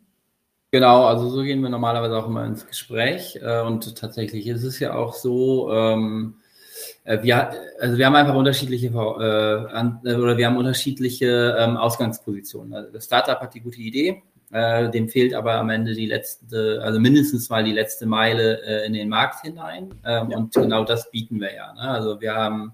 Genau, 0.71 1.05
also 1.05 1.29
so 1.29 1.41
gehen 1.41 1.61
wir 1.61 1.69
normalerweise 1.69 2.15
auch 2.15 2.27
immer 2.27 2.45
ins 2.45 2.67
Gespräch. 2.67 3.39
Und 3.41 3.97
tatsächlich 3.97 4.45
ist 4.45 4.63
es 4.63 4.77
ja 4.77 4.93
auch 4.93 5.15
so, 5.15 5.73
ähm, 5.73 6.35
äh, 7.03 7.23
wir, 7.23 7.51
also 7.79 7.97
wir 7.97 8.05
haben 8.05 8.15
einfach 8.15 8.35
unterschiedliche 8.35 8.87
äh, 8.87 9.71
an, 9.73 9.99
oder 10.03 10.37
wir 10.37 10.45
haben 10.45 10.57
unterschiedliche 10.57 11.55
ähm, 11.59 11.77
Ausgangspositionen. 11.77 12.73
Also 12.73 12.91
das 12.91 13.05
Startup 13.05 13.39
hat 13.39 13.53
die 13.53 13.61
gute 13.61 13.79
Idee, 13.79 14.23
äh, 14.51 14.89
dem 14.89 15.09
fehlt 15.09 15.33
aber 15.33 15.55
am 15.55 15.69
Ende 15.69 15.93
die 15.93 16.05
letzte, 16.05 16.81
also 16.83 16.99
mindestens 16.99 17.49
mal 17.49 17.63
die 17.63 17.73
letzte 17.73 18.05
Meile 18.05 18.61
äh, 18.63 18.85
in 18.85 18.93
den 18.93 19.09
Markt 19.09 19.41
hinein. 19.41 19.89
Ähm, 20.05 20.31
ja. 20.31 20.37
Und 20.37 20.53
genau 20.53 20.83
das 20.83 21.09
bieten 21.11 21.39
wir 21.39 21.53
ja. 21.53 21.73
Ne? 21.73 21.81
Also 21.81 22.21
wir 22.21 22.35
haben 22.35 22.73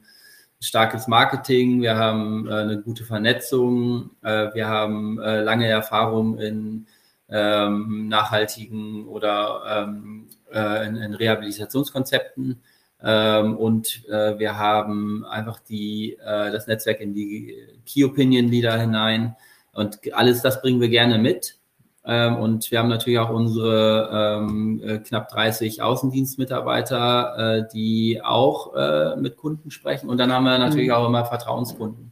starkes 0.66 1.08
Marketing, 1.08 1.82
wir 1.82 1.96
haben 1.96 2.48
äh, 2.48 2.54
eine 2.54 2.82
gute 2.82 3.04
Vernetzung, 3.04 4.10
äh, 4.24 4.54
wir 4.54 4.68
haben 4.68 5.20
äh, 5.20 5.42
lange 5.42 5.68
Erfahrung 5.68 6.40
in 6.40 6.88
ähm, 7.30 8.08
nachhaltigen 8.08 9.08
oder 9.08 9.62
ähm, 9.68 10.28
äh, 10.52 10.88
in, 10.88 10.96
in, 10.98 11.14
Rehabilitationskonzepten. 11.14 12.62
Ähm, 13.04 13.58
und 13.58 14.04
äh, 14.10 14.40
wir 14.40 14.58
haben 14.58 15.26
einfach 15.26 15.60
die, 15.60 16.14
äh, 16.14 16.52
das 16.52 16.68
Netzwerk 16.68 17.00
in 17.00 17.14
die 17.14 17.56
Key 17.86 18.04
Opinion 18.04 18.48
Leader 18.48 18.80
hinein. 18.80 19.36
Und 19.74 20.00
alles 20.14 20.42
das 20.42 20.62
bringen 20.62 20.82
wir 20.82 20.90
gerne 20.90 21.18
mit. 21.18 21.58
Ähm, 22.08 22.38
und 22.38 22.70
wir 22.70 22.80
haben 22.80 22.90
natürlich 22.90 23.20
auch 23.20 23.32
unsere 23.32 24.10
ähm, 24.14 24.82
äh, 24.84 25.00
knapp 25.00 25.30
30 25.30 25.82
Außendienstmitarbeiter, 25.82 27.38
äh, 27.38 27.68
die 27.74 28.22
auch 28.24 28.76
äh, 28.76 29.16
mit 29.16 29.38
Kunden 29.38 29.72
sprechen. 29.72 30.10
Und 30.10 30.18
dann 30.18 30.32
haben 30.32 30.44
wir 30.44 30.58
natürlich 30.60 30.90
mhm. 30.90 30.94
auch 30.94 31.08
immer 31.08 31.26
Vertrauenskunden. 31.26 32.12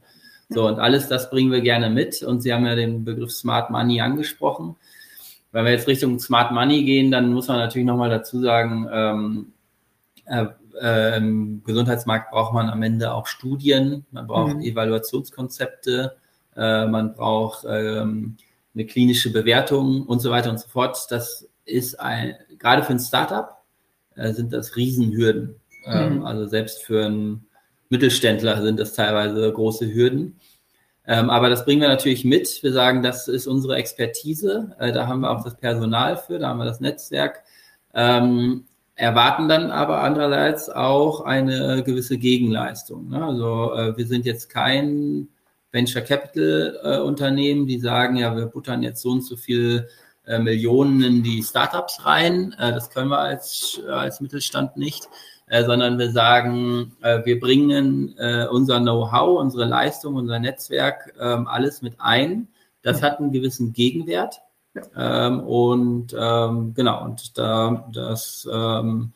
So, 0.49 0.67
und 0.67 0.79
alles 0.79 1.07
das 1.07 1.29
bringen 1.29 1.51
wir 1.51 1.61
gerne 1.61 1.89
mit. 1.89 2.23
Und 2.23 2.41
Sie 2.41 2.53
haben 2.53 2.65
ja 2.65 2.75
den 2.75 3.05
Begriff 3.05 3.31
Smart 3.31 3.69
Money 3.69 4.01
angesprochen. 4.01 4.75
Wenn 5.51 5.65
wir 5.65 5.71
jetzt 5.71 5.87
Richtung 5.87 6.19
Smart 6.19 6.51
Money 6.51 6.83
gehen, 6.83 7.11
dann 7.11 7.31
muss 7.31 7.47
man 7.47 7.57
natürlich 7.57 7.85
nochmal 7.85 8.09
dazu 8.09 8.41
sagen, 8.41 8.87
ähm, 8.91 9.53
äh, 10.25 10.45
äh, 10.81 11.17
im 11.17 11.63
Gesundheitsmarkt 11.63 12.31
braucht 12.31 12.53
man 12.53 12.69
am 12.69 12.81
Ende 12.81 13.13
auch 13.13 13.27
Studien, 13.27 14.05
man 14.11 14.25
braucht 14.25 14.55
mhm. 14.55 14.61
Evaluationskonzepte, 14.61 16.15
äh, 16.55 16.87
man 16.87 17.13
braucht 17.13 17.65
ähm, 17.69 18.37
eine 18.73 18.85
klinische 18.85 19.31
Bewertung 19.31 20.05
und 20.05 20.19
so 20.19 20.31
weiter 20.31 20.49
und 20.49 20.59
so 20.59 20.67
fort. 20.67 21.05
Das 21.09 21.47
ist 21.65 21.99
ein, 21.99 22.35
gerade 22.57 22.83
für 22.83 22.93
ein 22.93 22.99
Startup 22.99 23.57
äh, 24.15 24.33
sind 24.33 24.51
das 24.53 24.75
Riesenhürden. 24.75 25.55
Ähm, 25.85 26.17
mhm. 26.17 26.25
Also 26.25 26.47
selbst 26.47 26.83
für 26.83 27.05
einen 27.05 27.45
Mittelständler 27.89 28.61
sind 28.61 28.79
das 28.79 28.93
teilweise 28.93 29.51
große 29.51 29.93
Hürden. 29.93 30.39
Ähm, 31.05 31.29
aber 31.29 31.49
das 31.49 31.65
bringen 31.65 31.81
wir 31.81 31.89
natürlich 31.89 32.23
mit. 32.23 32.63
Wir 32.63 32.71
sagen, 32.71 33.03
das 33.03 33.27
ist 33.27 33.47
unsere 33.47 33.75
Expertise. 33.75 34.75
Äh, 34.79 34.91
da 34.93 35.07
haben 35.07 35.21
wir 35.21 35.31
auch 35.31 35.43
das 35.43 35.57
Personal 35.57 36.17
für, 36.17 36.39
da 36.39 36.49
haben 36.49 36.59
wir 36.59 36.65
das 36.65 36.79
Netzwerk. 36.79 37.43
Ähm, 37.93 38.65
erwarten 38.95 39.49
dann 39.49 39.71
aber 39.71 40.01
andererseits 40.01 40.69
auch 40.69 41.21
eine 41.21 41.83
gewisse 41.83 42.17
Gegenleistung. 42.17 43.09
Ne? 43.09 43.23
Also 43.23 43.73
äh, 43.73 43.97
wir 43.97 44.07
sind 44.07 44.25
jetzt 44.25 44.49
kein 44.49 45.27
Venture 45.73 46.03
Capital 46.03 46.79
äh, 46.83 46.99
Unternehmen, 46.99 47.67
die 47.67 47.79
sagen, 47.79 48.15
ja, 48.15 48.33
wir 48.37 48.45
buttern 48.45 48.83
jetzt 48.83 49.01
so 49.01 49.09
und 49.09 49.25
so 49.25 49.35
viel 49.35 49.89
äh, 50.25 50.39
Millionen 50.39 51.03
in 51.03 51.23
die 51.23 51.43
Startups 51.43 52.05
rein. 52.05 52.55
Äh, 52.57 52.71
das 52.71 52.89
können 52.89 53.09
wir 53.09 53.19
als, 53.19 53.81
als 53.89 54.21
Mittelstand 54.21 54.77
nicht. 54.77 55.09
Äh, 55.47 55.65
sondern 55.65 55.99
wir 55.99 56.11
sagen, 56.11 56.93
äh, 57.01 57.25
wir 57.25 57.39
bringen 57.39 58.15
äh, 58.17 58.47
unser 58.49 58.79
Know-how, 58.79 59.39
unsere 59.39 59.65
Leistung, 59.65 60.15
unser 60.15 60.39
Netzwerk, 60.39 61.13
ähm, 61.19 61.47
alles 61.47 61.81
mit 61.81 61.95
ein. 61.99 62.47
Das 62.81 63.01
hat 63.01 63.19
einen 63.19 63.31
gewissen 63.31 63.73
Gegenwert. 63.73 64.41
Ja. 64.73 65.27
Ähm, 65.27 65.41
und 65.41 66.15
ähm, 66.17 66.73
genau, 66.73 67.03
und 67.03 67.37
da 67.37 67.87
das 67.91 68.47
ähm, 68.51 69.13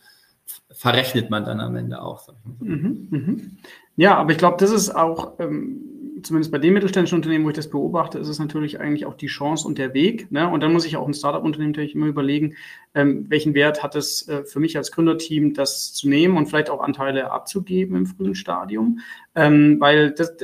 verrechnet 0.70 1.30
man 1.30 1.46
dann 1.46 1.60
am 1.60 1.76
Ende 1.76 2.02
auch. 2.02 2.28
Mhm, 2.60 3.08
mhm. 3.10 3.58
Ja, 3.96 4.18
aber 4.18 4.32
ich 4.32 4.38
glaube, 4.38 4.58
das 4.60 4.72
ist 4.72 4.96
auch 4.96 5.40
ähm, 5.40 5.97
zumindest 6.24 6.52
bei 6.52 6.58
den 6.58 6.74
mittelständischen 6.74 7.18
Unternehmen, 7.18 7.46
wo 7.46 7.50
ich 7.50 7.56
das 7.56 7.70
beobachte, 7.70 8.20
ist 8.20 8.28
es 8.28 8.40
natürlich 8.40 8.80
eigentlich 8.80 9.06
auch 9.06 9.16
die 9.16 9.28
Chance 9.28 9.68
und 9.68 9.78
der 9.78 9.94
Weg. 9.94 10.32
Ne? 10.32 10.50
Und 10.50 10.62
dann 10.62 10.74
muss 10.74 10.86
ich 10.86 10.98
auch 10.98 11.08
ein 11.08 11.14
Startup-Unternehmen 11.14 11.72
natürlich 11.72 11.96
immer 11.96 12.08
überlegen, 12.08 12.56
ähm, 12.94 13.26
welchen 13.30 13.54
Wert 13.54 13.84
hat 13.84 13.96
es 13.96 14.28
äh, 14.28 14.44
für 14.44 14.60
mich 14.60 14.78
als 14.78 14.92
Gründerteam, 14.92 15.54
das 15.54 15.94
zu 15.94 16.08
nehmen 16.10 16.38
und 16.38 16.48
vielleicht 16.48 16.70
auch 16.70 16.82
Anteile 16.82 17.32
abzugeben 17.32 17.96
im 17.96 18.06
frühen 18.06 18.36
Stadium. 18.36 19.00
Ähm, 19.36 19.80
weil 19.80 20.12
das, 20.12 20.36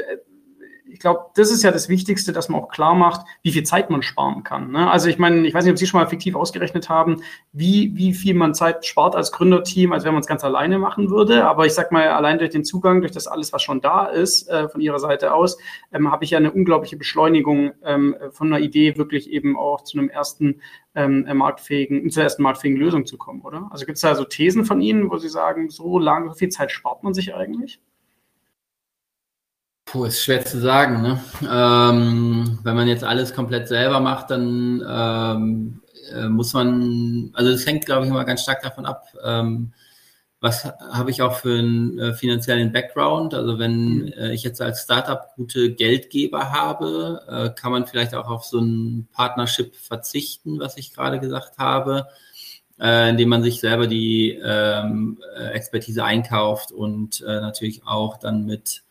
ich 0.93 0.99
glaube, 0.99 1.31
das 1.33 1.49
ist 1.49 1.63
ja 1.63 1.71
das 1.71 1.89
Wichtigste, 1.89 2.33
dass 2.33 2.49
man 2.49 2.61
auch 2.61 2.69
klar 2.69 2.93
macht, 2.93 3.25
wie 3.41 3.51
viel 3.51 3.63
Zeit 3.63 3.89
man 3.89 4.03
sparen 4.03 4.43
kann. 4.43 4.71
Ne? 4.71 4.91
Also 4.91 5.09
ich 5.09 5.17
meine, 5.17 5.47
ich 5.47 5.53
weiß 5.53 5.63
nicht, 5.63 5.71
ob 5.71 5.79
Sie 5.79 5.87
schon 5.87 5.99
mal 5.99 6.05
fiktiv 6.05 6.35
ausgerechnet 6.35 6.87
haben, 6.87 7.23
wie, 7.51 7.95
wie 7.95 8.13
viel 8.13 8.35
man 8.35 8.53
Zeit 8.53 8.85
spart 8.85 9.15
als 9.15 9.31
Gründerteam, 9.31 9.91
als 9.91 10.05
wenn 10.05 10.13
man 10.13 10.21
es 10.21 10.27
ganz 10.27 10.43
alleine 10.43 10.77
machen 10.77 11.09
würde. 11.09 11.45
Aber 11.45 11.65
ich 11.65 11.73
sag 11.73 11.91
mal, 11.91 12.09
allein 12.09 12.37
durch 12.37 12.51
den 12.51 12.63
Zugang, 12.63 13.01
durch 13.01 13.11
das 13.11 13.25
alles, 13.25 13.51
was 13.51 13.63
schon 13.63 13.81
da 13.81 14.05
ist, 14.05 14.47
äh, 14.49 14.69
von 14.69 14.81
Ihrer 14.81 14.99
Seite 14.99 15.33
aus, 15.33 15.57
ähm, 15.91 16.11
habe 16.11 16.25
ich 16.25 16.29
ja 16.29 16.37
eine 16.37 16.51
unglaubliche 16.51 16.95
Beschleunigung 16.95 17.71
ähm, 17.83 18.15
von 18.29 18.53
einer 18.53 18.63
Idee 18.63 18.95
wirklich 18.95 19.31
eben 19.31 19.57
auch 19.57 19.83
zu 19.83 19.97
einem 19.97 20.09
ersten 20.09 20.61
ähm, 20.93 21.25
marktfähigen, 21.33 22.07
zur 22.11 22.21
ersten 22.21 22.43
marktfähigen 22.43 22.79
Lösung 22.79 23.07
zu 23.07 23.17
kommen, 23.17 23.41
oder? 23.41 23.67
Also 23.71 23.87
gibt 23.87 23.95
es 23.95 24.01
da 24.01 24.13
so 24.13 24.25
Thesen 24.25 24.63
von 24.63 24.79
Ihnen, 24.79 25.09
wo 25.09 25.17
Sie 25.17 25.29
sagen, 25.29 25.71
so 25.71 25.97
lange, 25.97 26.29
so 26.29 26.35
viel 26.35 26.49
Zeit 26.49 26.71
spart 26.71 27.03
man 27.03 27.15
sich 27.15 27.33
eigentlich? 27.33 27.79
Puh, 29.93 30.05
ist 30.05 30.23
schwer 30.23 30.43
zu 30.43 30.59
sagen. 30.59 31.03
Ne? 31.03 31.23
Ähm, 31.43 32.57
wenn 32.63 32.75
man 32.75 32.87
jetzt 32.87 33.03
alles 33.03 33.35
komplett 33.35 33.67
selber 33.67 33.99
macht, 33.99 34.31
dann 34.31 34.83
ähm, 34.89 35.81
äh, 36.11 36.29
muss 36.29 36.51
man, 36.53 37.29
also 37.33 37.51
das 37.51 37.67
hängt, 37.67 37.85
glaube 37.85 38.05
ich, 38.05 38.09
immer 38.09 38.25
ganz 38.25 38.41
stark 38.41 38.63
davon 38.63 38.87
ab, 38.87 39.05
ähm, 39.23 39.71
was 40.39 40.65
habe 40.65 41.11
ich 41.11 41.21
auch 41.21 41.35
für 41.35 41.59
einen 41.59 41.99
äh, 41.99 42.13
finanziellen 42.15 42.71
Background. 42.71 43.35
Also 43.35 43.59
wenn 43.59 44.11
äh, 44.13 44.33
ich 44.33 44.41
jetzt 44.41 44.63
als 44.63 44.81
Startup 44.81 45.27
gute 45.35 45.75
Geldgeber 45.75 46.51
habe, 46.51 47.21
äh, 47.29 47.49
kann 47.51 47.71
man 47.71 47.85
vielleicht 47.85 48.15
auch 48.15 48.27
auf 48.27 48.45
so 48.45 48.59
ein 48.61 49.07
Partnership 49.13 49.75
verzichten, 49.75 50.59
was 50.59 50.75
ich 50.75 50.91
gerade 50.95 51.19
gesagt 51.19 51.59
habe, 51.59 52.07
äh, 52.81 53.11
indem 53.11 53.29
man 53.29 53.43
sich 53.43 53.59
selber 53.59 53.85
die 53.85 54.41
ähm, 54.43 55.21
äh, 55.37 55.49
Expertise 55.49 56.03
einkauft 56.03 56.71
und 56.71 57.21
natürlich 57.21 57.85
auch 57.85 58.17
dann 58.17 58.47
mit 58.47 58.81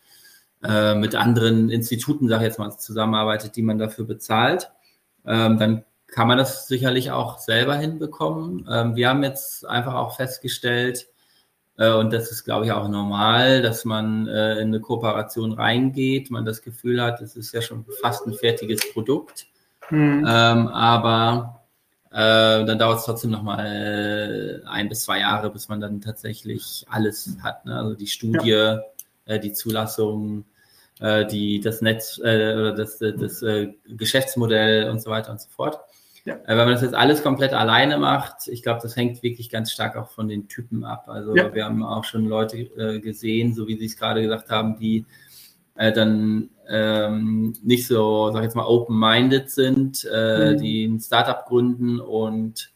äh, 0.63 0.95
mit 0.95 1.15
anderen 1.15 1.71
Instituten, 1.71 2.29
sage 2.29 2.45
ich 2.45 2.49
jetzt 2.49 2.59
mal, 2.59 2.71
zusammenarbeitet, 2.71 3.57
die 3.57 3.63
man 3.63 3.79
dafür 3.79 4.05
bezahlt, 4.05 4.71
ähm, 5.27 5.59
dann 5.59 5.85
kann 6.07 6.29
man 6.29 6.39
das 6.39 6.69
sicherlich 6.69 7.11
auch 7.11 7.39
selber 7.39 7.77
hinbekommen. 7.77 8.69
Ähm, 8.71 8.97
wir 8.97 9.09
haben 9.09 9.23
jetzt 9.23 9.67
einfach 9.67 9.95
auch 9.95 10.17
festgestellt, 10.17 11.07
äh, 11.79 11.93
und 11.93 12.13
das 12.13 12.31
ist, 12.31 12.45
glaube 12.45 12.67
ich, 12.67 12.73
auch 12.73 12.89
normal, 12.89 13.63
dass 13.63 13.85
man 13.85 14.29
äh, 14.29 14.59
in 14.61 14.69
eine 14.69 14.81
Kooperation 14.81 15.53
reingeht, 15.53 16.31
man 16.31 16.45
das 16.45 16.63
Gefühl 16.63 17.03
hat, 17.03 17.21
es 17.21 17.35
ist 17.37 17.53
ja 17.55 17.63
schon 17.63 17.85
fast 18.01 18.27
ein 18.27 18.35
fertiges 18.35 18.93
Produkt. 18.93 19.47
Mhm. 19.91 20.25
Ähm, 20.29 20.69
aber 20.69 21.63
äh, 22.11 22.65
dann 22.65 22.79
dauert 22.79 22.99
es 22.99 23.05
trotzdem 23.05 23.31
nochmal 23.31 24.63
ein 24.67 24.89
bis 24.89 25.05
zwei 25.05 25.21
Jahre, 25.21 25.51
bis 25.51 25.69
man 25.69 25.81
dann 25.81 26.01
tatsächlich 26.01 26.87
alles 26.89 27.37
hat. 27.43 27.65
Ne? 27.65 27.77
Also 27.77 27.95
die 27.95 28.07
Studie, 28.07 28.51
ja. 28.51 28.83
äh, 29.25 29.41
die 29.41 29.53
Zulassung, 29.53 30.45
äh, 31.03 31.27
die, 31.27 31.61
das 31.61 31.83
Netz 31.83 32.19
äh, 32.23 32.55
oder 32.55 32.73
das, 32.73 33.01
äh, 33.01 33.13
das 33.13 33.43
äh, 33.43 33.75
Geschäftsmodell 33.89 34.89
und 34.89 35.03
so 35.03 35.11
weiter 35.11 35.33
und 35.33 35.41
so 35.41 35.49
fort. 35.51 35.81
Ja. 36.25 36.35
Äh, 36.35 36.51
wenn 36.51 36.59
man 36.59 36.71
das 36.71 36.83
jetzt 36.83 36.95
alles 36.95 37.23
komplett 37.23 37.53
alleine 37.53 37.99
macht, 37.99 38.47
ich 38.47 38.63
glaube, 38.63 38.81
das 38.83 38.95
hängt 38.95 39.23
wirklich 39.23 39.51
ganz 39.51 39.73
stark 39.73 39.97
auch 39.97 40.11
von 40.11 40.29
den 40.29 40.47
Typen 40.47 40.85
ab. 40.85 41.09
Also 41.09 41.37
ja. 41.37 41.53
wir 41.53 41.65
haben 41.65 41.83
auch 41.83 42.05
schon 42.05 42.27
Leute 42.27 42.59
äh, 42.59 43.01
gesehen, 43.01 43.53
so 43.55 43.67
wie 43.67 43.77
Sie 43.77 43.87
es 43.87 43.97
gerade 43.97 44.23
gesagt 44.23 44.51
haben, 44.51 44.79
die 44.79 45.05
äh, 45.75 45.93
dann 45.93 46.51
ähm, 46.69 47.55
nicht 47.65 47.89
so, 47.89 48.31
sag 48.31 48.41
ich 48.41 48.45
jetzt 48.45 48.55
mal, 48.55 48.67
open-minded 48.67 49.51
sind, 49.51 50.09
äh, 50.13 50.53
mhm. 50.53 50.59
die 50.59 50.85
ein 50.85 51.01
Startup 51.01 51.45
gründen 51.47 51.99
und 51.99 52.71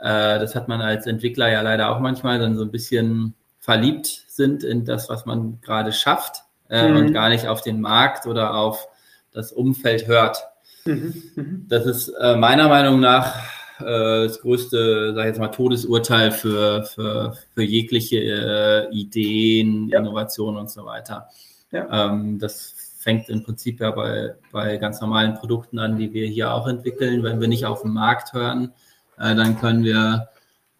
äh, 0.00 0.38
das 0.38 0.54
hat 0.54 0.68
man 0.68 0.80
als 0.80 1.06
Entwickler 1.08 1.50
ja 1.50 1.62
leider 1.62 1.90
auch 1.90 1.98
manchmal 1.98 2.38
dann 2.38 2.56
so 2.56 2.62
ein 2.62 2.70
bisschen 2.70 3.34
verliebt 3.58 4.06
sind 4.28 4.62
in 4.62 4.84
das, 4.84 5.08
was 5.08 5.26
man 5.26 5.60
gerade 5.60 5.92
schafft 5.92 6.44
äh, 6.68 6.88
mhm. 6.88 6.96
und 6.96 7.12
gar 7.12 7.28
nicht 7.28 7.46
auf 7.46 7.62
den 7.62 7.80
Markt 7.80 8.26
oder 8.26 8.54
auf 8.54 8.88
das 9.32 9.52
Umfeld 9.52 10.06
hört. 10.06 10.42
Mhm. 10.84 11.22
mhm. 11.34 11.66
Das 11.68 11.86
ist 11.86 12.08
äh, 12.08 12.36
meiner 12.36 12.68
Meinung 12.68 13.00
nach 13.00 13.36
äh, 13.80 14.24
das 14.24 14.40
größte, 14.40 15.14
sag 15.14 15.22
ich 15.22 15.28
jetzt 15.28 15.38
mal, 15.38 15.48
Todesurteil 15.48 16.32
für, 16.32 16.84
für, 16.84 17.36
für 17.54 17.62
jegliche 17.62 18.18
äh, 18.18 18.90
Ideen, 18.90 19.88
ja. 19.88 20.00
Innovationen 20.00 20.60
und 20.60 20.70
so 20.70 20.84
weiter. 20.84 21.28
Ja. 21.70 22.10
Ähm, 22.10 22.38
das 22.38 22.74
fängt 22.98 23.28
im 23.28 23.42
Prinzip 23.42 23.80
ja 23.80 23.90
bei, 23.90 24.34
bei 24.50 24.76
ganz 24.76 25.00
normalen 25.00 25.34
Produkten 25.34 25.78
an, 25.78 25.96
die 25.96 26.12
wir 26.12 26.26
hier 26.26 26.52
auch 26.52 26.66
entwickeln. 26.66 27.22
Wenn 27.22 27.40
wir 27.40 27.48
nicht 27.48 27.66
auf 27.66 27.82
den 27.82 27.92
Markt 27.92 28.32
hören, 28.32 28.72
äh, 29.18 29.34
dann 29.34 29.58
können 29.58 29.84
wir 29.84 30.28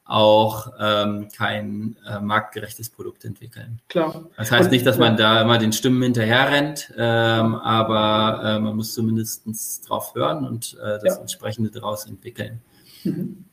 auch 0.09 0.73
ähm, 0.81 1.29
kein 1.37 1.97
äh, 2.09 2.19
marktgerechtes 2.19 2.89
Produkt 2.89 3.27
entwickeln. 3.27 3.79
Klar. 3.89 4.25
Das 4.39 4.51
heißt 4.51 4.71
nicht, 4.71 4.87
dass 4.87 4.97
man 4.97 5.19
da 5.19 5.43
immer 5.43 5.59
den 5.59 5.73
Stimmen 5.73 6.03
hinterher 6.03 6.51
rennt, 6.51 6.93
ähm, 6.97 7.55
aber 7.55 8.43
äh, 8.43 8.59
man 8.59 8.75
muss 8.75 8.95
zumindest 8.95 9.45
drauf 9.87 10.15
hören 10.15 10.47
und 10.47 10.79
äh, 10.83 10.99
das 11.05 11.17
ja. 11.17 11.21
entsprechende 11.21 11.71
daraus 11.71 12.07
entwickeln. 12.07 12.63
Mhm. 13.05 13.45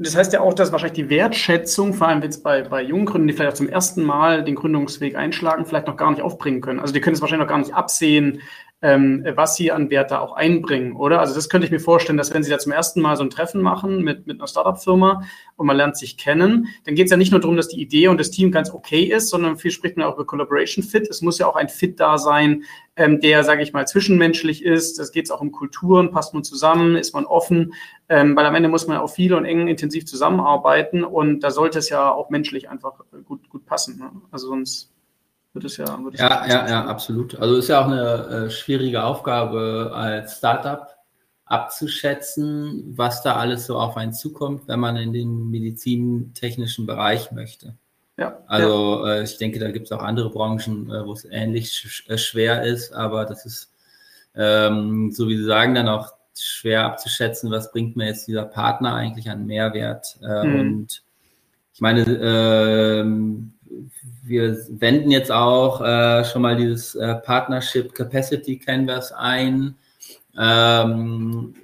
Das 0.00 0.16
heißt 0.16 0.32
ja 0.32 0.40
auch, 0.40 0.54
dass 0.54 0.70
wahrscheinlich 0.70 0.96
die 0.96 1.10
Wertschätzung, 1.10 1.92
vor 1.92 2.06
allem 2.06 2.22
jetzt 2.22 2.44
bei, 2.44 2.62
bei 2.62 2.82
jungen 2.82 3.04
Gründern, 3.04 3.26
die 3.26 3.34
vielleicht 3.34 3.52
auch 3.54 3.56
zum 3.56 3.68
ersten 3.68 4.04
Mal 4.04 4.44
den 4.44 4.54
Gründungsweg 4.54 5.16
einschlagen, 5.16 5.66
vielleicht 5.66 5.88
noch 5.88 5.96
gar 5.96 6.10
nicht 6.10 6.22
aufbringen 6.22 6.60
können. 6.60 6.78
Also 6.78 6.94
die 6.94 7.00
können 7.00 7.16
es 7.16 7.20
wahrscheinlich 7.20 7.46
noch 7.46 7.50
gar 7.50 7.58
nicht 7.58 7.74
absehen, 7.74 8.40
ähm, 8.80 9.26
was 9.34 9.56
sie 9.56 9.72
an 9.72 9.90
Wert 9.90 10.12
da 10.12 10.20
auch 10.20 10.32
einbringen, 10.32 10.94
oder? 10.94 11.18
Also 11.18 11.34
das 11.34 11.48
könnte 11.48 11.66
ich 11.66 11.72
mir 11.72 11.80
vorstellen, 11.80 12.16
dass 12.16 12.32
wenn 12.32 12.44
sie 12.44 12.50
da 12.50 12.58
zum 12.58 12.70
ersten 12.70 13.00
Mal 13.00 13.16
so 13.16 13.24
ein 13.24 13.30
Treffen 13.30 13.60
machen 13.60 14.04
mit, 14.04 14.28
mit 14.28 14.38
einer 14.38 14.46
Startup-Firma 14.46 15.24
und 15.56 15.66
man 15.66 15.76
lernt 15.76 15.96
sich 15.96 16.16
kennen, 16.16 16.68
dann 16.84 16.94
geht 16.94 17.06
es 17.06 17.10
ja 17.10 17.16
nicht 17.16 17.32
nur 17.32 17.40
darum, 17.40 17.56
dass 17.56 17.66
die 17.66 17.80
Idee 17.80 18.06
und 18.06 18.20
das 18.20 18.30
Team 18.30 18.52
ganz 18.52 18.70
okay 18.70 19.02
ist, 19.02 19.30
sondern 19.30 19.56
viel 19.56 19.72
spricht 19.72 19.96
man 19.96 20.06
auch 20.06 20.14
über 20.14 20.26
Collaboration 20.26 20.84
Fit. 20.84 21.08
Es 21.10 21.22
muss 21.22 21.38
ja 21.38 21.48
auch 21.48 21.56
ein 21.56 21.68
Fit 21.68 21.98
da 21.98 22.18
sein, 22.18 22.62
ähm, 22.94 23.20
der, 23.20 23.42
sage 23.42 23.62
ich 23.62 23.72
mal, 23.72 23.86
zwischenmenschlich 23.88 24.64
ist. 24.64 25.00
Das 25.00 25.10
geht 25.10 25.30
auch 25.32 25.40
um 25.40 25.50
Kulturen, 25.50 26.12
passt 26.12 26.32
man 26.32 26.44
zusammen, 26.44 26.94
ist 26.94 27.14
man 27.14 27.26
offen, 27.26 27.74
ähm, 28.08 28.36
weil 28.36 28.46
am 28.46 28.54
Ende 28.54 28.68
muss 28.68 28.86
man 28.86 28.98
auch 28.98 29.10
viel 29.10 29.34
und 29.34 29.44
eng 29.44 29.66
intensiv 29.66 30.06
zusammenarbeiten 30.06 31.02
und 31.02 31.40
da 31.40 31.50
sollte 31.50 31.80
es 31.80 31.88
ja 31.88 32.12
auch 32.12 32.30
menschlich 32.30 32.70
einfach 32.70 33.00
gut, 33.24 33.48
gut 33.50 33.66
passen. 33.66 33.98
Ne? 33.98 34.12
Also 34.30 34.46
sonst 34.46 34.92
wird 35.58 35.64
es 35.64 35.76
ja. 35.76 35.98
Wird 36.02 36.14
es 36.14 36.20
ja, 36.20 36.46
ja, 36.46 36.68
ja, 36.68 36.84
absolut. 36.86 37.38
Also 37.38 37.56
ist 37.56 37.68
ja 37.68 37.80
auch 37.80 37.86
eine 37.86 38.46
äh, 38.46 38.50
schwierige 38.50 39.02
Aufgabe 39.02 39.90
als 39.92 40.38
Startup 40.38 40.86
abzuschätzen, 41.46 42.92
was 42.96 43.22
da 43.22 43.36
alles 43.36 43.66
so 43.66 43.78
auf 43.78 43.96
einen 43.96 44.12
zukommt, 44.12 44.68
wenn 44.68 44.80
man 44.80 44.96
in 44.96 45.12
den 45.12 45.50
medizintechnischen 45.50 46.86
Bereich 46.86 47.32
möchte. 47.32 47.74
Ja, 48.16 48.38
also 48.46 49.04
ja. 49.04 49.14
Äh, 49.14 49.24
ich 49.24 49.38
denke, 49.38 49.58
da 49.58 49.70
gibt 49.70 49.86
es 49.86 49.92
auch 49.92 50.02
andere 50.02 50.30
Branchen, 50.30 50.90
äh, 50.90 51.06
wo 51.06 51.12
es 51.12 51.24
ähnlich 51.24 51.72
sch 51.72 52.08
äh, 52.08 52.18
schwer 52.18 52.62
ist, 52.64 52.92
aber 52.92 53.24
das 53.24 53.46
ist, 53.46 53.72
ähm, 54.34 55.10
so 55.10 55.28
wie 55.28 55.36
Sie 55.36 55.44
sagen, 55.44 55.74
dann 55.74 55.88
auch 55.88 56.12
schwer 56.36 56.84
abzuschätzen, 56.84 57.50
was 57.50 57.72
bringt 57.72 57.96
mir 57.96 58.06
jetzt 58.06 58.28
dieser 58.28 58.44
Partner 58.44 58.94
eigentlich 58.94 59.30
an 59.30 59.46
Mehrwert. 59.46 60.18
Äh, 60.22 60.46
mhm. 60.46 60.60
Und 60.60 61.02
ich 61.72 61.80
meine, 61.80 62.02
ähm, 62.02 63.54
wir 64.24 64.58
wenden 64.68 65.10
jetzt 65.10 65.30
auch 65.30 65.80
äh, 65.80 66.24
schon 66.24 66.42
mal 66.42 66.56
dieses 66.56 66.94
äh, 66.94 67.14
Partnership 67.16 67.94
Capacity 67.94 68.58
Canvas 68.58 69.12
ein, 69.12 69.76
ähm, 70.38 71.54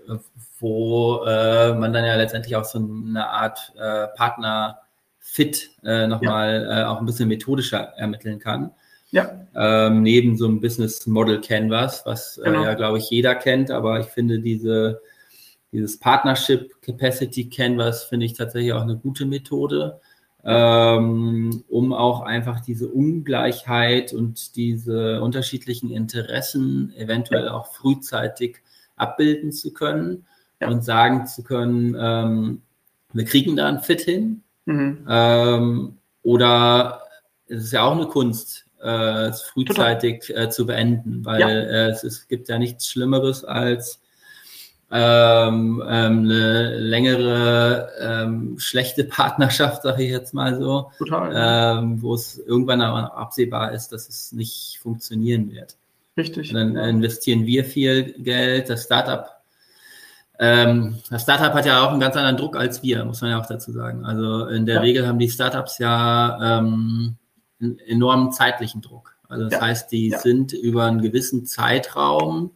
wo 0.61 1.25
äh, 1.25 1.75
man 1.75 1.93
dann 1.93 2.05
ja 2.05 2.17
letztendlich 2.17 2.57
auch 2.57 2.65
so 2.65 2.79
eine 2.79 3.29
Art 3.29 3.73
äh, 3.77 4.09
Partner 4.17 4.81
Fit 5.19 5.71
äh, 5.83 6.07
nochmal 6.07 6.67
ja. 6.69 6.83
äh, 6.83 6.85
auch 6.85 7.01
ein 7.01 7.07
bisschen 7.07 7.29
methodischer 7.29 7.93
ermitteln 7.97 8.39
kann. 8.39 8.71
Ja. 9.11 9.47
Ähm, 9.55 10.03
neben 10.03 10.37
so 10.37 10.47
einem 10.47 10.61
Business 10.61 11.07
Model 11.07 11.41
Canvas, 11.41 12.03
was 12.05 12.39
äh, 12.39 12.45
genau. 12.45 12.65
ja, 12.65 12.75
glaube 12.75 12.99
ich, 12.99 13.11
jeder 13.11 13.35
kennt, 13.35 13.71
aber 13.71 14.01
ich 14.01 14.07
finde 14.07 14.41
diese, 14.41 15.01
dieses 15.73 15.99
Partnership 15.99 16.81
Capacity 16.83 17.49
Canvas 17.49 18.05
finde 18.05 18.27
ich 18.27 18.35
tatsächlich 18.35 18.73
auch 18.73 18.83
eine 18.83 18.97
gute 18.97 19.25
Methode 19.25 20.01
ähm, 20.45 21.64
um 21.68 21.92
auch 21.92 22.20
einfach 22.20 22.61
diese 22.61 22.88
Ungleichheit 22.88 24.12
und 24.12 24.57
diese 24.57 25.22
unterschiedlichen 25.22 25.90
Interessen 25.90 26.92
eventuell 26.97 27.49
auch 27.49 27.72
frühzeitig 27.72 28.59
abbilden 28.97 29.53
zu 29.53 29.72
können 29.72 30.26
ja. 30.61 30.68
und 30.68 30.84
sagen 30.84 31.26
zu 31.26 31.42
können, 31.42 31.97
ähm, 31.99 32.62
wir 33.12 33.24
kriegen 33.24 33.57
da 33.57 33.68
ein 33.68 33.80
Fit 33.80 34.03
hin. 34.03 34.42
Mhm. 34.66 35.07
Ähm, 35.09 35.97
oder 36.22 37.03
es 37.47 37.64
ist 37.64 37.72
ja 37.72 37.84
auch 37.84 37.97
eine 37.97 38.07
Kunst, 38.07 38.66
äh, 38.82 39.28
es 39.28 39.42
frühzeitig 39.42 40.30
äh, 40.34 40.51
zu 40.51 40.66
beenden, 40.66 41.24
weil 41.24 41.40
ja. 41.40 41.49
äh, 41.49 41.90
es, 41.90 42.05
es 42.05 42.28
gibt 42.28 42.49
ja 42.49 42.59
nichts 42.59 42.88
Schlimmeres 42.88 43.45
als 43.45 44.01
ähm, 44.91 45.82
ähm, 45.87 46.18
eine 46.24 46.78
längere 46.78 47.89
ähm, 48.01 48.59
schlechte 48.59 49.05
Partnerschaft, 49.05 49.82
sage 49.82 50.05
ich 50.05 50.11
jetzt 50.11 50.35
mal 50.35 50.57
so, 50.59 50.91
Total. 50.99 51.78
Ähm, 51.82 52.03
wo 52.03 52.14
es 52.14 52.39
irgendwann 52.39 52.80
aber 52.80 53.16
absehbar 53.16 53.72
ist, 53.72 53.93
dass 53.93 54.09
es 54.09 54.32
nicht 54.32 54.78
funktionieren 54.82 55.51
wird. 55.51 55.76
Richtig. 56.16 56.51
Und 56.51 56.57
dann 56.57 56.76
ja. 56.76 56.85
investieren 56.85 57.47
wir 57.47 57.64
viel 57.64 58.12
Geld, 58.22 58.70
das 58.70 58.85
Startup. 58.85 59.30
Ähm, 60.39 60.99
das 61.11 61.22
Startup 61.22 61.53
hat 61.53 61.66
ja 61.66 61.85
auch 61.85 61.91
einen 61.91 62.01
ganz 62.01 62.16
anderen 62.16 62.37
Druck 62.37 62.57
als 62.57 62.82
wir, 62.82 63.05
muss 63.05 63.20
man 63.20 63.30
ja 63.30 63.41
auch 63.41 63.47
dazu 63.47 63.72
sagen. 63.72 64.05
Also 64.05 64.47
in 64.47 64.66
der 64.66 64.76
ja. 64.76 64.80
Regel 64.80 65.07
haben 65.07 65.18
die 65.18 65.30
Startups 65.30 65.78
ja 65.78 66.59
ähm, 66.59 67.16
einen 67.61 67.78
enormen 67.80 68.32
zeitlichen 68.32 68.80
Druck. 68.80 69.16
Also 69.28 69.45
das 69.45 69.55
ja. 69.55 69.61
heißt, 69.61 69.91
die 69.91 70.11
sind 70.11 70.53
über 70.53 70.85
einen 70.85 71.03
gewissen 71.03 71.47
Zeitraum 71.47 72.53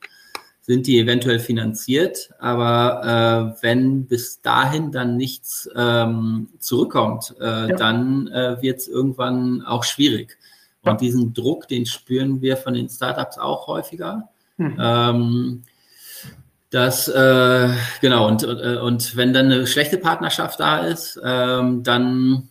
sind 0.68 0.86
die 0.86 0.98
eventuell 0.98 1.40
finanziert, 1.40 2.28
aber 2.38 3.56
äh, 3.56 3.62
wenn 3.62 4.04
bis 4.04 4.42
dahin 4.42 4.92
dann 4.92 5.16
nichts 5.16 5.66
ähm, 5.74 6.50
zurückkommt, 6.58 7.34
äh, 7.40 7.70
ja. 7.70 7.74
dann 7.74 8.28
äh, 8.28 8.60
wird 8.60 8.80
es 8.80 8.86
irgendwann 8.86 9.62
auch 9.62 9.82
schwierig. 9.82 10.36
Und 10.82 10.92
ja. 10.92 10.96
diesen 10.98 11.32
Druck, 11.32 11.68
den 11.68 11.86
spüren 11.86 12.42
wir 12.42 12.58
von 12.58 12.74
den 12.74 12.90
Startups 12.90 13.38
auch 13.38 13.66
häufiger. 13.66 14.28
Mhm. 14.58 14.76
Ähm, 14.78 15.62
das, 16.68 17.08
äh, 17.08 17.70
genau, 18.02 18.28
und, 18.28 18.42
äh, 18.42 18.76
und 18.76 19.16
wenn 19.16 19.32
dann 19.32 19.46
eine 19.46 19.66
schlechte 19.66 19.96
Partnerschaft 19.96 20.60
da 20.60 20.80
ist, 20.80 21.18
ähm, 21.24 21.82
dann, 21.82 22.50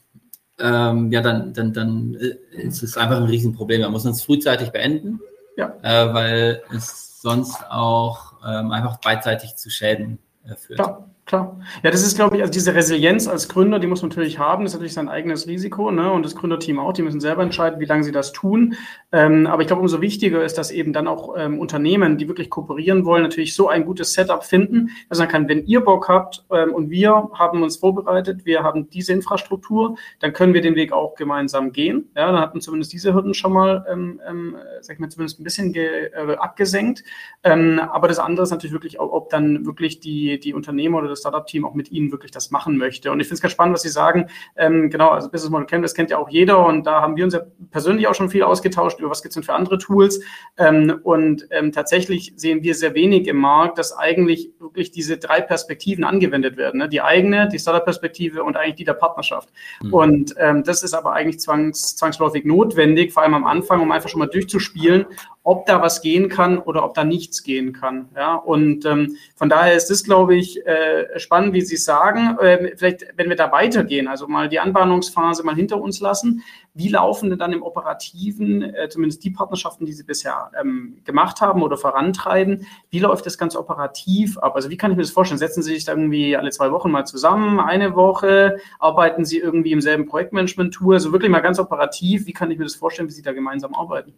ähm, 0.57 1.11
ja, 1.11 1.21
dann, 1.21 1.53
dann, 1.53 1.71
dann 1.71 2.15
äh, 2.15 2.63
ist 2.63 2.81
es 2.81 2.97
einfach 2.97 3.17
ein 3.17 3.25
Riesenproblem. 3.25 3.81
Man 3.81 3.91
muss 3.91 4.05
es 4.05 4.23
frühzeitig 4.23 4.71
beenden, 4.71 5.19
ja. 5.55 5.71
äh, 5.83 6.11
weil 6.15 6.63
es 6.75 7.06
sonst 7.27 7.69
auch 7.69 8.35
ähm, 8.47 8.71
einfach 8.71 8.97
beidseitig 9.01 9.57
zu 9.57 9.69
Schäden 9.69 10.19
äh, 10.45 10.55
führt. 10.55 10.79
Ja. 10.79 11.09
Klar. 11.27 11.59
Ja, 11.83 11.91
das 11.91 12.03
ist, 12.03 12.15
glaube 12.15 12.37
ich, 12.37 12.41
also 12.41 12.53
diese 12.53 12.73
Resilienz 12.73 13.27
als 13.27 13.49
Gründer, 13.49 13.79
die 13.79 13.87
muss 13.87 14.01
man 14.01 14.07
natürlich 14.07 14.39
haben. 14.39 14.63
Das 14.63 14.71
ist 14.71 14.75
natürlich 14.75 14.93
sein 14.93 15.09
eigenes 15.09 15.45
Risiko, 15.45 15.91
ne? 15.91 16.09
Und 16.09 16.23
das 16.23 16.37
Gründerteam 16.37 16.79
auch. 16.79 16.93
Die 16.93 17.01
müssen 17.01 17.19
selber 17.19 17.43
entscheiden, 17.43 17.81
wie 17.81 17.85
lange 17.85 18.05
sie 18.05 18.13
das 18.13 18.31
tun. 18.31 18.75
Ähm, 19.11 19.45
aber 19.45 19.61
ich 19.61 19.67
glaube, 19.67 19.81
umso 19.81 19.99
wichtiger 19.99 20.41
ist, 20.41 20.57
dass 20.57 20.71
eben 20.71 20.93
dann 20.93 21.05
auch 21.05 21.35
ähm, 21.37 21.59
Unternehmen, 21.59 22.17
die 22.17 22.29
wirklich 22.29 22.49
kooperieren 22.49 23.03
wollen, 23.03 23.23
natürlich 23.23 23.55
so 23.55 23.67
ein 23.67 23.83
gutes 23.83 24.13
Setup 24.13 24.41
finden, 24.45 24.91
dass 25.09 25.19
man 25.19 25.27
kann, 25.27 25.49
wenn 25.49 25.65
ihr 25.65 25.81
Bock 25.81 26.07
habt 26.07 26.45
ähm, 26.49 26.73
und 26.73 26.91
wir 26.91 27.29
haben 27.33 27.61
uns 27.61 27.75
vorbereitet, 27.75 28.45
wir 28.45 28.63
haben 28.63 28.89
diese 28.89 29.11
Infrastruktur, 29.11 29.97
dann 30.21 30.31
können 30.31 30.53
wir 30.53 30.61
den 30.61 30.75
Weg 30.75 30.93
auch 30.93 31.15
gemeinsam 31.15 31.73
gehen. 31.73 32.09
Ja, 32.15 32.31
dann 32.31 32.39
hat 32.39 32.53
man 32.53 32.61
zumindest 32.61 32.93
diese 32.93 33.13
Hürden 33.13 33.33
schon 33.33 33.51
mal, 33.51 33.85
ähm, 33.91 34.21
ähm, 34.25 34.55
sag 34.79 34.93
ich 34.93 34.99
mal, 35.01 35.09
zumindest 35.09 35.41
ein 35.41 35.43
bisschen 35.43 35.73
ge, 35.73 36.05
äh, 36.05 36.37
abgesenkt. 36.37 37.03
Ähm, 37.43 37.81
aber 37.81 38.07
das 38.07 38.17
andere 38.17 38.43
ist 38.43 38.51
natürlich 38.51 38.71
wirklich, 38.71 39.01
ob, 39.01 39.11
ob 39.11 39.29
dann 39.29 39.65
wirklich 39.65 39.99
die, 39.99 40.39
die 40.39 40.53
Unternehmer 40.53 40.99
oder 40.99 41.09
das 41.09 41.16
Startup-Team 41.17 41.65
auch 41.65 41.73
mit 41.73 41.91
Ihnen 41.91 42.11
wirklich 42.11 42.31
das 42.31 42.51
machen 42.51 42.77
möchte. 42.77 43.11
Und 43.11 43.19
ich 43.19 43.27
finde 43.27 43.35
es 43.35 43.41
ganz 43.41 43.51
spannend, 43.51 43.73
was 43.73 43.81
Sie 43.81 43.89
sagen. 43.89 44.27
Ähm, 44.55 44.89
genau, 44.89 45.09
also 45.09 45.29
Business 45.29 45.51
Model 45.51 45.67
Canvas 45.67 45.93
kennt 45.93 46.09
ja 46.09 46.17
auch 46.17 46.29
jeder 46.29 46.65
und 46.65 46.85
da 46.85 47.01
haben 47.01 47.15
wir 47.15 47.23
uns 47.23 47.33
ja 47.33 47.41
persönlich 47.71 48.07
auch 48.07 48.15
schon 48.15 48.29
viel 48.29 48.43
ausgetauscht 48.43 48.99
über 48.99 49.09
was 49.09 49.21
gibt 49.21 49.31
es 49.31 49.33
denn 49.35 49.43
für 49.43 49.53
andere 49.53 49.77
Tools. 49.77 50.21
Ähm, 50.57 50.99
und 51.03 51.47
ähm, 51.51 51.71
tatsächlich 51.71 52.33
sehen 52.35 52.63
wir 52.63 52.75
sehr 52.75 52.93
wenig 52.93 53.27
im 53.27 53.37
Markt, 53.37 53.77
dass 53.77 53.95
eigentlich 53.95 54.51
wirklich 54.59 54.91
diese 54.91 55.17
drei 55.17 55.41
Perspektiven 55.41 56.03
angewendet 56.03 56.57
werden. 56.57 56.79
Ne? 56.79 56.89
Die 56.89 57.01
eigene, 57.01 57.47
die 57.49 57.59
Startup-Perspektive 57.59 58.43
und 58.43 58.57
eigentlich 58.57 58.75
die 58.75 58.83
der 58.83 58.93
Partnerschaft. 58.93 59.49
Mhm. 59.81 59.93
Und 59.93 60.35
ähm, 60.37 60.63
das 60.63 60.83
ist 60.83 60.93
aber 60.93 61.13
eigentlich 61.13 61.39
zwangs, 61.39 61.95
zwangsläufig 61.95 62.45
notwendig, 62.45 63.13
vor 63.13 63.23
allem 63.23 63.33
am 63.33 63.45
Anfang, 63.45 63.81
um 63.81 63.91
einfach 63.91 64.09
schon 64.09 64.19
mal 64.19 64.27
durchzuspielen, 64.27 65.05
ob 65.47 65.65
da 65.65 65.81
was 65.81 66.01
gehen 66.01 66.27
kann 66.27 66.57
oder 66.57 66.83
ob 66.83 66.93
da 66.93 67.05
nichts 67.05 67.41
gehen 67.41 67.71
kann. 67.71 68.09
Ja, 68.17 68.35
und 68.35 68.85
ähm, 68.85 69.15
von 69.33 69.47
daher 69.47 69.75
ist 69.75 69.89
es, 69.89 70.03
glaube 70.03 70.35
ich, 70.35 70.67
äh, 70.67 71.17
spannend, 71.19 71.53
wie 71.53 71.61
Sie 71.61 71.77
sagen. 71.77 72.37
Äh, 72.39 72.75
vielleicht, 72.75 73.05
wenn 73.15 73.29
wir 73.29 73.37
da 73.37 73.49
weitergehen, 73.53 74.09
also 74.09 74.27
mal 74.27 74.49
die 74.49 74.59
Anbahnungsphase 74.59 75.43
mal 75.43 75.55
hinter 75.55 75.79
uns 75.79 76.01
lassen, 76.01 76.43
wie 76.73 76.89
laufen 76.89 77.29
denn 77.29 77.39
dann 77.39 77.53
im 77.53 77.63
Operativen, 77.63 78.61
äh, 78.61 78.89
zumindest 78.89 79.23
die 79.23 79.29
Partnerschaften, 79.29 79.85
die 79.85 79.93
Sie 79.93 80.03
bisher 80.03 80.51
ähm, 80.59 80.97
gemacht 81.05 81.39
haben 81.39 81.63
oder 81.63 81.77
vorantreiben, 81.77 82.67
wie 82.89 82.99
läuft 82.99 83.25
das 83.25 83.37
ganz 83.37 83.55
operativ 83.55 84.37
ab? 84.39 84.53
Also 84.53 84.69
wie 84.69 84.75
kann 84.75 84.91
ich 84.91 84.97
mir 84.97 85.03
das 85.03 85.11
vorstellen? 85.11 85.39
Setzen 85.39 85.63
Sie 85.63 85.73
sich 85.73 85.85
da 85.85 85.93
irgendwie 85.93 86.35
alle 86.35 86.49
zwei 86.49 86.73
Wochen 86.73 86.91
mal 86.91 87.05
zusammen, 87.05 87.61
eine 87.61 87.95
Woche, 87.95 88.57
arbeiten 88.79 89.23
Sie 89.23 89.37
irgendwie 89.37 89.71
im 89.71 89.79
selben 89.79 90.07
Projektmanagement-Tool? 90.07 90.95
Also 90.95 91.13
wirklich 91.13 91.31
mal 91.31 91.39
ganz 91.39 91.57
operativ, 91.57 92.27
wie 92.27 92.33
kann 92.33 92.51
ich 92.51 92.57
mir 92.57 92.65
das 92.65 92.75
vorstellen, 92.75 93.07
wie 93.07 93.13
Sie 93.13 93.21
da 93.21 93.31
gemeinsam 93.31 93.73
arbeiten? 93.73 94.13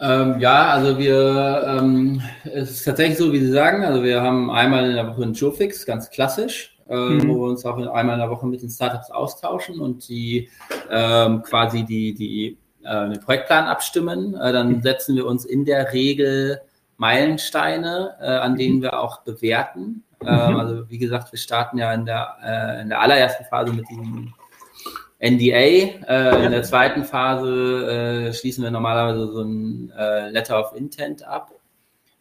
Ähm, 0.00 0.40
ja, 0.40 0.70
also 0.70 0.98
wir, 0.98 1.64
ähm, 1.66 2.20
es 2.44 2.70
ist 2.70 2.84
tatsächlich 2.84 3.16
so, 3.16 3.32
wie 3.32 3.38
Sie 3.38 3.50
sagen, 3.50 3.84
also 3.84 4.02
wir 4.02 4.20
haben 4.20 4.50
einmal 4.50 4.90
in 4.90 4.96
der 4.96 5.08
Woche 5.08 5.22
einen 5.22 5.34
Showfix, 5.34 5.86
ganz 5.86 6.10
klassisch, 6.10 6.78
äh, 6.88 6.94
mhm. 6.94 7.28
wo 7.28 7.34
wir 7.34 7.50
uns 7.50 7.64
auch 7.64 7.76
einmal 7.76 8.14
in 8.14 8.20
der 8.20 8.30
Woche 8.30 8.46
mit 8.46 8.62
den 8.62 8.68
Startups 8.68 9.10
austauschen 9.10 9.80
und 9.80 10.06
die 10.08 10.50
ähm, 10.90 11.42
quasi 11.42 11.84
die, 11.84 12.12
die 12.12 12.58
äh, 12.84 13.08
den 13.08 13.20
Projektplan 13.20 13.64
abstimmen. 13.64 14.34
Äh, 14.34 14.52
dann 14.52 14.68
mhm. 14.68 14.82
setzen 14.82 15.16
wir 15.16 15.26
uns 15.26 15.44
in 15.44 15.64
der 15.64 15.92
Regel 15.92 16.60
Meilensteine, 16.98 18.16
äh, 18.20 18.26
an 18.26 18.56
denen 18.56 18.82
wir 18.82 19.00
auch 19.00 19.22
bewerten. 19.22 20.04
Mhm. 20.22 20.28
Ähm, 20.28 20.56
also 20.56 20.90
wie 20.90 20.98
gesagt, 20.98 21.32
wir 21.32 21.38
starten 21.38 21.78
ja 21.78 21.92
in 21.92 22.04
der, 22.04 22.36
äh, 22.44 22.82
in 22.82 22.90
der 22.90 23.00
allerersten 23.00 23.44
Phase 23.44 23.72
mit 23.72 23.88
diesem 23.88 24.34
NDA. 25.18 26.06
Äh, 26.08 26.44
in 26.44 26.52
der 26.52 26.62
zweiten 26.62 27.04
Phase 27.04 28.28
äh, 28.28 28.32
schließen 28.32 28.62
wir 28.62 28.70
normalerweise 28.70 29.32
so 29.32 29.42
ein 29.42 29.92
äh, 29.96 30.30
Letter 30.30 30.60
of 30.60 30.76
Intent 30.76 31.26
ab. 31.26 31.52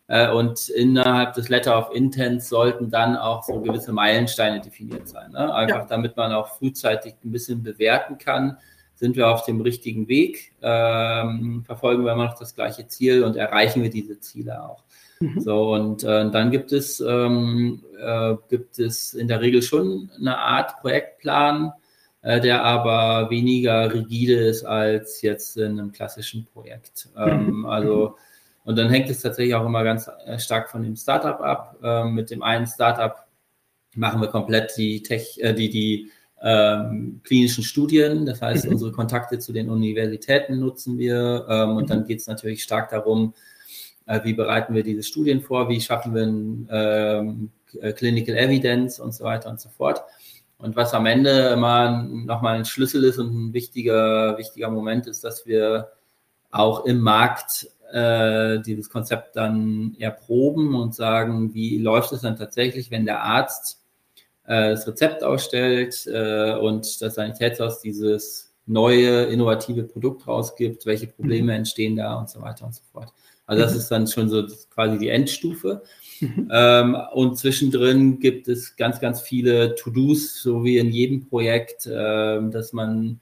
Äh, 0.08 0.32
und 0.32 0.70
innerhalb 0.70 1.34
des 1.34 1.50
Letter 1.50 1.78
of 1.78 1.96
Intent 1.96 2.44
sollten 2.44 2.90
dann 2.90 3.18
auch 3.18 3.44
so 3.44 3.60
gewisse 3.60 3.92
Meilensteine 3.92 4.62
definiert 4.62 5.08
sein. 5.08 5.32
Ne? 5.32 5.54
Einfach 5.54 5.80
ja. 5.80 5.86
damit 5.86 6.16
man 6.16 6.32
auch 6.32 6.58
frühzeitig 6.58 7.16
ein 7.24 7.32
bisschen 7.32 7.64
bewerten 7.64 8.18
kann, 8.18 8.58
sind 8.96 9.18
wir 9.18 9.30
auf 9.30 9.44
dem 9.44 9.60
richtigen 9.62 10.08
Weg, 10.08 10.54
ähm, 10.62 11.64
verfolgen 11.66 12.06
wir 12.06 12.14
immer 12.14 12.26
noch 12.26 12.40
das 12.40 12.56
gleiche 12.56 12.88
Ziel 12.88 13.24
und 13.24 13.36
erreichen 13.36 13.84
wir 13.84 13.90
diese 13.90 14.20
Ziele 14.20 14.64
auch. 14.64 14.84
Mhm. 15.20 15.42
So, 15.42 15.74
und 15.74 16.04
äh, 16.04 16.30
dann 16.30 16.52
gibt 16.52 16.72
es, 16.72 17.02
ähm, 17.02 17.84
äh, 18.00 18.36
gibt 18.50 18.80
es 18.80 19.14
in 19.14 19.28
der 19.28 19.42
Regel 19.42 19.62
schon 19.62 20.10
eine 20.18 20.38
Art 20.38 20.80
Projektplan, 20.82 21.74
äh, 22.26 22.42
der 22.42 22.64
aber 22.64 23.30
weniger 23.30 23.94
rigide 23.94 24.34
ist 24.34 24.66
als 24.66 25.22
jetzt 25.22 25.58
in 25.58 25.80
einem 25.80 25.92
klassischen 25.92 26.46
Projekt. 26.46 27.08
Ähm, 27.16 27.60
mhm. 27.60 27.66
Also, 27.68 28.16
und 28.64 28.80
dann 28.80 28.90
hängt 28.90 29.12
es 29.12 29.22
tatsächlich 29.22 29.54
auch 29.54 29.66
immer 29.66 29.84
ganz 29.84 30.10
äh, 30.26 30.40
stark 30.40 30.72
von 30.72 30.82
dem 30.82 30.96
Startup 30.96 31.40
ab. 31.40 31.78
Ähm, 31.84 32.16
mit 32.16 32.32
dem 32.32 32.42
einen 32.42 32.66
Startup 32.66 33.16
machen 33.94 34.22
wir 34.22 34.28
komplett 34.30 34.76
die, 34.76 35.04
Tech, 35.04 35.38
äh, 35.40 35.54
die, 35.54 35.70
die 35.70 36.12
ähm, 36.42 37.22
klinischen 37.24 37.64
Studien. 37.64 38.26
Das 38.26 38.42
heißt, 38.42 38.66
mhm. 38.66 38.72
unsere 38.72 38.92
Kontakte 38.92 39.38
zu 39.38 39.54
den 39.54 39.70
Universitäten 39.70 40.60
nutzen 40.60 40.98
wir. 40.98 41.46
Ähm, 41.48 41.78
und 41.78 41.92
dann 41.92 42.00
mhm. 42.00 42.06
geht 42.06 42.22
es 42.22 42.28
natürlich 42.28 42.64
stark 42.64 42.90
darum, 42.90 43.36
äh, 44.08 44.20
wie 44.24 44.34
bereiten 44.34 44.74
wir 44.74 44.82
diese 44.82 45.04
Studien 45.04 45.42
vor, 45.42 45.70
wie 45.70 45.80
schaffen 45.80 46.16
wir 46.16 46.24
ein, 46.24 46.68
ähm, 46.72 47.52
äh, 47.82 47.94
Clinical 47.94 48.36
Evidence 48.36 49.00
und 49.00 49.14
so 49.14 49.26
weiter 49.26 49.52
und 49.52 49.62
so 49.62 49.70
fort. 49.70 50.02
Und 50.58 50.76
was 50.76 50.94
am 50.94 51.06
Ende 51.06 51.50
immer 51.50 52.04
nochmal 52.04 52.58
ein 52.58 52.66
Schlüssel 52.66 53.04
ist 53.04 53.18
und 53.18 53.34
ein 53.34 53.54
wichtiger, 53.54 54.38
wichtiger 54.38 54.70
Moment 54.70 55.08
ist, 55.08 55.24
dass 55.24 55.46
wir 55.46 55.92
auch 56.50 56.86
im 56.86 57.00
Markt 57.00 57.68
äh, 57.92 58.60
dieses 58.60 58.90
Konzept 58.90 59.36
dann 59.36 59.96
erproben 60.00 60.76
und 60.76 60.96
sagen, 60.96 61.54
wie 61.54 61.78
läuft 61.78 62.14
es 62.14 62.22
dann 62.22 62.38
tatsächlich, 62.38 62.90
wenn 62.90 63.06
der 63.06 63.22
Arzt 63.22 63.82
äh, 64.46 64.72
das 64.72 64.88
Rezept 64.88 65.24
ausstellt 65.24 66.08
äh, 66.08 66.54
und 66.54 67.02
das 67.02 67.16
Sanitätshaus 67.16 67.82
dieses 67.82 68.54
neue, 68.66 69.26
innovative 69.26 69.84
Produkt 69.84 70.28
rausgibt, 70.28 70.86
welche 70.86 71.08
Probleme 71.08 71.52
mhm. 71.52 71.60
entstehen 71.60 71.96
da 71.96 72.16
und 72.16 72.30
so 72.30 72.42
weiter 72.42 72.66
und 72.66 72.74
so 72.74 72.82
fort. 72.92 73.14
Also 73.48 73.62
das 73.62 73.74
mhm. 73.74 73.80
ist 73.80 73.92
dann 73.92 74.08
schon 74.08 74.30
so 74.30 74.46
quasi 74.74 74.98
die 74.98 75.10
Endstufe. 75.10 75.84
Mhm. 76.20 76.50
Ähm, 76.52 76.98
und 77.14 77.38
zwischendrin 77.38 78.20
gibt 78.20 78.48
es 78.48 78.76
ganz, 78.76 79.00
ganz 79.00 79.22
viele 79.22 79.76
To-Dos, 79.76 80.42
so 80.42 80.64
wie 80.64 80.78
in 80.78 80.90
jedem 80.90 81.28
Projekt, 81.28 81.86
äh, 81.86 82.50
dass 82.50 82.74
man 82.74 83.20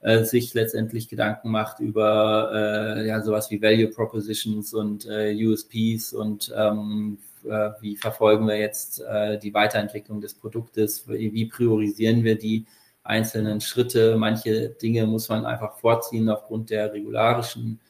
äh, 0.00 0.24
sich 0.24 0.52
letztendlich 0.52 1.08
Gedanken 1.08 1.50
macht 1.50 1.78
über 1.78 2.50
äh, 2.52 3.06
ja, 3.06 3.22
sowas 3.22 3.50
wie 3.50 3.62
Value 3.62 3.88
Propositions 3.88 4.74
und 4.74 5.06
äh, 5.06 5.32
USPs 5.46 6.12
und 6.12 6.52
ähm, 6.56 7.18
äh, 7.44 7.70
wie 7.80 7.96
verfolgen 7.96 8.46
wir 8.48 8.58
jetzt 8.58 9.00
äh, 9.00 9.38
die 9.38 9.54
Weiterentwicklung 9.54 10.20
des 10.20 10.34
Produktes, 10.34 11.08
wie, 11.08 11.46
priorisieren 11.46 12.24
wir 12.24 12.36
die 12.36 12.66
einzelnen 13.04 13.60
Schritte. 13.60 14.16
Manche 14.16 14.70
Dinge 14.70 15.06
muss 15.06 15.28
man 15.28 15.46
einfach 15.46 15.78
vorziehen 15.78 16.28
aufgrund 16.28 16.70
der 16.70 16.92
regularischen 16.92 17.80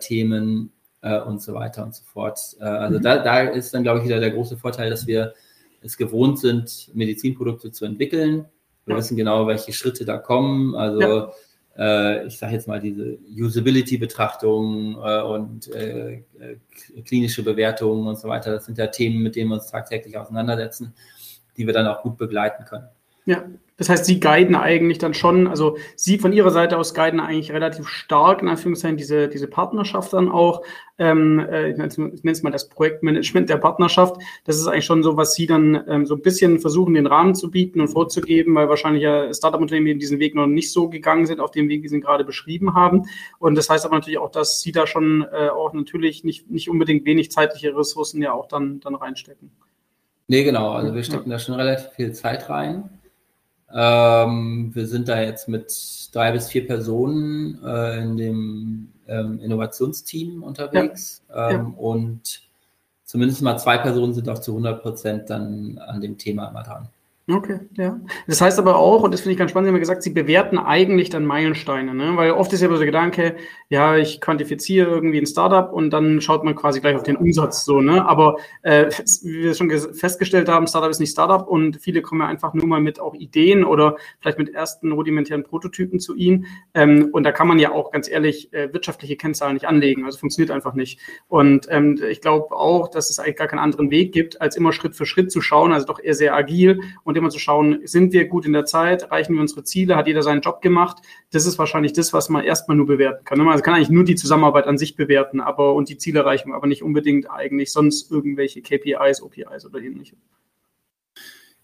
Themen 0.00 0.72
äh, 1.02 1.20
und 1.20 1.40
so 1.42 1.54
weiter 1.54 1.82
und 1.82 1.94
so 1.94 2.04
fort. 2.04 2.38
Äh, 2.60 2.64
also 2.64 2.98
mhm. 2.98 3.02
da, 3.02 3.18
da 3.18 3.40
ist 3.40 3.72
dann, 3.74 3.82
glaube 3.82 4.00
ich, 4.00 4.04
wieder 4.04 4.20
der 4.20 4.30
große 4.30 4.56
Vorteil, 4.56 4.90
dass 4.90 5.06
wir 5.06 5.34
es 5.82 5.96
gewohnt 5.96 6.38
sind, 6.38 6.90
Medizinprodukte 6.94 7.72
zu 7.72 7.84
entwickeln. 7.84 8.46
Wir 8.86 8.96
wissen 8.96 9.16
genau, 9.16 9.46
welche 9.46 9.72
Schritte 9.72 10.04
da 10.04 10.18
kommen. 10.18 10.74
Also 10.74 11.00
ja. 11.00 11.32
äh, 11.78 12.26
ich 12.26 12.38
sage 12.38 12.54
jetzt 12.54 12.66
mal 12.66 12.80
diese 12.80 13.18
Usability-Betrachtung 13.36 14.96
äh, 14.96 15.22
und 15.22 15.72
äh, 15.72 16.22
klinische 17.04 17.42
Bewertungen 17.44 18.06
und 18.06 18.18
so 18.18 18.28
weiter. 18.28 18.50
Das 18.52 18.66
sind 18.66 18.78
ja 18.78 18.88
Themen, 18.88 19.22
mit 19.22 19.36
denen 19.36 19.50
wir 19.50 19.54
uns 19.54 19.70
tagtäglich 19.70 20.18
auseinandersetzen, 20.18 20.92
die 21.56 21.66
wir 21.66 21.72
dann 21.72 21.86
auch 21.86 22.02
gut 22.02 22.18
begleiten 22.18 22.64
können. 22.64 22.88
Ja, 23.26 23.44
das 23.80 23.88
heißt, 23.88 24.04
Sie 24.04 24.20
guiden 24.20 24.56
eigentlich 24.56 24.98
dann 24.98 25.14
schon, 25.14 25.46
also 25.46 25.78
Sie 25.96 26.18
von 26.18 26.34
Ihrer 26.34 26.50
Seite 26.50 26.76
aus 26.76 26.92
guiden 26.92 27.18
eigentlich 27.18 27.50
relativ 27.50 27.88
stark, 27.88 28.42
in 28.42 28.48
Anführungszeichen, 28.48 28.98
diese, 28.98 29.26
diese 29.26 29.46
Partnerschaft 29.46 30.12
dann 30.12 30.30
auch. 30.30 30.62
Ähm, 30.98 31.38
äh, 31.38 31.70
ich 31.70 31.78
nenne 31.78 32.30
es 32.30 32.42
mal 32.42 32.50
das 32.50 32.68
Projektmanagement 32.68 33.48
der 33.48 33.56
Partnerschaft. 33.56 34.20
Das 34.44 34.58
ist 34.58 34.66
eigentlich 34.66 34.84
schon 34.84 35.02
so, 35.02 35.16
was 35.16 35.32
Sie 35.32 35.46
dann 35.46 35.82
ähm, 35.88 36.04
so 36.04 36.14
ein 36.14 36.20
bisschen 36.20 36.58
versuchen, 36.58 36.92
den 36.92 37.06
Rahmen 37.06 37.34
zu 37.34 37.50
bieten 37.50 37.80
und 37.80 37.88
vorzugeben, 37.88 38.54
weil 38.54 38.68
wahrscheinlich 38.68 39.02
ja 39.02 39.32
Startup-Unternehmen 39.32 39.98
diesen 39.98 40.18
Weg 40.18 40.34
noch 40.34 40.46
nicht 40.46 40.70
so 40.70 40.90
gegangen 40.90 41.24
sind, 41.24 41.40
auf 41.40 41.50
dem 41.50 41.70
Weg, 41.70 41.82
wie 41.82 41.88
Sie 41.88 41.94
ihn 41.94 42.02
gerade 42.02 42.24
beschrieben 42.24 42.74
haben. 42.74 43.04
Und 43.38 43.54
das 43.54 43.70
heißt 43.70 43.86
aber 43.86 43.94
natürlich 43.94 44.18
auch, 44.18 44.30
dass 44.30 44.60
Sie 44.60 44.72
da 44.72 44.86
schon 44.86 45.22
äh, 45.32 45.48
auch 45.48 45.72
natürlich 45.72 46.22
nicht, 46.22 46.50
nicht 46.50 46.68
unbedingt 46.68 47.06
wenig 47.06 47.30
zeitliche 47.30 47.74
Ressourcen 47.74 48.20
ja 48.20 48.34
auch 48.34 48.46
dann, 48.46 48.80
dann 48.80 48.94
reinstecken. 48.94 49.50
Nee, 50.28 50.44
genau. 50.44 50.72
Also 50.72 50.94
wir 50.94 51.02
stecken 51.02 51.30
ja. 51.30 51.36
da 51.36 51.38
schon 51.38 51.54
relativ 51.54 51.92
viel 51.92 52.12
Zeit 52.12 52.50
rein. 52.50 52.99
Ähm, 53.72 54.70
wir 54.74 54.86
sind 54.86 55.08
da 55.08 55.20
jetzt 55.20 55.48
mit 55.48 55.72
drei 56.12 56.32
bis 56.32 56.48
vier 56.48 56.66
Personen 56.66 57.62
äh, 57.64 58.02
in 58.02 58.16
dem 58.16 58.92
ähm, 59.06 59.40
Innovationsteam 59.40 60.42
unterwegs 60.42 61.22
ja. 61.28 61.50
Ähm, 61.50 61.74
ja. 61.76 61.82
und 61.82 62.42
zumindest 63.04 63.42
mal 63.42 63.58
zwei 63.58 63.78
Personen 63.78 64.14
sind 64.14 64.28
auch 64.28 64.38
zu 64.38 64.52
100 64.52 64.82
Prozent 64.82 65.30
dann 65.30 65.78
an 65.78 66.00
dem 66.00 66.18
Thema 66.18 66.48
immer 66.48 66.62
dran. 66.62 66.88
Okay, 67.30 67.60
ja. 67.76 68.00
Das 68.26 68.40
heißt 68.40 68.58
aber 68.58 68.76
auch, 68.76 69.02
und 69.02 69.12
das 69.12 69.20
finde 69.20 69.32
ich 69.32 69.38
ganz 69.38 69.50
spannend, 69.50 69.68
Sie 69.68 69.72
haben 69.72 69.80
gesagt, 69.80 70.02
Sie 70.02 70.10
bewerten 70.10 70.58
eigentlich 70.58 71.10
dann 71.10 71.24
Meilensteine, 71.24 71.94
ne? 71.94 72.16
Weil 72.16 72.32
oft 72.32 72.52
ist 72.52 72.60
ja 72.60 72.68
so 72.68 72.76
der 72.76 72.86
Gedanke, 72.86 73.36
ja, 73.68 73.96
ich 73.96 74.20
quantifiziere 74.20 74.90
irgendwie 74.90 75.18
ein 75.18 75.26
Startup 75.26 75.72
und 75.72 75.90
dann 75.90 76.20
schaut 76.20 76.44
man 76.44 76.56
quasi 76.56 76.80
gleich 76.80 76.96
auf 76.96 77.02
den 77.02 77.16
Umsatz 77.16 77.64
so, 77.64 77.80
ne? 77.80 78.06
Aber 78.06 78.38
äh, 78.62 78.86
wie 79.22 79.44
wir 79.44 79.54
schon 79.54 79.70
festgestellt 79.70 80.48
haben, 80.48 80.66
Startup 80.66 80.90
ist 80.90 80.98
nicht 80.98 81.12
Startup 81.12 81.46
und 81.46 81.80
viele 81.80 82.02
kommen 82.02 82.22
ja 82.22 82.26
einfach 82.26 82.54
nur 82.54 82.66
mal 82.66 82.80
mit 82.80 83.00
auch 83.00 83.14
Ideen 83.14 83.64
oder 83.64 83.96
vielleicht 84.20 84.38
mit 84.38 84.54
ersten 84.54 84.90
rudimentären 84.92 85.44
Prototypen 85.44 86.00
zu 86.00 86.16
Ihnen. 86.16 86.46
Ähm, 86.74 87.10
und 87.12 87.22
da 87.22 87.32
kann 87.32 87.46
man 87.46 87.58
ja 87.58 87.72
auch 87.72 87.92
ganz 87.92 88.08
ehrlich 88.10 88.52
äh, 88.52 88.72
wirtschaftliche 88.72 89.16
Kennzahlen 89.16 89.54
nicht 89.54 89.66
anlegen. 89.66 90.04
Also 90.04 90.18
funktioniert 90.18 90.50
einfach 90.50 90.74
nicht. 90.74 91.00
Und 91.28 91.66
ähm, 91.70 92.00
ich 92.08 92.20
glaube 92.20 92.56
auch, 92.56 92.88
dass 92.88 93.10
es 93.10 93.18
eigentlich 93.18 93.36
gar 93.36 93.46
keinen 93.46 93.60
anderen 93.60 93.90
Weg 93.90 94.12
gibt, 94.12 94.40
als 94.40 94.56
immer 94.56 94.72
Schritt 94.72 94.96
für 94.96 95.06
Schritt 95.06 95.30
zu 95.30 95.40
schauen, 95.40 95.72
also 95.72 95.86
doch 95.86 96.00
eher 96.00 96.14
sehr 96.14 96.34
agil 96.34 96.80
und 97.04 97.16
immer 97.20 97.30
zu 97.30 97.38
schauen, 97.38 97.80
sind 97.84 98.12
wir 98.12 98.26
gut 98.26 98.44
in 98.44 98.52
der 98.52 98.64
Zeit, 98.64 99.02
erreichen 99.02 99.34
wir 99.34 99.40
unsere 99.40 99.62
Ziele, 99.62 99.96
hat 99.96 100.06
jeder 100.06 100.22
seinen 100.22 100.40
Job 100.40 100.60
gemacht. 100.60 100.98
Das 101.30 101.46
ist 101.46 101.58
wahrscheinlich 101.58 101.92
das, 101.92 102.12
was 102.12 102.28
man 102.28 102.44
erstmal 102.44 102.76
nur 102.76 102.86
bewerten 102.86 103.24
kann. 103.24 103.38
Man 103.38 103.62
kann 103.62 103.74
eigentlich 103.74 103.90
nur 103.90 104.04
die 104.04 104.16
Zusammenarbeit 104.16 104.66
an 104.66 104.78
sich 104.78 104.96
bewerten, 104.96 105.40
aber 105.40 105.74
und 105.74 105.88
die 105.88 105.98
Zielerreichung, 105.98 106.54
aber 106.54 106.66
nicht 106.66 106.82
unbedingt 106.82 107.30
eigentlich 107.30 107.72
sonst 107.72 108.10
irgendwelche 108.10 108.62
KPIs, 108.62 109.22
OPIs 109.22 109.66
oder 109.66 109.80
ähnliches. 109.80 110.18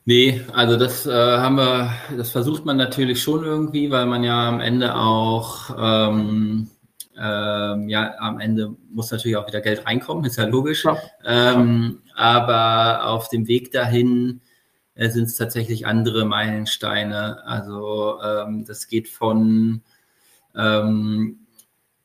Nee, 0.08 0.40
also 0.52 0.76
das 0.76 1.04
äh, 1.04 1.10
haben 1.10 1.56
wir, 1.56 1.92
das 2.16 2.30
versucht 2.30 2.64
man 2.64 2.76
natürlich 2.76 3.20
schon 3.20 3.44
irgendwie, 3.44 3.90
weil 3.90 4.06
man 4.06 4.22
ja 4.22 4.48
am 4.48 4.60
Ende 4.60 4.94
auch, 4.94 5.76
ähm, 5.76 6.70
ähm, 7.20 7.88
ja, 7.88 8.14
am 8.20 8.38
Ende 8.38 8.76
muss 8.88 9.10
natürlich 9.10 9.36
auch 9.36 9.48
wieder 9.48 9.60
Geld 9.60 9.84
reinkommen, 9.84 10.24
ist 10.24 10.36
ja 10.36 10.46
logisch. 10.46 10.84
Ja. 10.84 10.96
Ähm, 11.24 12.02
aber 12.14 13.08
auf 13.08 13.28
dem 13.30 13.48
Weg 13.48 13.72
dahin 13.72 14.42
äh, 14.96 15.10
sind 15.10 15.24
es 15.24 15.36
tatsächlich 15.36 15.86
andere 15.86 16.24
Meilensteine. 16.24 17.44
Also 17.46 18.18
ähm, 18.22 18.64
das 18.66 18.88
geht 18.88 19.08
von, 19.08 19.82
ähm, 20.56 21.38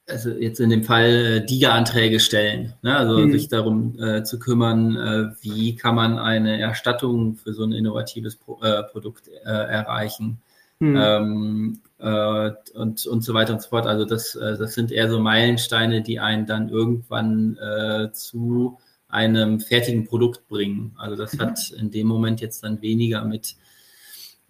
also 0.07 0.29
jetzt 0.29 0.59
in 0.59 0.69
dem 0.69 0.83
Fall 0.83 1.09
äh, 1.09 1.45
DIGA-Anträge 1.45 2.19
stellen, 2.19 2.73
ne? 2.81 2.97
also 2.97 3.17
mhm. 3.17 3.31
sich 3.31 3.47
darum 3.47 3.97
äh, 3.97 4.23
zu 4.23 4.39
kümmern, 4.39 4.97
äh, 4.97 5.29
wie 5.41 5.75
kann 5.75 5.95
man 5.95 6.19
eine 6.19 6.59
Erstattung 6.59 7.35
für 7.35 7.53
so 7.53 7.63
ein 7.63 7.71
innovatives 7.71 8.35
Pro 8.35 8.59
äh, 8.61 8.83
Produkt 8.83 9.29
äh, 9.29 9.49
erreichen. 9.49 10.41
Mhm. 10.79 10.97
Ähm, 10.99 11.79
und, 11.99 13.05
und 13.05 13.23
so 13.23 13.35
weiter 13.35 13.53
und 13.53 13.61
so 13.61 13.69
fort. 13.69 13.85
Also 13.85 14.05
das, 14.05 14.31
das 14.31 14.73
sind 14.73 14.91
eher 14.91 15.07
so 15.07 15.19
Meilensteine, 15.19 16.01
die 16.01 16.19
einen 16.19 16.47
dann 16.47 16.69
irgendwann 16.69 17.59
zu 18.13 18.79
einem 19.11 19.59
fertigen 19.59 20.05
Produkt 20.05 20.47
bringen. 20.47 20.95
Also 20.97 21.15
das 21.15 21.33
mhm. 21.33 21.39
hat 21.39 21.71
in 21.71 21.91
dem 21.91 22.07
Moment 22.07 22.41
jetzt 22.41 22.63
dann 22.63 22.81
weniger 22.81 23.23
mit, 23.23 23.55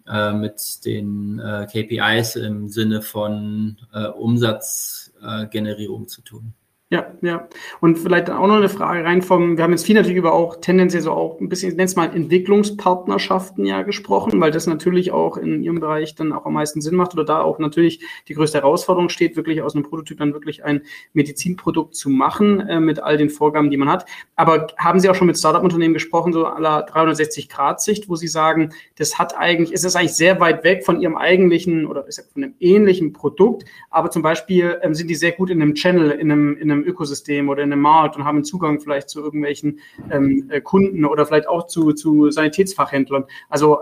äh, 0.06 0.32
mit 0.32 0.84
den 0.84 1.38
äh, 1.38 1.66
KPIs 1.66 2.36
im 2.36 2.68
Sinne 2.68 3.02
von 3.02 3.78
äh, 3.92 4.06
Umsatzgenerierung 4.06 6.08
zu 6.08 6.22
tun. 6.22 6.54
Ja, 6.92 7.06
ja. 7.22 7.48
Und 7.80 7.98
vielleicht 7.98 8.28
auch 8.28 8.46
noch 8.46 8.56
eine 8.56 8.68
Frage 8.68 9.02
rein 9.02 9.22
vom, 9.22 9.56
wir 9.56 9.64
haben 9.64 9.70
jetzt 9.70 9.86
viel 9.86 9.94
natürlich 9.94 10.18
über 10.18 10.34
auch 10.34 10.56
tendenziell 10.56 11.00
so 11.00 11.12
auch 11.12 11.40
ein 11.40 11.48
bisschen, 11.48 11.70
ich 11.70 11.76
nenne 11.76 11.86
es 11.86 11.96
mal 11.96 12.14
Entwicklungspartnerschaften 12.14 13.64
ja 13.64 13.80
gesprochen, 13.80 14.38
weil 14.42 14.50
das 14.50 14.66
natürlich 14.66 15.10
auch 15.10 15.38
in 15.38 15.62
Ihrem 15.62 15.80
Bereich 15.80 16.16
dann 16.16 16.34
auch 16.34 16.44
am 16.44 16.52
meisten 16.52 16.82
Sinn 16.82 16.94
macht 16.94 17.14
oder 17.14 17.24
da 17.24 17.40
auch 17.40 17.58
natürlich 17.58 18.04
die 18.28 18.34
größte 18.34 18.58
Herausforderung 18.58 19.08
steht, 19.08 19.36
wirklich 19.36 19.62
aus 19.62 19.74
einem 19.74 19.84
Prototyp 19.84 20.18
dann 20.18 20.34
wirklich 20.34 20.66
ein 20.66 20.82
Medizinprodukt 21.14 21.94
zu 21.94 22.10
machen 22.10 22.60
äh, 22.68 22.78
mit 22.78 23.02
all 23.02 23.16
den 23.16 23.30
Vorgaben, 23.30 23.70
die 23.70 23.78
man 23.78 23.88
hat. 23.88 24.04
Aber 24.36 24.66
haben 24.76 25.00
Sie 25.00 25.08
auch 25.08 25.14
schon 25.14 25.28
mit 25.28 25.38
Startup-Unternehmen 25.38 25.94
gesprochen, 25.94 26.34
so 26.34 26.44
aller 26.44 26.86
360-Grad-Sicht, 26.86 28.10
wo 28.10 28.16
Sie 28.16 28.28
sagen, 28.28 28.74
das 28.98 29.18
hat 29.18 29.34
eigentlich, 29.34 29.72
ist 29.72 29.86
es 29.86 29.96
eigentlich 29.96 30.12
sehr 30.12 30.40
weit 30.40 30.62
weg 30.62 30.84
von 30.84 31.00
Ihrem 31.00 31.16
eigentlichen 31.16 31.86
oder 31.86 32.06
ist 32.06 32.22
von 32.34 32.44
einem 32.44 32.54
ähnlichen 32.60 33.14
Produkt, 33.14 33.64
aber 33.88 34.10
zum 34.10 34.20
Beispiel 34.20 34.78
ähm, 34.82 34.94
sind 34.94 35.08
die 35.08 35.14
sehr 35.14 35.32
gut 35.32 35.48
in 35.48 35.62
einem 35.62 35.72
Channel, 35.74 36.10
in 36.10 36.30
einem, 36.30 36.58
in 36.58 36.70
einem 36.70 36.81
Ökosystem 36.84 37.48
oder 37.48 37.62
in 37.62 37.72
einem 37.72 37.82
Markt 37.82 38.16
und 38.16 38.24
haben 38.24 38.44
Zugang 38.44 38.80
vielleicht 38.80 39.10
zu 39.10 39.20
irgendwelchen 39.20 39.80
ähm, 40.10 40.48
äh, 40.50 40.60
Kunden 40.60 41.04
oder 41.04 41.26
vielleicht 41.26 41.48
auch 41.48 41.66
zu, 41.66 41.92
zu 41.92 42.30
Sanitätsfachhändlern. 42.30 43.24
Also 43.48 43.78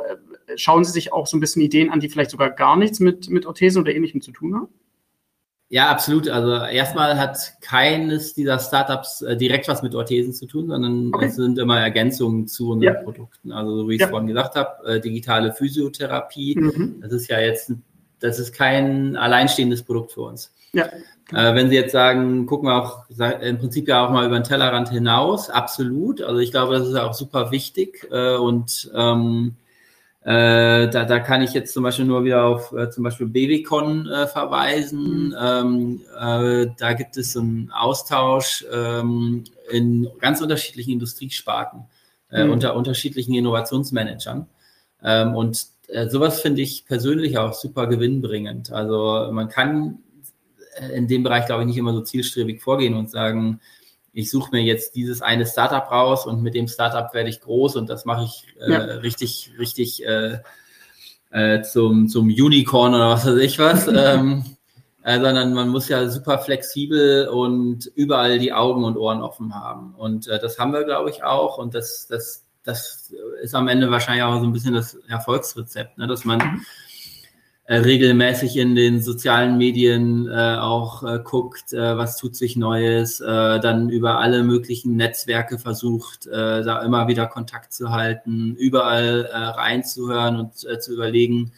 schauen 0.57 0.85
Sie 0.85 0.93
sich 0.93 1.13
auch 1.13 1.27
so 1.27 1.37
ein 1.37 1.41
bisschen 1.41 1.63
Ideen 1.63 1.91
an, 1.91 2.01
die 2.01 2.09
vielleicht 2.09 2.31
sogar 2.31 2.51
gar 2.51 2.77
nichts 2.77 3.01
mit, 3.01 3.31
mit 3.31 3.47
Orthesen 3.47 3.83
oder 3.83 3.95
Ähnlichem 3.95 4.21
zu 4.21 4.33
tun 4.33 4.55
haben? 4.55 4.69
Ja, 5.73 5.89
absolut. 5.89 6.29
Also 6.29 6.65
erstmal 6.65 7.17
hat 7.17 7.39
keines 7.61 8.35
dieser 8.35 8.59
Startups 8.59 9.23
äh, 9.23 9.37
direkt 9.37 9.69
was 9.69 9.83
mit 9.83 9.95
Orthesen 9.95 10.33
zu 10.33 10.47
tun, 10.47 10.67
sondern 10.67 11.15
okay. 11.15 11.27
es 11.27 11.37
sind 11.37 11.59
immer 11.61 11.79
Ergänzungen 11.79 12.49
zu 12.49 12.73
unseren 12.73 12.95
ja. 12.95 13.03
Produkten. 13.03 13.53
Also 13.53 13.77
so 13.77 13.89
wie 13.89 13.95
ich 13.95 14.03
es 14.03 14.09
vorhin 14.09 14.27
gesagt 14.27 14.57
habe, 14.57 14.85
äh, 14.89 15.01
digitale 15.01 15.53
Physiotherapie, 15.53 16.57
mhm. 16.59 17.01
das 17.01 17.13
ist 17.13 17.29
ja 17.29 17.39
jetzt, 17.39 17.73
das 18.19 18.41
ist 18.41 18.53
kein 18.53 19.17
alleinstehendes 19.17 19.85
Produkt 19.85 20.11
für 20.11 20.23
uns. 20.23 20.53
Ja. 20.73 20.89
Äh, 21.33 21.55
wenn 21.55 21.69
Sie 21.69 21.77
jetzt 21.77 21.93
sagen, 21.93 22.47
gucken 22.47 22.69
wir 22.69 22.77
auch 22.77 23.05
im 23.41 23.59
Prinzip 23.59 23.89
ja 23.89 24.05
auch 24.05 24.11
mal 24.11 24.27
über 24.27 24.39
den 24.39 24.45
Tellerrand 24.45 24.89
hinaus, 24.89 25.49
absolut. 25.49 26.23
Also 26.23 26.41
ich 26.41 26.51
glaube, 26.51 26.79
das 26.79 26.89
ist 26.89 26.97
auch 26.97 27.15
super 27.15 27.51
wichtig 27.51 28.09
äh, 28.11 28.37
und 28.37 28.91
ähm, 28.95 29.57
äh, 30.23 30.89
da, 30.89 31.05
da 31.05 31.19
kann 31.19 31.41
ich 31.41 31.55
jetzt 31.55 31.73
zum 31.73 31.83
Beispiel 31.83 32.05
nur 32.05 32.25
wieder 32.25 32.45
auf 32.45 32.73
äh, 32.73 32.91
zum 32.91 33.05
Beispiel 33.05 33.27
Babycon 33.27 34.07
äh, 34.07 34.27
verweisen. 34.27 35.29
Mhm. 35.29 35.37
Ähm, 35.41 36.01
äh, 36.19 36.67
da 36.77 36.93
gibt 36.93 37.17
es 37.17 37.37
einen 37.37 37.71
Austausch 37.73 38.65
ähm, 38.71 39.45
in 39.71 40.09
ganz 40.21 40.43
unterschiedlichen 40.43 40.93
Industriesparten, 40.93 41.85
äh, 42.31 42.45
mhm. 42.45 42.53
unter 42.53 42.77
unterschiedlichen 42.77 43.35
Innovationsmanagern. 43.35 44.47
Ähm, 45.03 45.35
und 45.35 45.67
äh, 45.89 46.09
sowas 46.09 46.41
finde 46.43 46.61
ich 46.61 46.85
persönlich 46.87 47.39
auch 47.39 47.55
super 47.55 47.87
gewinnbringend. 47.87 48.73
Also 48.73 49.31
man 49.33 49.49
kann 49.49 50.01
in 50.95 51.09
dem 51.09 51.23
Bereich, 51.23 51.47
glaube 51.47 51.63
ich, 51.63 51.69
nicht 51.69 51.77
immer 51.77 51.93
so 51.93 52.01
zielstrebig 52.01 52.63
vorgehen 52.63 52.95
und 52.95 53.11
sagen, 53.11 53.61
ich 54.13 54.31
suche 54.31 54.51
mir 54.53 54.63
jetzt 54.63 54.97
dieses 54.97 55.23
eine 55.23 55.47
Startup 55.47 55.89
raus 55.91 56.27
und 56.27 56.43
mit 56.43 56.55
dem 56.55 56.69
Startup 56.69 57.13
werde 57.15 57.31
ich 57.31 57.41
groß 57.41 57.77
und 57.77 57.89
das 57.89 58.05
mache 58.05 58.25
ich 58.25 58.47
äh, 58.61 58.73
ja. 58.73 58.79
richtig, 58.79 59.53
richtig 59.59 60.05
äh, 60.05 60.39
äh, 61.31 61.63
zum, 61.63 62.09
zum 62.09 62.27
Unicorn 62.27 62.95
oder 62.95 63.11
was 63.11 63.27
weiß 63.27 63.39
ich 63.39 63.59
was. 63.59 63.87
ähm, 63.95 64.45
äh, 65.03 65.21
sondern 65.21 65.55
man 65.55 65.69
muss 65.69 65.89
ja 65.89 66.09
super 66.09 66.39
flexibel 66.39 67.29
und 67.29 67.87
überall 67.95 68.39
die 68.39 68.53
Augen 68.53 68.85
und 68.85 68.97
Ohren 68.97 69.23
offen 69.23 69.55
haben. 69.55 69.95
Und 69.97 70.29
äh, 70.29 70.39
das 70.39 70.59
haben 70.59 70.73
wir, 70.73 70.85
glaube 70.85 71.11
ich, 71.11 71.23
auch. 71.23 71.57
Und 71.57 71.75
das, 71.75 72.07
das, 72.09 72.45
das 72.65 73.13
ist 73.43 73.55
am 73.55 73.69
Ende 73.69 73.91
wahrscheinlich 73.91 74.25
auch 74.25 74.39
so 74.41 74.45
ein 74.45 74.53
bisschen 74.53 74.75
das 74.75 74.95
Erfolgsrezept, 75.09 75.99
ne? 75.99 76.07
dass 76.07 76.25
man 76.25 76.39
mhm 76.39 76.67
äh, 77.71 77.77
regelmäßig 77.77 78.57
in 78.57 78.75
den 78.75 79.01
sozialen 79.01 79.57
Medien 79.57 80.27
äh, 80.27 80.57
auch 80.59 81.05
äh, 81.05 81.21
guckt, 81.23 81.73
äh, 81.73 81.97
was 81.97 82.17
tut 82.17 82.35
sich 82.35 82.57
Neues, 82.57 83.21
äh, 83.21 83.61
dann 83.61 83.89
über 83.91 84.19
alle 84.19 84.43
möglichen 84.43 84.97
Netzwerke 84.97 85.57
versucht, 85.57 86.27
äh, 86.27 86.65
da 86.65 86.83
immer 86.83 87.07
wieder 87.07 87.29
Kontakt 87.29 87.73
zu 87.73 87.93
halten, 87.93 88.57
überall 88.57 89.25
äh, 89.27 89.37
reinzuhören 89.37 90.41
und 90.41 90.69
äh, 90.69 90.81
zu 90.81 90.93
überlegen, 90.93 91.53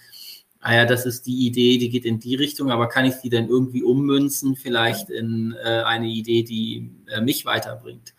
ah 0.60 0.74
ja, 0.74 0.84
das 0.84 1.06
ist 1.06 1.24
die 1.24 1.46
Idee, 1.46 1.78
die 1.78 1.88
geht 1.88 2.04
in 2.04 2.20
die 2.20 2.34
Richtung, 2.34 2.70
aber 2.70 2.90
kann 2.90 3.06
ich 3.06 3.14
die 3.22 3.30
denn 3.30 3.48
irgendwie 3.48 3.82
ummünzen, 3.82 4.54
vielleicht 4.54 5.08
in 5.08 5.56
äh, 5.64 5.80
eine 5.80 6.08
Idee, 6.08 6.42
die 6.42 6.90
äh, 7.06 7.22
mich 7.22 7.46
weiterbringt? 7.46 8.12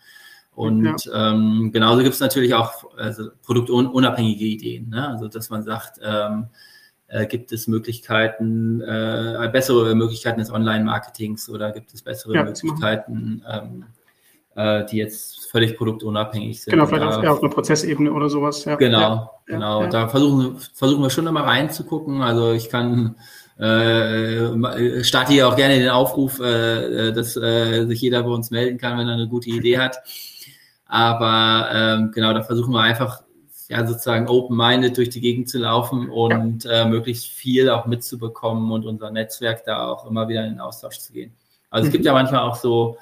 Und 0.56 1.04
ja. 1.04 1.30
ähm, 1.30 1.70
genauso 1.72 2.02
gibt 2.02 2.14
es 2.14 2.20
natürlich 2.20 2.54
auch 2.54 2.72
also 2.96 3.28
produktunabhängige 3.44 4.46
Ideen, 4.46 4.88
ne? 4.88 5.10
also 5.10 5.28
dass 5.28 5.48
man 5.48 5.62
sagt, 5.62 6.00
ähm, 6.02 6.48
äh, 7.08 7.26
gibt 7.26 7.52
es 7.52 7.66
Möglichkeiten, 7.66 8.80
äh, 8.80 9.48
bessere 9.52 9.94
Möglichkeiten 9.94 10.40
des 10.40 10.50
Online-Marketings 10.50 11.48
oder 11.48 11.72
gibt 11.72 11.92
es 11.94 12.02
bessere 12.02 12.34
ja, 12.34 12.44
Möglichkeiten, 12.44 13.42
ähm, 13.48 13.84
äh, 14.56 14.84
die 14.86 14.96
jetzt 14.96 15.50
völlig 15.50 15.76
produktunabhängig 15.76 16.62
sind? 16.62 16.72
Genau, 16.72 16.86
vielleicht 16.86 17.02
da, 17.02 17.30
auf, 17.30 17.42
einer 17.42 17.52
Prozessebene 17.52 18.12
oder 18.12 18.28
sowas. 18.28 18.64
Ja. 18.64 18.76
Genau, 18.76 19.00
ja, 19.00 19.30
genau. 19.46 19.82
Ja, 19.82 19.88
da 19.88 20.08
versuchen, 20.08 20.58
versuchen 20.74 21.02
wir 21.02 21.10
schon 21.10 21.26
immer 21.26 21.42
reinzugucken. 21.42 22.22
Also 22.22 22.52
ich 22.52 22.70
kann 22.70 23.16
äh, 23.58 25.04
starte 25.04 25.32
hier 25.32 25.48
auch 25.48 25.56
gerne 25.56 25.78
den 25.78 25.90
Aufruf, 25.90 26.40
äh, 26.40 27.12
dass 27.12 27.36
äh, 27.36 27.86
sich 27.86 28.00
jeder 28.00 28.22
bei 28.22 28.30
uns 28.30 28.50
melden 28.50 28.78
kann, 28.78 28.98
wenn 28.98 29.06
er 29.06 29.14
eine 29.14 29.28
gute 29.28 29.50
Idee 29.50 29.78
hat. 29.78 29.98
Aber 30.86 31.68
ähm, 31.72 32.10
genau, 32.12 32.32
da 32.32 32.42
versuchen 32.42 32.72
wir 32.72 32.80
einfach 32.80 33.23
ja 33.68 33.86
sozusagen 33.86 34.28
open-minded 34.28 34.96
durch 34.96 35.10
die 35.10 35.20
Gegend 35.20 35.48
zu 35.48 35.58
laufen 35.58 36.10
und 36.10 36.66
äh, 36.66 36.84
möglichst 36.84 37.26
viel 37.26 37.70
auch 37.70 37.86
mitzubekommen 37.86 38.70
und 38.72 38.86
unser 38.86 39.10
Netzwerk 39.10 39.64
da 39.64 39.88
auch 39.88 40.08
immer 40.08 40.28
wieder 40.28 40.44
in 40.44 40.54
den 40.54 40.60
Austausch 40.60 40.98
zu 40.98 41.12
gehen. 41.12 41.34
Also 41.70 41.84
mhm. 41.84 41.88
es 41.88 41.92
gibt 41.92 42.04
ja 42.04 42.12
manchmal 42.12 42.42
auch 42.42 42.56
so, 42.56 42.98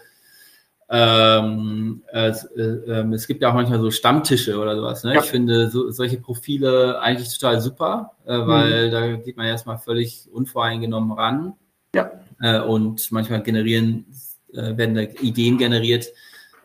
ähm, 0.89 2.03
äh, 2.13 2.29
äh, 2.29 3.15
es 3.15 3.27
gibt 3.27 3.43
ja 3.43 3.51
auch 3.51 3.55
manchmal 3.55 3.81
so 3.81 3.91
Stammtische 3.91 4.59
oder 4.59 4.77
sowas. 4.77 5.05
Ne? 5.05 5.15
Ja. 5.15 5.21
Ich 5.21 5.31
finde 5.31 5.71
so, 5.71 5.91
solche 5.91 6.19
Profile 6.19 7.01
eigentlich 7.01 7.33
total 7.33 7.61
super, 7.61 8.13
äh, 8.27 8.39
weil 8.39 8.89
mhm. 8.89 8.93
da 8.93 9.17
geht 9.17 9.37
man 9.37 9.47
erstmal 9.47 9.79
völlig 9.79 10.29
unvoreingenommen 10.31 11.13
ran. 11.13 11.55
Ja. 11.95 12.11
Äh, 12.41 12.61
und 12.61 13.11
manchmal 13.11 13.43
generieren, 13.43 14.07
äh, 14.53 14.77
werden 14.77 14.95
da 14.95 15.03
Ideen 15.03 15.59
generiert, 15.59 16.07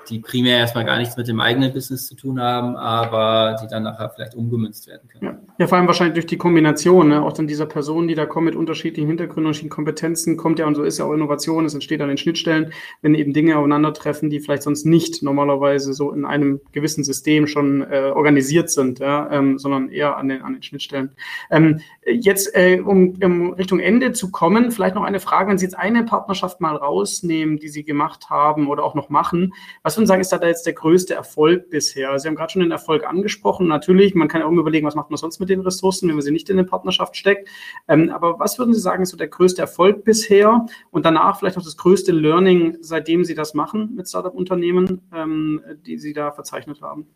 die 0.09 0.19
primär 0.19 0.57
erstmal 0.57 0.85
gar 0.85 0.97
nichts 0.97 1.17
mit 1.17 1.27
dem 1.27 1.39
eigenen 1.39 1.73
Business 1.73 2.07
zu 2.07 2.15
tun 2.15 2.39
haben, 2.41 2.75
aber 2.75 3.57
die 3.61 3.67
dann 3.67 3.83
nachher 3.83 4.09
vielleicht 4.09 4.35
umgemünzt 4.35 4.87
werden 4.87 5.07
können. 5.07 5.23
Ja, 5.23 5.39
ja 5.59 5.67
vor 5.67 5.77
allem 5.77 5.87
wahrscheinlich 5.87 6.13
durch 6.13 6.25
die 6.25 6.37
Kombination, 6.37 7.09
ne? 7.09 7.21
auch 7.21 7.33
dann 7.33 7.47
dieser 7.47 7.65
Personen, 7.65 8.07
die 8.07 8.15
da 8.15 8.25
kommen 8.25 8.45
mit 8.45 8.55
unterschiedlichen 8.55 9.07
Hintergründen, 9.07 9.45
unterschiedlichen 9.45 9.75
Kompetenzen, 9.75 10.37
kommt 10.37 10.59
ja 10.59 10.67
und 10.67 10.75
so 10.75 10.83
ist 10.83 10.97
ja 10.97 11.05
auch 11.05 11.13
Innovation, 11.13 11.65
es 11.65 11.73
entsteht 11.73 12.01
an 12.01 12.07
den 12.07 12.17
Schnittstellen, 12.17 12.71
wenn 13.01 13.15
eben 13.15 13.33
Dinge 13.33 13.57
aufeinandertreffen, 13.57 14.29
die 14.29 14.39
vielleicht 14.39 14.63
sonst 14.63 14.85
nicht 14.85 15.21
normalerweise 15.23 15.93
so 15.93 16.11
in 16.11 16.25
einem 16.25 16.61
gewissen 16.71 17.03
System 17.03 17.47
schon 17.47 17.81
äh, 17.81 18.11
organisiert 18.13 18.69
sind, 18.69 18.99
ja? 18.99 19.29
ähm, 19.31 19.59
sondern 19.59 19.89
eher 19.89 20.17
an 20.17 20.29
den, 20.29 20.41
an 20.41 20.53
den 20.53 20.63
Schnittstellen. 20.63 21.11
Ähm, 21.51 21.81
jetzt, 22.05 22.55
äh, 22.55 22.79
um, 22.79 23.15
um 23.21 23.53
Richtung 23.53 23.79
Ende 23.79 24.13
zu 24.13 24.31
kommen, 24.31 24.71
vielleicht 24.71 24.95
noch 24.95 25.03
eine 25.03 25.19
Frage, 25.19 25.49
wenn 25.49 25.57
Sie 25.57 25.65
jetzt 25.65 25.77
eine 25.77 26.03
Partnerschaft 26.03 26.61
mal 26.61 26.75
rausnehmen, 26.75 27.57
die 27.57 27.67
Sie 27.67 27.83
gemacht 27.83 28.29
haben 28.29 28.67
oder 28.67 28.83
auch 28.83 28.95
noch 28.95 29.09
machen, 29.09 29.53
was 29.83 29.96
würden 29.97 30.05
Sie 30.05 30.09
sagen, 30.09 30.21
ist 30.21 30.31
da 30.31 30.45
jetzt 30.45 30.65
der 30.65 30.73
größte 30.73 31.13
Erfolg 31.13 31.69
bisher? 31.69 32.17
Sie 32.19 32.27
haben 32.27 32.35
gerade 32.35 32.51
schon 32.51 32.61
den 32.61 32.71
Erfolg 32.71 33.05
angesprochen. 33.05 33.67
Natürlich, 33.67 34.15
man 34.15 34.27
kann 34.27 34.41
ja 34.41 34.47
auch 34.47 34.51
überlegen, 34.51 34.85
was 34.85 34.95
macht 34.95 35.09
man 35.09 35.17
sonst 35.17 35.39
mit 35.39 35.49
den 35.49 35.61
Ressourcen, 35.61 36.07
wenn 36.07 36.15
man 36.15 36.23
sie 36.23 36.31
nicht 36.31 36.49
in 36.49 36.57
eine 36.57 36.67
Partnerschaft 36.67 37.15
steckt. 37.15 37.49
Ähm, 37.87 38.09
aber 38.09 38.39
was 38.39 38.57
würden 38.59 38.73
Sie 38.73 38.79
sagen, 38.79 39.03
ist 39.03 39.09
so 39.09 39.17
der 39.17 39.27
größte 39.27 39.61
Erfolg 39.61 40.03
bisher 40.03 40.65
und 40.91 41.05
danach 41.05 41.39
vielleicht 41.39 41.57
auch 41.57 41.63
das 41.63 41.77
größte 41.77 42.11
Learning, 42.11 42.77
seitdem 42.81 43.25
Sie 43.25 43.35
das 43.35 43.53
machen 43.53 43.93
mit 43.95 44.07
Startup-Unternehmen, 44.07 45.01
ähm, 45.13 45.61
die 45.85 45.97
Sie 45.97 46.13
da 46.13 46.31
verzeichnet 46.31 46.81
haben? 46.81 47.07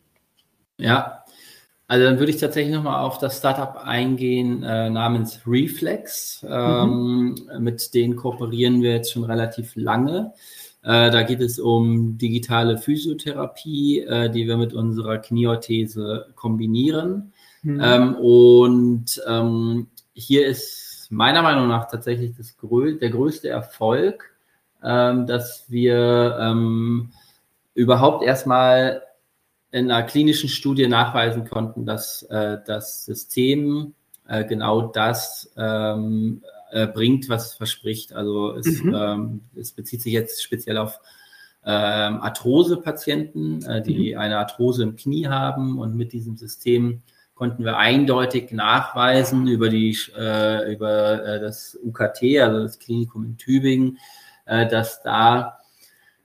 Ja, 0.77 1.23
also 1.91 2.05
dann 2.05 2.19
würde 2.19 2.31
ich 2.31 2.37
tatsächlich 2.37 2.73
nochmal 2.73 3.01
auf 3.01 3.17
das 3.17 3.37
Startup 3.37 3.75
eingehen 3.83 4.63
äh, 4.63 4.89
namens 4.89 5.41
Reflex. 5.45 6.45
Ähm, 6.49 7.35
mhm. 7.35 7.63
Mit 7.63 7.93
denen 7.93 8.15
kooperieren 8.15 8.81
wir 8.81 8.93
jetzt 8.93 9.11
schon 9.11 9.25
relativ 9.25 9.73
lange. 9.75 10.31
Äh, 10.83 11.11
da 11.11 11.23
geht 11.23 11.41
es 11.41 11.59
um 11.59 12.17
digitale 12.17 12.77
Physiotherapie, 12.77 13.99
äh, 13.99 14.29
die 14.29 14.47
wir 14.47 14.57
mit 14.57 14.73
unserer 14.73 15.19
Knieorthese 15.19 16.27
kombinieren. 16.35 17.33
Mhm. 17.61 17.81
Ähm, 17.83 18.15
und 18.15 19.21
ähm, 19.27 19.87
hier 20.13 20.47
ist 20.47 21.07
meiner 21.11 21.41
Meinung 21.43 21.67
nach 21.67 21.89
tatsächlich 21.89 22.35
das 22.35 22.55
der 22.61 23.09
größte 23.09 23.49
Erfolg, 23.49 24.31
ähm, 24.83 25.27
dass 25.27 25.65
wir 25.69 26.37
ähm, 26.39 27.11
überhaupt 27.75 28.23
erstmal 28.23 29.03
in 29.71 29.91
einer 29.91 30.03
klinischen 30.03 30.49
Studie 30.49 30.87
nachweisen 30.87 31.47
konnten, 31.47 31.85
dass 31.85 32.23
äh, 32.23 32.57
das 32.65 33.05
System 33.05 33.93
äh, 34.27 34.43
genau 34.45 34.81
das 34.81 35.53
ähm, 35.57 36.41
äh, 36.71 36.87
bringt, 36.87 37.29
was 37.29 37.53
verspricht. 37.53 38.13
Also 38.13 38.55
es, 38.55 38.81
mhm. 38.81 38.95
ähm, 38.95 39.41
es 39.55 39.71
bezieht 39.71 40.01
sich 40.01 40.13
jetzt 40.13 40.41
speziell 40.41 40.77
auf 40.77 40.99
ähm, 41.63 42.21
Arthrose-Patienten, 42.21 43.63
äh, 43.65 43.81
die 43.81 44.13
mhm. 44.13 44.19
eine 44.19 44.37
Arthrose 44.39 44.83
im 44.83 44.95
Knie 44.95 45.27
haben 45.27 45.77
und 45.79 45.95
mit 45.95 46.13
diesem 46.13 46.37
System 46.37 47.03
konnten 47.35 47.63
wir 47.63 47.77
eindeutig 47.77 48.51
nachweisen 48.51 49.47
über 49.47 49.69
die 49.69 49.97
äh, 50.17 50.73
über 50.73 51.25
äh, 51.25 51.39
das 51.39 51.77
UKT, 51.83 52.39
also 52.39 52.63
das 52.63 52.79
Klinikum 52.79 53.25
in 53.25 53.37
Tübingen, 53.37 53.97
äh, 54.45 54.67
dass 54.67 55.01
da 55.01 55.57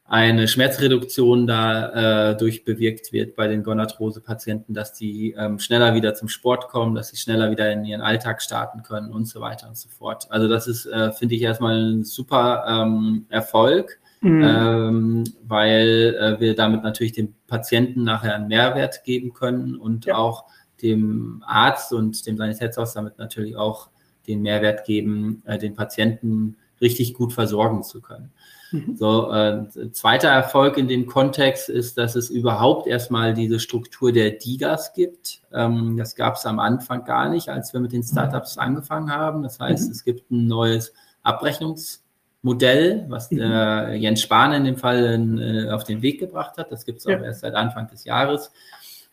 eine 0.09 0.47
Schmerzreduktion 0.47 1.47
da 1.47 2.31
äh, 2.31 2.37
durch 2.37 2.65
bewirkt 2.65 3.13
wird 3.13 3.35
bei 3.35 3.49
den 3.49 3.65
Gonarthrose-Patienten, 3.65 4.73
dass 4.73 4.93
die 4.93 5.33
ähm, 5.33 5.59
schneller 5.59 5.95
wieder 5.95 6.15
zum 6.15 6.29
Sport 6.29 6.69
kommen, 6.69 6.95
dass 6.95 7.09
sie 7.09 7.17
schneller 7.17 7.51
wieder 7.51 7.73
in 7.73 7.85
ihren 7.85 8.01
Alltag 8.01 8.41
starten 8.41 8.85
können 8.85 9.13
und 9.13 9.27
so 9.27 9.41
weiter 9.41 9.69
und 9.69 9.77
so 9.77 9.89
fort. 9.89 10.29
Also 10.31 10.47
das 10.47 10.69
ist, 10.69 10.87
äh, 10.87 11.11
finde 11.11 11.35
ich, 11.35 11.43
erstmal 11.43 11.77
ein 11.77 12.05
super 12.05 12.65
ähm, 12.69 13.27
Erfolg, 13.31 13.99
mhm. 14.21 14.43
ähm, 14.45 15.25
weil 15.43 16.17
äh, 16.21 16.41
wir 16.41 16.55
damit 16.55 16.85
natürlich 16.85 17.13
dem 17.13 17.35
Patienten 17.49 18.05
nachher 18.05 18.37
einen 18.37 18.47
Mehrwert 18.47 19.03
geben 19.03 19.33
können 19.33 19.75
und 19.75 20.07
ja. 20.07 20.17
auch 20.17 20.45
dem 20.83 21.43
Arzt 21.45 21.93
und 21.93 22.25
dem 22.27 22.37
Sanitätshaus 22.37 22.95
damit 22.95 23.19
natürlich 23.19 23.57
auch 23.57 23.89
den 24.29 24.43
Mehrwert 24.43 24.85
geben, 24.85 25.43
äh, 25.47 25.59
den 25.59 25.75
Patienten 25.75 26.57
richtig 26.81 27.15
gut 27.15 27.33
versorgen 27.33 27.83
zu 27.83 28.01
können. 28.01 28.31
Mhm. 28.73 28.97
So, 28.97 29.31
äh, 29.33 29.91
zweiter 29.93 30.29
Erfolg 30.29 30.77
in 30.77 30.89
dem 30.89 31.07
Kontext 31.07 31.69
ist, 31.69 31.99
dass 31.99 32.17
es 32.17 32.31
überhaupt 32.31 32.87
erstmal 32.87 33.35
diese 33.35 33.61
Struktur 33.61 34.12
der 34.12 34.33
Digas 34.33 34.93
gibt. 34.93 35.41
Ähm, 35.53 35.97
das 35.97 36.17
gab 36.17 36.35
es 36.37 36.47
am 36.47 36.59
Anfang 36.59 37.05
gar 37.05 37.29
nicht, 37.29 37.49
als 37.49 37.73
wir 37.73 37.81
mit 37.81 37.93
den 37.93 38.03
Startups 38.03 38.59
angefangen 38.59 39.11
haben. 39.11 39.43
Das 39.43 39.61
heißt, 39.61 39.87
mhm. 39.87 39.93
es 39.93 40.05
gibt 40.05 40.31
ein 40.31 40.47
neues 40.47 40.93
Abrechnungsmodell, 41.23 43.07
was 43.09 43.31
mhm. 43.31 43.41
äh, 43.41 43.95
Jens 43.95 44.23
Spahn 44.23 44.53
in 44.53 44.64
dem 44.64 44.77
Fall 44.77 45.05
in, 45.05 45.39
äh, 45.39 45.71
auf 45.71 45.85
den 45.85 46.03
Weg 46.03 46.19
gebracht 46.21 46.59
hat. 46.59 46.73
Das 46.73 46.85
gibt 46.85 46.99
es 46.99 47.07
auch 47.07 47.11
ja. 47.11 47.23
erst 47.23 47.41
seit 47.41 47.55
Anfang 47.55 47.89
des 47.89 48.05
Jahres. 48.05 48.51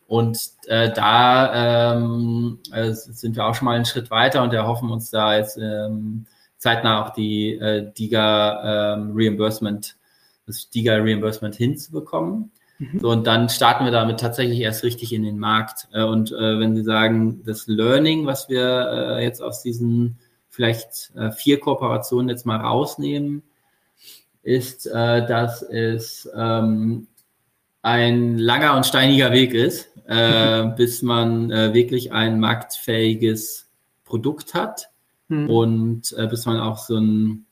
Und 0.08 0.38
äh, 0.68 0.91
da 0.91 1.93
ähm, 1.95 2.60
äh, 2.72 2.91
sind 2.91 3.36
wir 3.36 3.45
auch 3.45 3.56
schon 3.56 3.66
mal 3.66 3.76
einen 3.76 3.86
Schritt 3.86 4.12
weiter 4.12 4.43
und 4.43 4.54
erhoffen 4.54 4.91
uns 4.91 5.10
da 5.10 5.36
jetzt 5.36 5.58
ähm, 5.58 6.26
zeitnah 6.64 7.03
auch 7.03 7.09
die 7.09 7.55
äh, 7.55 7.91
DIGA 7.91 8.93
ähm, 8.95 9.11
Reimbursement, 9.14 9.97
das 10.47 10.70
DIGA 10.70 10.95
Reimbursement 10.95 11.55
hinzubekommen. 11.55 12.51
Mhm. 12.80 12.99
So, 13.01 13.09
und 13.09 13.28
dann 13.28 13.49
starten 13.49 13.84
wir 13.84 13.91
damit 13.91 14.22
tatsächlich 14.22 14.61
erst 14.61 14.84
richtig 14.86 15.11
in 15.11 15.24
den 15.24 15.38
Markt. 15.38 15.89
Äh, 15.93 16.03
und 16.03 16.32
äh, 16.32 16.59
wenn 16.59 16.74
Sie 16.74 16.84
sagen, 16.84 17.43
das 17.45 17.68
Learning, 17.68 18.26
was 18.26 18.47
wir 18.47 19.18
äh, 19.18 19.24
jetzt 19.24 19.41
aus 19.41 19.61
diesen 19.61 20.18
vielleicht 20.49 21.11
äh, 21.18 21.32
vier 21.32 21.59
Kooperationen 21.59 22.30
jetzt 22.30 22.45
mal 22.45 22.61
rausnehmen, 22.61 23.43
ist, 24.45 24.88
dass 24.88 25.61
es 25.61 26.30
ähm, 26.36 27.07
ein 27.82 28.38
langer 28.38 28.76
und 28.76 28.86
steiniger 28.86 29.32
Weg 29.32 29.53
ist, 29.53 29.88
äh, 30.05 30.64
bis 30.76 31.01
man 31.01 31.49
wirklich 31.49 32.11
ein 32.11 32.41
marktfähiges 32.41 33.70
Produkt 34.03 34.53
hat 34.53 34.89
hm. 35.34 35.49
und 35.49 36.13
äh, 36.17 36.27
bis 36.27 36.45
man 36.45 36.59
auch 36.59 36.77
so 36.77 36.97
ein 36.97 37.45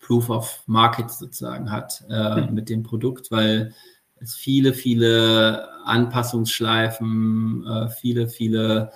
Proof 0.00 0.28
of 0.30 0.62
Market 0.66 1.10
sozusagen 1.10 1.70
hat 1.70 2.04
äh, 2.08 2.46
hm. 2.46 2.54
mit 2.54 2.68
dem 2.68 2.82
Produkt, 2.82 3.30
weil 3.30 3.72
es 4.20 4.34
viele, 4.34 4.74
viele 4.74 5.68
Anpassungsschleifen, 5.84 7.66
äh, 7.66 7.88
viele, 7.88 8.28
viele 8.28 8.92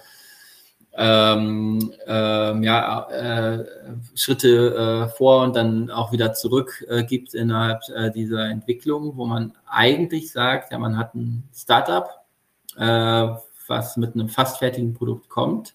ähm, 1.00 1.92
ähm, 2.06 2.62
ja, 2.64 3.08
äh, 3.08 3.64
Schritte 4.16 5.06
äh, 5.06 5.16
vor 5.16 5.44
und 5.44 5.54
dann 5.54 5.90
auch 5.90 6.10
wieder 6.10 6.32
zurück 6.32 6.84
äh, 6.88 7.04
gibt 7.04 7.34
innerhalb 7.34 7.82
äh, 7.94 8.10
dieser 8.10 8.46
Entwicklung, 8.46 9.16
wo 9.16 9.24
man 9.24 9.52
eigentlich 9.66 10.32
sagt, 10.32 10.72
ja, 10.72 10.78
man 10.78 10.96
hat 10.96 11.14
ein 11.14 11.44
Startup, 11.54 12.08
äh, 12.76 13.28
was 13.68 13.96
mit 13.96 14.14
einem 14.14 14.28
fast 14.28 14.58
fertigen 14.58 14.92
Produkt 14.92 15.28
kommt 15.28 15.74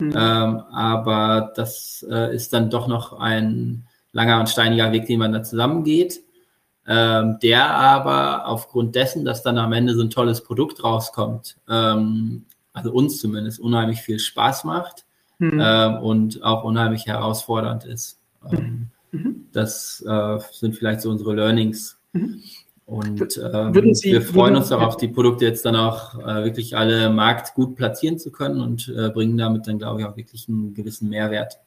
Mhm. 0.00 0.14
Ähm, 0.16 0.60
aber 0.72 1.52
das 1.54 2.04
äh, 2.10 2.34
ist 2.34 2.52
dann 2.52 2.70
doch 2.70 2.88
noch 2.88 3.18
ein 3.18 3.86
langer 4.12 4.40
und 4.40 4.48
steiniger 4.48 4.92
Weg, 4.92 5.06
den 5.06 5.18
man 5.18 5.32
da 5.32 5.42
zusammengeht. 5.42 6.20
Ähm, 6.86 7.38
der 7.42 7.70
aber 7.70 8.46
aufgrund 8.46 8.96
dessen, 8.96 9.24
dass 9.24 9.42
dann 9.42 9.58
am 9.58 9.72
Ende 9.72 9.94
so 9.94 10.02
ein 10.02 10.10
tolles 10.10 10.42
Produkt 10.42 10.82
rauskommt, 10.82 11.56
ähm, 11.68 12.46
also 12.72 12.90
uns 12.90 13.20
zumindest 13.20 13.60
unheimlich 13.60 14.00
viel 14.00 14.18
Spaß 14.18 14.64
macht 14.64 15.04
mhm. 15.38 15.60
ähm, 15.62 15.98
und 15.98 16.42
auch 16.42 16.64
unheimlich 16.64 17.06
herausfordernd 17.06 17.84
ist. 17.84 18.18
Ähm, 18.50 18.88
mhm. 19.12 19.46
Das 19.52 20.04
äh, 20.06 20.38
sind 20.52 20.74
vielleicht 20.74 21.02
so 21.02 21.10
unsere 21.10 21.34
Learnings. 21.34 22.00
Mhm. 22.12 22.42
Und 22.90 23.40
ähm, 23.54 23.94
Sie, 23.94 24.10
wir 24.10 24.20
freuen 24.20 24.56
uns 24.56 24.70
darauf, 24.70 24.96
die 24.96 25.06
Produkte 25.06 25.44
jetzt 25.44 25.64
dann 25.64 25.76
auch 25.76 26.18
äh, 26.18 26.42
wirklich 26.42 26.76
alle 26.76 27.08
Markt 27.08 27.54
gut 27.54 27.76
platzieren 27.76 28.18
zu 28.18 28.32
können 28.32 28.60
und 28.60 28.92
äh, 28.96 29.10
bringen 29.10 29.38
damit 29.38 29.68
dann, 29.68 29.78
glaube 29.78 30.00
ich, 30.00 30.06
auch 30.08 30.16
wirklich 30.16 30.48
einen 30.48 30.74
gewissen 30.74 31.08
Mehrwert. 31.08 31.60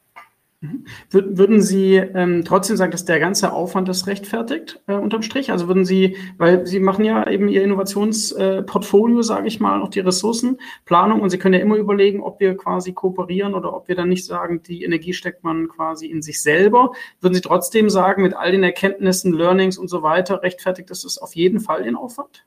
Mhm. 0.64 0.84
Würden 1.10 1.60
Sie 1.60 1.96
ähm, 1.96 2.42
trotzdem 2.44 2.76
sagen, 2.76 2.90
dass 2.90 3.04
der 3.04 3.20
ganze 3.20 3.52
Aufwand 3.52 3.86
das 3.86 4.06
rechtfertigt, 4.06 4.80
äh, 4.86 4.94
unterm 4.94 5.20
Strich? 5.20 5.52
Also 5.52 5.68
würden 5.68 5.84
Sie, 5.84 6.16
weil 6.38 6.66
Sie 6.66 6.80
machen 6.80 7.04
ja 7.04 7.28
eben 7.28 7.48
Ihr 7.48 7.62
Innovationsportfolio, 7.62 9.20
äh, 9.20 9.22
sage 9.22 9.46
ich 9.46 9.60
mal, 9.60 9.82
auch 9.82 9.90
die 9.90 10.00
Ressourcenplanung 10.00 11.20
und 11.20 11.28
Sie 11.28 11.38
können 11.38 11.54
ja 11.54 11.60
immer 11.60 11.76
überlegen, 11.76 12.22
ob 12.22 12.40
wir 12.40 12.56
quasi 12.56 12.94
kooperieren 12.94 13.54
oder 13.54 13.74
ob 13.76 13.88
wir 13.88 13.94
dann 13.94 14.08
nicht 14.08 14.24
sagen, 14.24 14.62
die 14.62 14.84
Energie 14.84 15.12
steckt 15.12 15.44
man 15.44 15.68
quasi 15.68 16.06
in 16.06 16.22
sich 16.22 16.40
selber. 16.40 16.92
Würden 17.20 17.34
Sie 17.34 17.42
trotzdem 17.42 17.90
sagen, 17.90 18.22
mit 18.22 18.34
all 18.34 18.52
den 18.52 18.62
Erkenntnissen, 18.62 19.34
Learnings 19.34 19.76
und 19.76 19.88
so 19.88 20.02
weiter, 20.02 20.42
rechtfertigt 20.42 20.88
das 20.88 21.18
auf 21.18 21.36
jeden 21.36 21.60
Fall 21.60 21.82
den 21.82 21.96
Aufwand? 21.96 22.46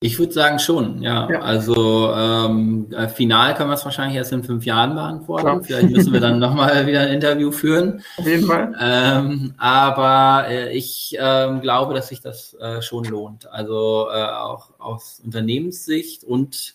Ich 0.00 0.18
würde 0.18 0.32
sagen 0.32 0.58
schon, 0.58 1.00
ja. 1.00 1.26
ja. 1.30 1.40
Also 1.40 2.12
ähm, 2.12 2.92
äh, 2.92 3.08
final 3.08 3.54
kann 3.54 3.66
man 3.66 3.76
es 3.76 3.84
wahrscheinlich 3.84 4.18
erst 4.18 4.30
in 4.30 4.44
fünf 4.44 4.66
Jahren 4.66 4.94
beantworten. 4.94 5.46
Klar. 5.46 5.64
Vielleicht 5.64 5.90
müssen 5.90 6.12
wir 6.12 6.20
dann 6.20 6.38
nochmal 6.40 6.86
wieder 6.86 7.00
ein 7.00 7.14
Interview 7.14 7.50
führen. 7.50 8.02
Auf 8.18 8.26
jeden 8.26 8.46
Fall. 8.46 8.74
Ähm, 8.78 9.54
aber 9.56 10.48
äh, 10.50 10.76
ich 10.76 11.16
ähm, 11.18 11.62
glaube, 11.62 11.94
dass 11.94 12.08
sich 12.08 12.20
das 12.20 12.52
äh, 12.60 12.82
schon 12.82 13.04
lohnt. 13.04 13.50
Also 13.50 14.08
äh, 14.12 14.22
auch 14.22 14.78
aus 14.78 15.22
Unternehmenssicht 15.24 16.24
und 16.24 16.74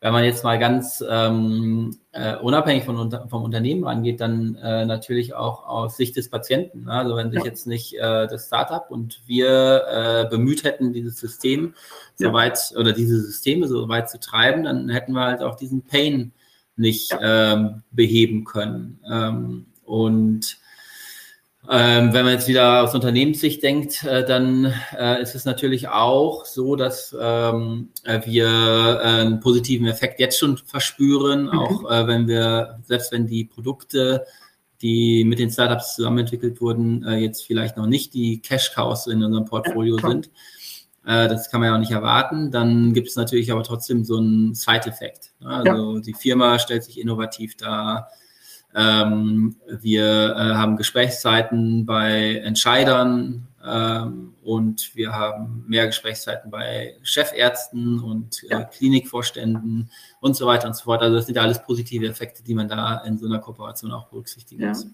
wenn 0.00 0.12
man 0.12 0.24
jetzt 0.24 0.44
mal 0.44 0.58
ganz 0.58 1.02
ähm, 1.08 1.96
äh, 2.12 2.36
unabhängig 2.36 2.84
von, 2.84 3.10
vom 3.28 3.42
Unternehmen 3.42 3.84
rangeht, 3.84 4.20
dann 4.20 4.56
äh, 4.56 4.84
natürlich 4.84 5.34
auch 5.34 5.66
aus 5.66 5.96
Sicht 5.96 6.16
des 6.16 6.28
Patienten. 6.28 6.84
Ne? 6.84 6.92
Also 6.92 7.16
wenn 7.16 7.30
sich 7.30 7.40
ja. 7.40 7.46
jetzt 7.46 7.66
nicht 7.66 7.94
äh, 7.94 8.26
das 8.26 8.46
Startup 8.46 8.90
und 8.90 9.22
wir 9.26 9.84
äh, 9.88 10.28
bemüht 10.28 10.64
hätten, 10.64 10.92
dieses 10.92 11.18
System 11.18 11.74
ja. 12.18 12.28
soweit 12.28 12.74
oder 12.76 12.92
diese 12.92 13.20
Systeme 13.20 13.68
so 13.68 13.88
weit 13.88 14.10
zu 14.10 14.20
treiben, 14.20 14.64
dann 14.64 14.90
hätten 14.90 15.12
wir 15.12 15.24
halt 15.24 15.40
auch 15.42 15.56
diesen 15.56 15.82
Pain 15.82 16.32
nicht 16.76 17.10
ja. 17.12 17.54
ähm, 17.54 17.82
beheben 17.90 18.44
können. 18.44 19.00
Ähm, 19.10 19.66
und 19.84 20.58
ähm, 21.68 22.12
wenn 22.12 22.24
man 22.24 22.34
jetzt 22.34 22.48
wieder 22.48 22.82
aus 22.82 22.94
Unternehmenssicht 22.94 23.62
denkt, 23.62 24.04
äh, 24.04 24.24
dann 24.24 24.72
äh, 24.96 25.20
ist 25.20 25.34
es 25.34 25.44
natürlich 25.44 25.88
auch 25.88 26.44
so, 26.44 26.76
dass 26.76 27.16
ähm, 27.18 27.88
äh, 28.04 28.20
wir 28.24 28.46
äh, 28.46 29.20
einen 29.20 29.40
positiven 29.40 29.86
Effekt 29.86 30.20
jetzt 30.20 30.38
schon 30.38 30.58
verspüren, 30.58 31.44
mhm. 31.44 31.58
auch 31.58 31.90
äh, 31.90 32.06
wenn 32.06 32.28
wir, 32.28 32.78
selbst 32.84 33.10
wenn 33.12 33.26
die 33.26 33.44
Produkte, 33.44 34.26
die 34.82 35.24
mit 35.24 35.38
den 35.38 35.50
Startups 35.50 35.96
zusammen 35.96 36.18
entwickelt 36.18 36.60
wurden, 36.60 37.04
äh, 37.04 37.16
jetzt 37.16 37.44
vielleicht 37.44 37.76
noch 37.76 37.86
nicht 37.86 38.14
die 38.14 38.40
Cash-Cows 38.40 39.08
in 39.08 39.24
unserem 39.24 39.46
Portfolio 39.46 39.96
ja, 39.98 40.08
sind. 40.08 40.30
das 41.04 41.50
kann 41.50 41.60
man 41.60 41.68
ja 41.70 41.74
auch 41.76 41.80
nicht 41.80 41.92
erwarten. 41.92 42.50
Dann 42.50 42.92
gibt 42.92 43.08
es 43.08 43.16
natürlich 43.16 43.52
aber 43.52 43.62
trotzdem 43.62 44.04
so 44.04 44.16
einen 44.18 44.54
Side-Effekt. 44.54 45.32
Ne? 45.40 45.48
Also 45.48 45.94
ja. 45.94 46.00
die 46.00 46.14
Firma 46.14 46.58
stellt 46.58 46.82
sich 46.84 47.00
innovativ 47.00 47.56
dar 47.56 48.10
ähm, 48.76 49.56
wir 49.80 50.36
äh, 50.36 50.54
haben 50.54 50.76
Gesprächszeiten 50.76 51.86
bei 51.86 52.36
Entscheidern 52.44 53.48
ähm, 53.66 54.34
und 54.46 54.94
wir 54.94 55.12
haben 55.12 55.64
mehr 55.66 55.86
Gesprächszeiten 55.86 56.52
bei 56.52 56.94
Chefärzten 57.02 57.98
und 57.98 58.44
äh, 58.48 58.64
Klinikvorständen 58.64 59.90
und 60.20 60.36
so 60.36 60.46
weiter 60.46 60.68
und 60.68 60.76
so 60.76 60.84
fort. 60.84 61.02
Also 61.02 61.16
das 61.16 61.26
sind 61.26 61.34
ja 61.34 61.42
alles 61.42 61.60
positive 61.64 62.06
Effekte, 62.06 62.44
die 62.44 62.54
man 62.54 62.68
da 62.68 63.02
in 63.04 63.18
so 63.18 63.26
einer 63.26 63.40
Kooperation 63.40 63.90
auch 63.90 64.08
berücksichtigen 64.08 64.62
ja. 64.62 64.68
muss. 64.68 64.86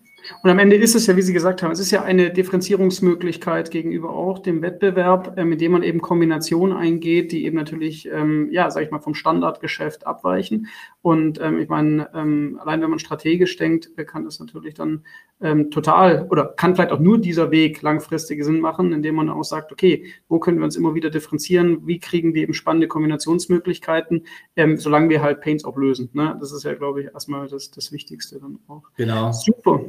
Und 0.42 0.50
am 0.50 0.58
Ende 0.58 0.76
ist 0.76 0.94
es 0.94 1.06
ja, 1.06 1.16
wie 1.16 1.22
Sie 1.22 1.32
gesagt 1.32 1.62
haben, 1.62 1.72
es 1.72 1.80
ist 1.80 1.90
ja 1.90 2.02
eine 2.02 2.30
Differenzierungsmöglichkeit 2.30 3.70
gegenüber 3.70 4.10
auch 4.10 4.38
dem 4.38 4.62
Wettbewerb, 4.62 5.36
äh, 5.36 5.44
mit 5.44 5.60
dem 5.60 5.72
man 5.72 5.82
eben 5.82 6.00
Kombinationen 6.00 6.76
eingeht, 6.76 7.32
die 7.32 7.44
eben 7.44 7.56
natürlich, 7.56 8.08
ähm, 8.08 8.48
ja, 8.50 8.70
sag 8.70 8.84
ich 8.84 8.90
mal, 8.90 9.00
vom 9.00 9.14
Standardgeschäft 9.14 10.06
abweichen. 10.06 10.68
Und 11.02 11.40
ähm, 11.40 11.58
ich 11.58 11.68
meine, 11.68 12.08
ähm, 12.14 12.58
allein 12.62 12.80
wenn 12.80 12.90
man 12.90 13.00
strategisch 13.00 13.56
denkt, 13.56 13.90
äh, 13.96 14.04
kann 14.04 14.24
das 14.24 14.38
natürlich 14.38 14.74
dann 14.74 15.04
ähm, 15.40 15.70
total 15.70 16.28
oder 16.30 16.46
kann 16.56 16.76
vielleicht 16.76 16.92
auch 16.92 17.00
nur 17.00 17.18
dieser 17.18 17.50
Weg 17.50 17.82
langfristig 17.82 18.44
Sinn 18.44 18.60
machen, 18.60 18.92
indem 18.92 19.16
man 19.16 19.28
auch 19.28 19.41
sagt, 19.44 19.72
okay, 19.72 20.06
wo 20.28 20.38
können 20.38 20.58
wir 20.58 20.64
uns 20.64 20.76
immer 20.76 20.94
wieder 20.94 21.10
differenzieren, 21.10 21.86
wie 21.86 21.98
kriegen 21.98 22.34
wir 22.34 22.42
eben 22.42 22.54
spannende 22.54 22.88
Kombinationsmöglichkeiten, 22.88 24.26
ähm, 24.56 24.76
solange 24.76 25.08
wir 25.08 25.22
halt 25.22 25.40
Paints 25.40 25.64
auch 25.64 25.76
lösen. 25.76 26.10
Ne? 26.12 26.36
Das 26.40 26.52
ist 26.52 26.64
ja, 26.64 26.74
glaube 26.74 27.02
ich, 27.02 27.06
erstmal 27.12 27.48
das, 27.48 27.70
das 27.70 27.92
Wichtigste 27.92 28.40
dann 28.40 28.58
auch. 28.68 28.82
Genau. 28.96 29.32
Super. 29.32 29.84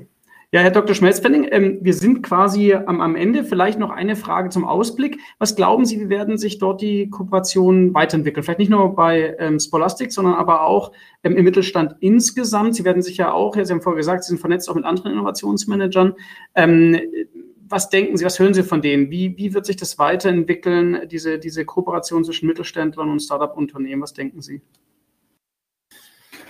Ja, 0.53 0.61
Herr 0.61 0.69
Dr. 0.69 0.93
Schmelzpenning, 0.93 1.47
ähm, 1.49 1.79
wir 1.81 1.95
sind 1.95 2.21
quasi 2.21 2.75
am, 2.75 3.01
am 3.01 3.15
Ende. 3.15 3.43
Vielleicht 3.43 3.79
noch 3.79 3.89
eine 3.89 4.15
Frage 4.15 4.49
zum 4.49 4.65
Ausblick. 4.65 5.19
Was 5.39 5.55
glauben 5.55 5.83
Sie, 5.83 5.99
wie 5.99 6.09
werden 6.09 6.37
sich 6.37 6.59
dort 6.59 6.79
die 6.79 7.09
Kooperationen 7.09 7.95
weiterentwickeln? 7.95 8.43
Vielleicht 8.43 8.59
nicht 8.59 8.69
nur 8.69 8.95
bei 8.95 9.35
ähm, 9.39 9.59
Spolastic, 9.59 10.11
sondern 10.11 10.35
aber 10.35 10.67
auch 10.67 10.91
ähm, 11.23 11.37
im 11.37 11.43
Mittelstand 11.43 11.95
insgesamt. 12.01 12.75
Sie 12.75 12.85
werden 12.85 13.01
sich 13.01 13.17
ja 13.17 13.31
auch, 13.31 13.55
ja, 13.55 13.65
Sie 13.65 13.73
haben 13.73 13.81
vorher 13.81 13.97
gesagt, 13.97 14.25
Sie 14.25 14.27
sind 14.27 14.37
vernetzt 14.37 14.69
auch 14.69 14.75
mit 14.75 14.85
anderen 14.85 15.13
Innovationsmanagern. 15.13 16.13
Ähm, 16.53 16.99
was 17.73 17.89
denken 17.89 18.15
Sie, 18.17 18.23
was 18.23 18.37
hören 18.37 18.53
Sie 18.53 18.63
von 18.63 18.81
denen? 18.81 19.09
Wie, 19.09 19.35
wie 19.35 19.53
wird 19.53 19.65
sich 19.65 19.75
das 19.75 19.97
weiterentwickeln, 19.97 21.07
diese, 21.09 21.39
diese 21.39 21.65
Kooperation 21.65 22.23
zwischen 22.23 22.47
Mittelständlern 22.47 23.09
und 23.09 23.19
Startup-Unternehmen? 23.19 24.03
Was 24.03 24.13
denken 24.13 24.41
Sie? 24.41 24.61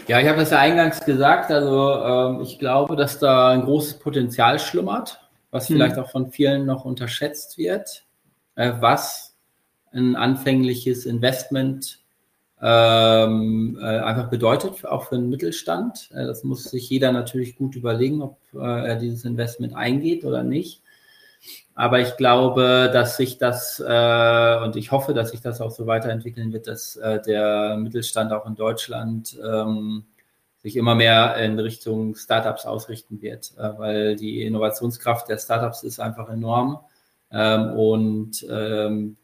Ja, 0.07 0.19
ich 0.19 0.27
habe 0.27 0.39
das 0.39 0.51
ja 0.51 0.59
eingangs 0.59 1.05
gesagt. 1.05 1.49
Also 1.49 1.95
ähm, 1.95 2.41
ich 2.41 2.59
glaube, 2.59 2.97
dass 2.97 3.19
da 3.19 3.49
ein 3.51 3.61
großes 3.61 3.99
Potenzial 3.99 4.59
schlummert, 4.59 5.21
was 5.49 5.69
hm. 5.69 5.77
vielleicht 5.77 5.97
auch 5.97 6.11
von 6.11 6.29
vielen 6.29 6.65
noch 6.65 6.83
unterschätzt 6.83 7.57
wird, 7.57 8.05
äh, 8.55 8.73
was 8.79 9.37
ein 9.93 10.17
anfängliches 10.17 11.05
Investment 11.05 12.03
ähm, 12.61 13.77
äh, 13.81 13.85
einfach 13.85 14.29
bedeutet, 14.29 14.85
auch 14.85 15.07
für 15.07 15.15
den 15.15 15.29
Mittelstand. 15.29 16.09
Äh, 16.13 16.25
das 16.25 16.43
muss 16.43 16.65
sich 16.65 16.89
jeder 16.89 17.13
natürlich 17.13 17.55
gut 17.55 17.75
überlegen, 17.75 18.21
ob 18.21 18.39
äh, 18.53 18.57
er 18.59 18.95
dieses 18.97 19.23
Investment 19.23 19.75
eingeht 19.75 20.25
oder 20.25 20.43
nicht. 20.43 20.82
Aber 21.75 21.99
ich 21.99 22.17
glaube, 22.17 22.89
dass 22.93 23.17
sich 23.17 23.37
das 23.37 23.79
äh, 23.79 24.57
und 24.63 24.75
ich 24.75 24.91
hoffe, 24.91 25.13
dass 25.13 25.31
sich 25.31 25.41
das 25.41 25.59
auch 25.59 25.71
so 25.71 25.87
weiterentwickeln 25.87 26.53
wird, 26.53 26.67
dass 26.67 26.95
äh, 26.97 27.21
der 27.21 27.77
Mittelstand 27.77 28.31
auch 28.31 28.45
in 28.45 28.55
Deutschland 28.55 29.37
ähm, 29.43 30.05
sich 30.63 30.77
immer 30.77 30.95
mehr 30.95 31.35
in 31.37 31.59
Richtung 31.59 32.15
Startups 32.15 32.65
ausrichten 32.65 33.21
wird, 33.21 33.51
äh, 33.57 33.77
weil 33.77 34.15
die 34.15 34.43
Innovationskraft 34.43 35.27
der 35.29 35.37
Startups 35.37 35.83
ist 35.83 35.99
einfach 35.99 36.29
enorm. 36.29 36.79
Ähm, 37.31 37.71
und 37.71 38.45
ähm, 38.49 39.17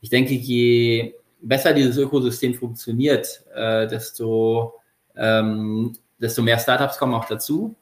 ich 0.00 0.08
denke, 0.08 0.34
je 0.34 1.14
besser 1.40 1.74
dieses 1.74 1.96
Ökosystem 1.98 2.54
funktioniert, 2.54 3.44
äh, 3.54 3.86
desto, 3.86 4.74
ähm, 5.16 5.92
desto 6.18 6.42
mehr 6.42 6.58
Startups 6.58 6.98
kommen 6.98 7.14
auch 7.14 7.26
dazu. 7.26 7.76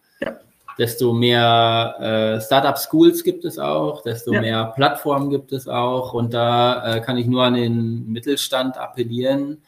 Desto 0.79 1.13
mehr 1.13 1.97
äh, 2.01 2.41
Startup-Schools 2.41 3.23
gibt 3.23 3.45
es 3.45 3.59
auch, 3.59 4.03
desto 4.03 4.33
ja. 4.33 4.41
mehr 4.41 4.65
Plattformen 4.75 5.31
gibt 5.31 5.53
es 5.53 5.69
auch. 5.69 6.15
Und 6.15 6.35
da 6.35 6.97
äh, 6.97 7.01
kann 7.01 7.17
ich 7.17 7.27
nur 7.27 7.45
an 7.45 7.55
den 7.55 8.11
Mittelstand 8.11 8.77
appellieren. 8.77 9.63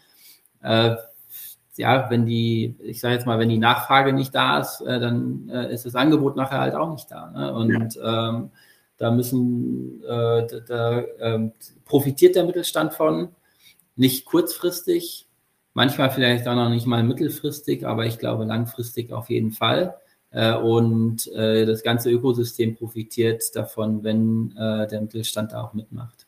Äh, 0.62 0.96
ja, 1.76 2.10
wenn 2.10 2.26
die, 2.26 2.74
ich 2.82 3.00
sage 3.00 3.14
jetzt 3.14 3.26
mal, 3.26 3.38
wenn 3.38 3.48
die 3.48 3.58
Nachfrage 3.58 4.12
nicht 4.12 4.34
da 4.34 4.60
ist, 4.60 4.80
äh, 4.80 4.98
dann 4.98 5.48
äh, 5.48 5.72
ist 5.72 5.86
das 5.86 5.94
Angebot 5.94 6.36
nachher 6.36 6.60
halt 6.60 6.74
auch 6.74 6.90
nicht 6.90 7.10
da. 7.10 7.30
Ne? 7.30 7.54
Und 7.54 7.94
ja. 7.94 8.28
ähm, 8.30 8.50
da 8.96 9.10
müssen, 9.10 10.02
äh, 10.04 10.46
da, 10.46 10.60
da 10.66 11.04
ähm, 11.20 11.52
profitiert 11.84 12.34
der 12.34 12.44
Mittelstand 12.44 12.94
von 12.94 13.28
nicht 13.94 14.24
kurzfristig, 14.24 15.26
manchmal 15.74 16.10
vielleicht 16.10 16.48
auch 16.48 16.54
noch 16.54 16.70
nicht 16.70 16.86
mal 16.86 17.02
mittelfristig, 17.02 17.86
aber 17.86 18.06
ich 18.06 18.18
glaube 18.18 18.44
langfristig 18.44 19.12
auf 19.12 19.28
jeden 19.28 19.52
Fall. 19.52 19.96
Äh, 20.36 20.54
und 20.54 21.32
äh, 21.32 21.64
das 21.64 21.82
ganze 21.82 22.10
Ökosystem 22.10 22.76
profitiert 22.76 23.56
davon, 23.56 24.04
wenn 24.04 24.54
äh, 24.54 24.86
der 24.86 25.00
Mittelstand 25.00 25.52
da 25.52 25.62
auch 25.62 25.72
mitmacht. 25.72 26.25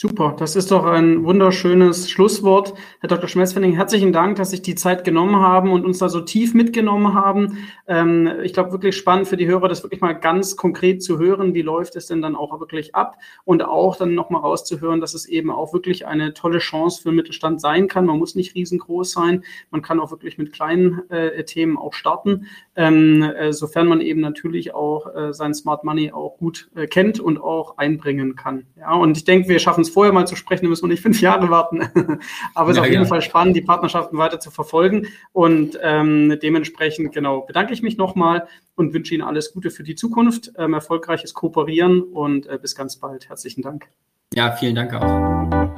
Super, 0.00 0.34
das 0.38 0.56
ist 0.56 0.70
doch 0.70 0.86
ein 0.86 1.24
wunderschönes 1.24 2.10
Schlusswort. 2.10 2.72
Herr 3.00 3.08
Dr. 3.10 3.28
Schmelzfenning, 3.28 3.74
herzlichen 3.74 4.14
Dank, 4.14 4.36
dass 4.36 4.48
Sie 4.48 4.56
sich 4.56 4.62
die 4.62 4.74
Zeit 4.74 5.04
genommen 5.04 5.36
haben 5.36 5.70
und 5.72 5.84
uns 5.84 5.98
da 5.98 6.08
so 6.08 6.22
tief 6.22 6.54
mitgenommen 6.54 7.12
haben. 7.12 7.58
Ähm, 7.86 8.26
ich 8.42 8.54
glaube, 8.54 8.72
wirklich 8.72 8.96
spannend 8.96 9.28
für 9.28 9.36
die 9.36 9.46
Hörer, 9.46 9.68
das 9.68 9.82
wirklich 9.82 10.00
mal 10.00 10.14
ganz 10.14 10.56
konkret 10.56 11.02
zu 11.02 11.18
hören. 11.18 11.52
Wie 11.52 11.60
läuft 11.60 11.96
es 11.96 12.06
denn 12.06 12.22
dann 12.22 12.34
auch 12.34 12.58
wirklich 12.60 12.94
ab? 12.94 13.18
Und 13.44 13.62
auch 13.62 13.94
dann 13.96 14.14
nochmal 14.14 14.40
rauszuhören, 14.40 15.02
dass 15.02 15.12
es 15.12 15.26
eben 15.26 15.50
auch 15.50 15.74
wirklich 15.74 16.06
eine 16.06 16.32
tolle 16.32 16.60
Chance 16.60 17.02
für 17.02 17.10
den 17.10 17.16
Mittelstand 17.16 17.60
sein 17.60 17.86
kann. 17.86 18.06
Man 18.06 18.18
muss 18.18 18.34
nicht 18.34 18.54
riesengroß 18.54 19.12
sein. 19.12 19.44
Man 19.70 19.82
kann 19.82 20.00
auch 20.00 20.10
wirklich 20.10 20.38
mit 20.38 20.54
kleinen 20.54 21.10
äh, 21.10 21.44
Themen 21.44 21.76
auch 21.76 21.92
starten, 21.92 22.46
ähm, 22.74 23.22
äh, 23.22 23.52
sofern 23.52 23.86
man 23.86 24.00
eben 24.00 24.22
natürlich 24.22 24.72
auch 24.72 25.14
äh, 25.14 25.34
sein 25.34 25.52
Smart 25.52 25.84
Money 25.84 26.10
auch 26.10 26.38
gut 26.38 26.70
äh, 26.74 26.86
kennt 26.86 27.20
und 27.20 27.38
auch 27.38 27.76
einbringen 27.76 28.34
kann. 28.34 28.64
Ja, 28.78 28.94
und 28.94 29.18
ich 29.18 29.24
denke, 29.24 29.50
wir 29.50 29.58
schaffen 29.58 29.80
schaffen 29.80 29.82
es 29.82 29.89
vorher 29.90 30.12
mal 30.12 30.26
zu 30.26 30.36
sprechen, 30.36 30.62
dann 30.62 30.70
müssen 30.70 30.84
wir 30.84 30.88
nicht 30.88 31.02
fünf 31.02 31.20
Jahre 31.20 31.50
warten. 31.50 31.82
Aber 32.54 32.70
es 32.70 32.76
ist 32.76 32.80
auf 32.80 32.88
jeden 32.88 33.02
ja. 33.02 33.08
Fall 33.08 33.22
spannend, 33.22 33.56
die 33.56 33.62
Partnerschaften 33.62 34.16
weiter 34.16 34.40
zu 34.40 34.50
verfolgen. 34.50 35.08
Und 35.32 35.78
ähm, 35.82 36.38
dementsprechend, 36.42 37.12
genau, 37.12 37.42
bedanke 37.42 37.72
ich 37.72 37.82
mich 37.82 37.96
nochmal 37.96 38.46
und 38.76 38.94
wünsche 38.94 39.14
Ihnen 39.14 39.24
alles 39.24 39.52
Gute 39.52 39.70
für 39.70 39.82
die 39.82 39.94
Zukunft, 39.94 40.52
ähm, 40.56 40.74
erfolgreiches 40.74 41.34
Kooperieren 41.34 42.02
und 42.02 42.46
äh, 42.46 42.58
bis 42.60 42.74
ganz 42.74 42.96
bald. 42.96 43.28
Herzlichen 43.28 43.62
Dank. 43.62 43.88
Ja, 44.34 44.52
vielen 44.52 44.76
Dank 44.76 44.94
auch. 44.94 45.70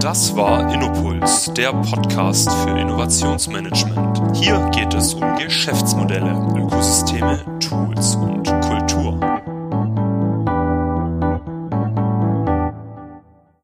Das 0.00 0.34
war 0.34 0.72
Innopuls, 0.72 1.52
der 1.52 1.72
Podcast 1.72 2.50
für 2.50 2.70
Innovationsmanagement. 2.70 4.34
Hier 4.34 4.70
geht 4.74 4.94
es 4.94 5.12
um 5.12 5.36
Geschäftsmodelle, 5.36 6.48
Ökosysteme, 6.56 7.44
Tools 7.60 8.16
und 8.16 8.49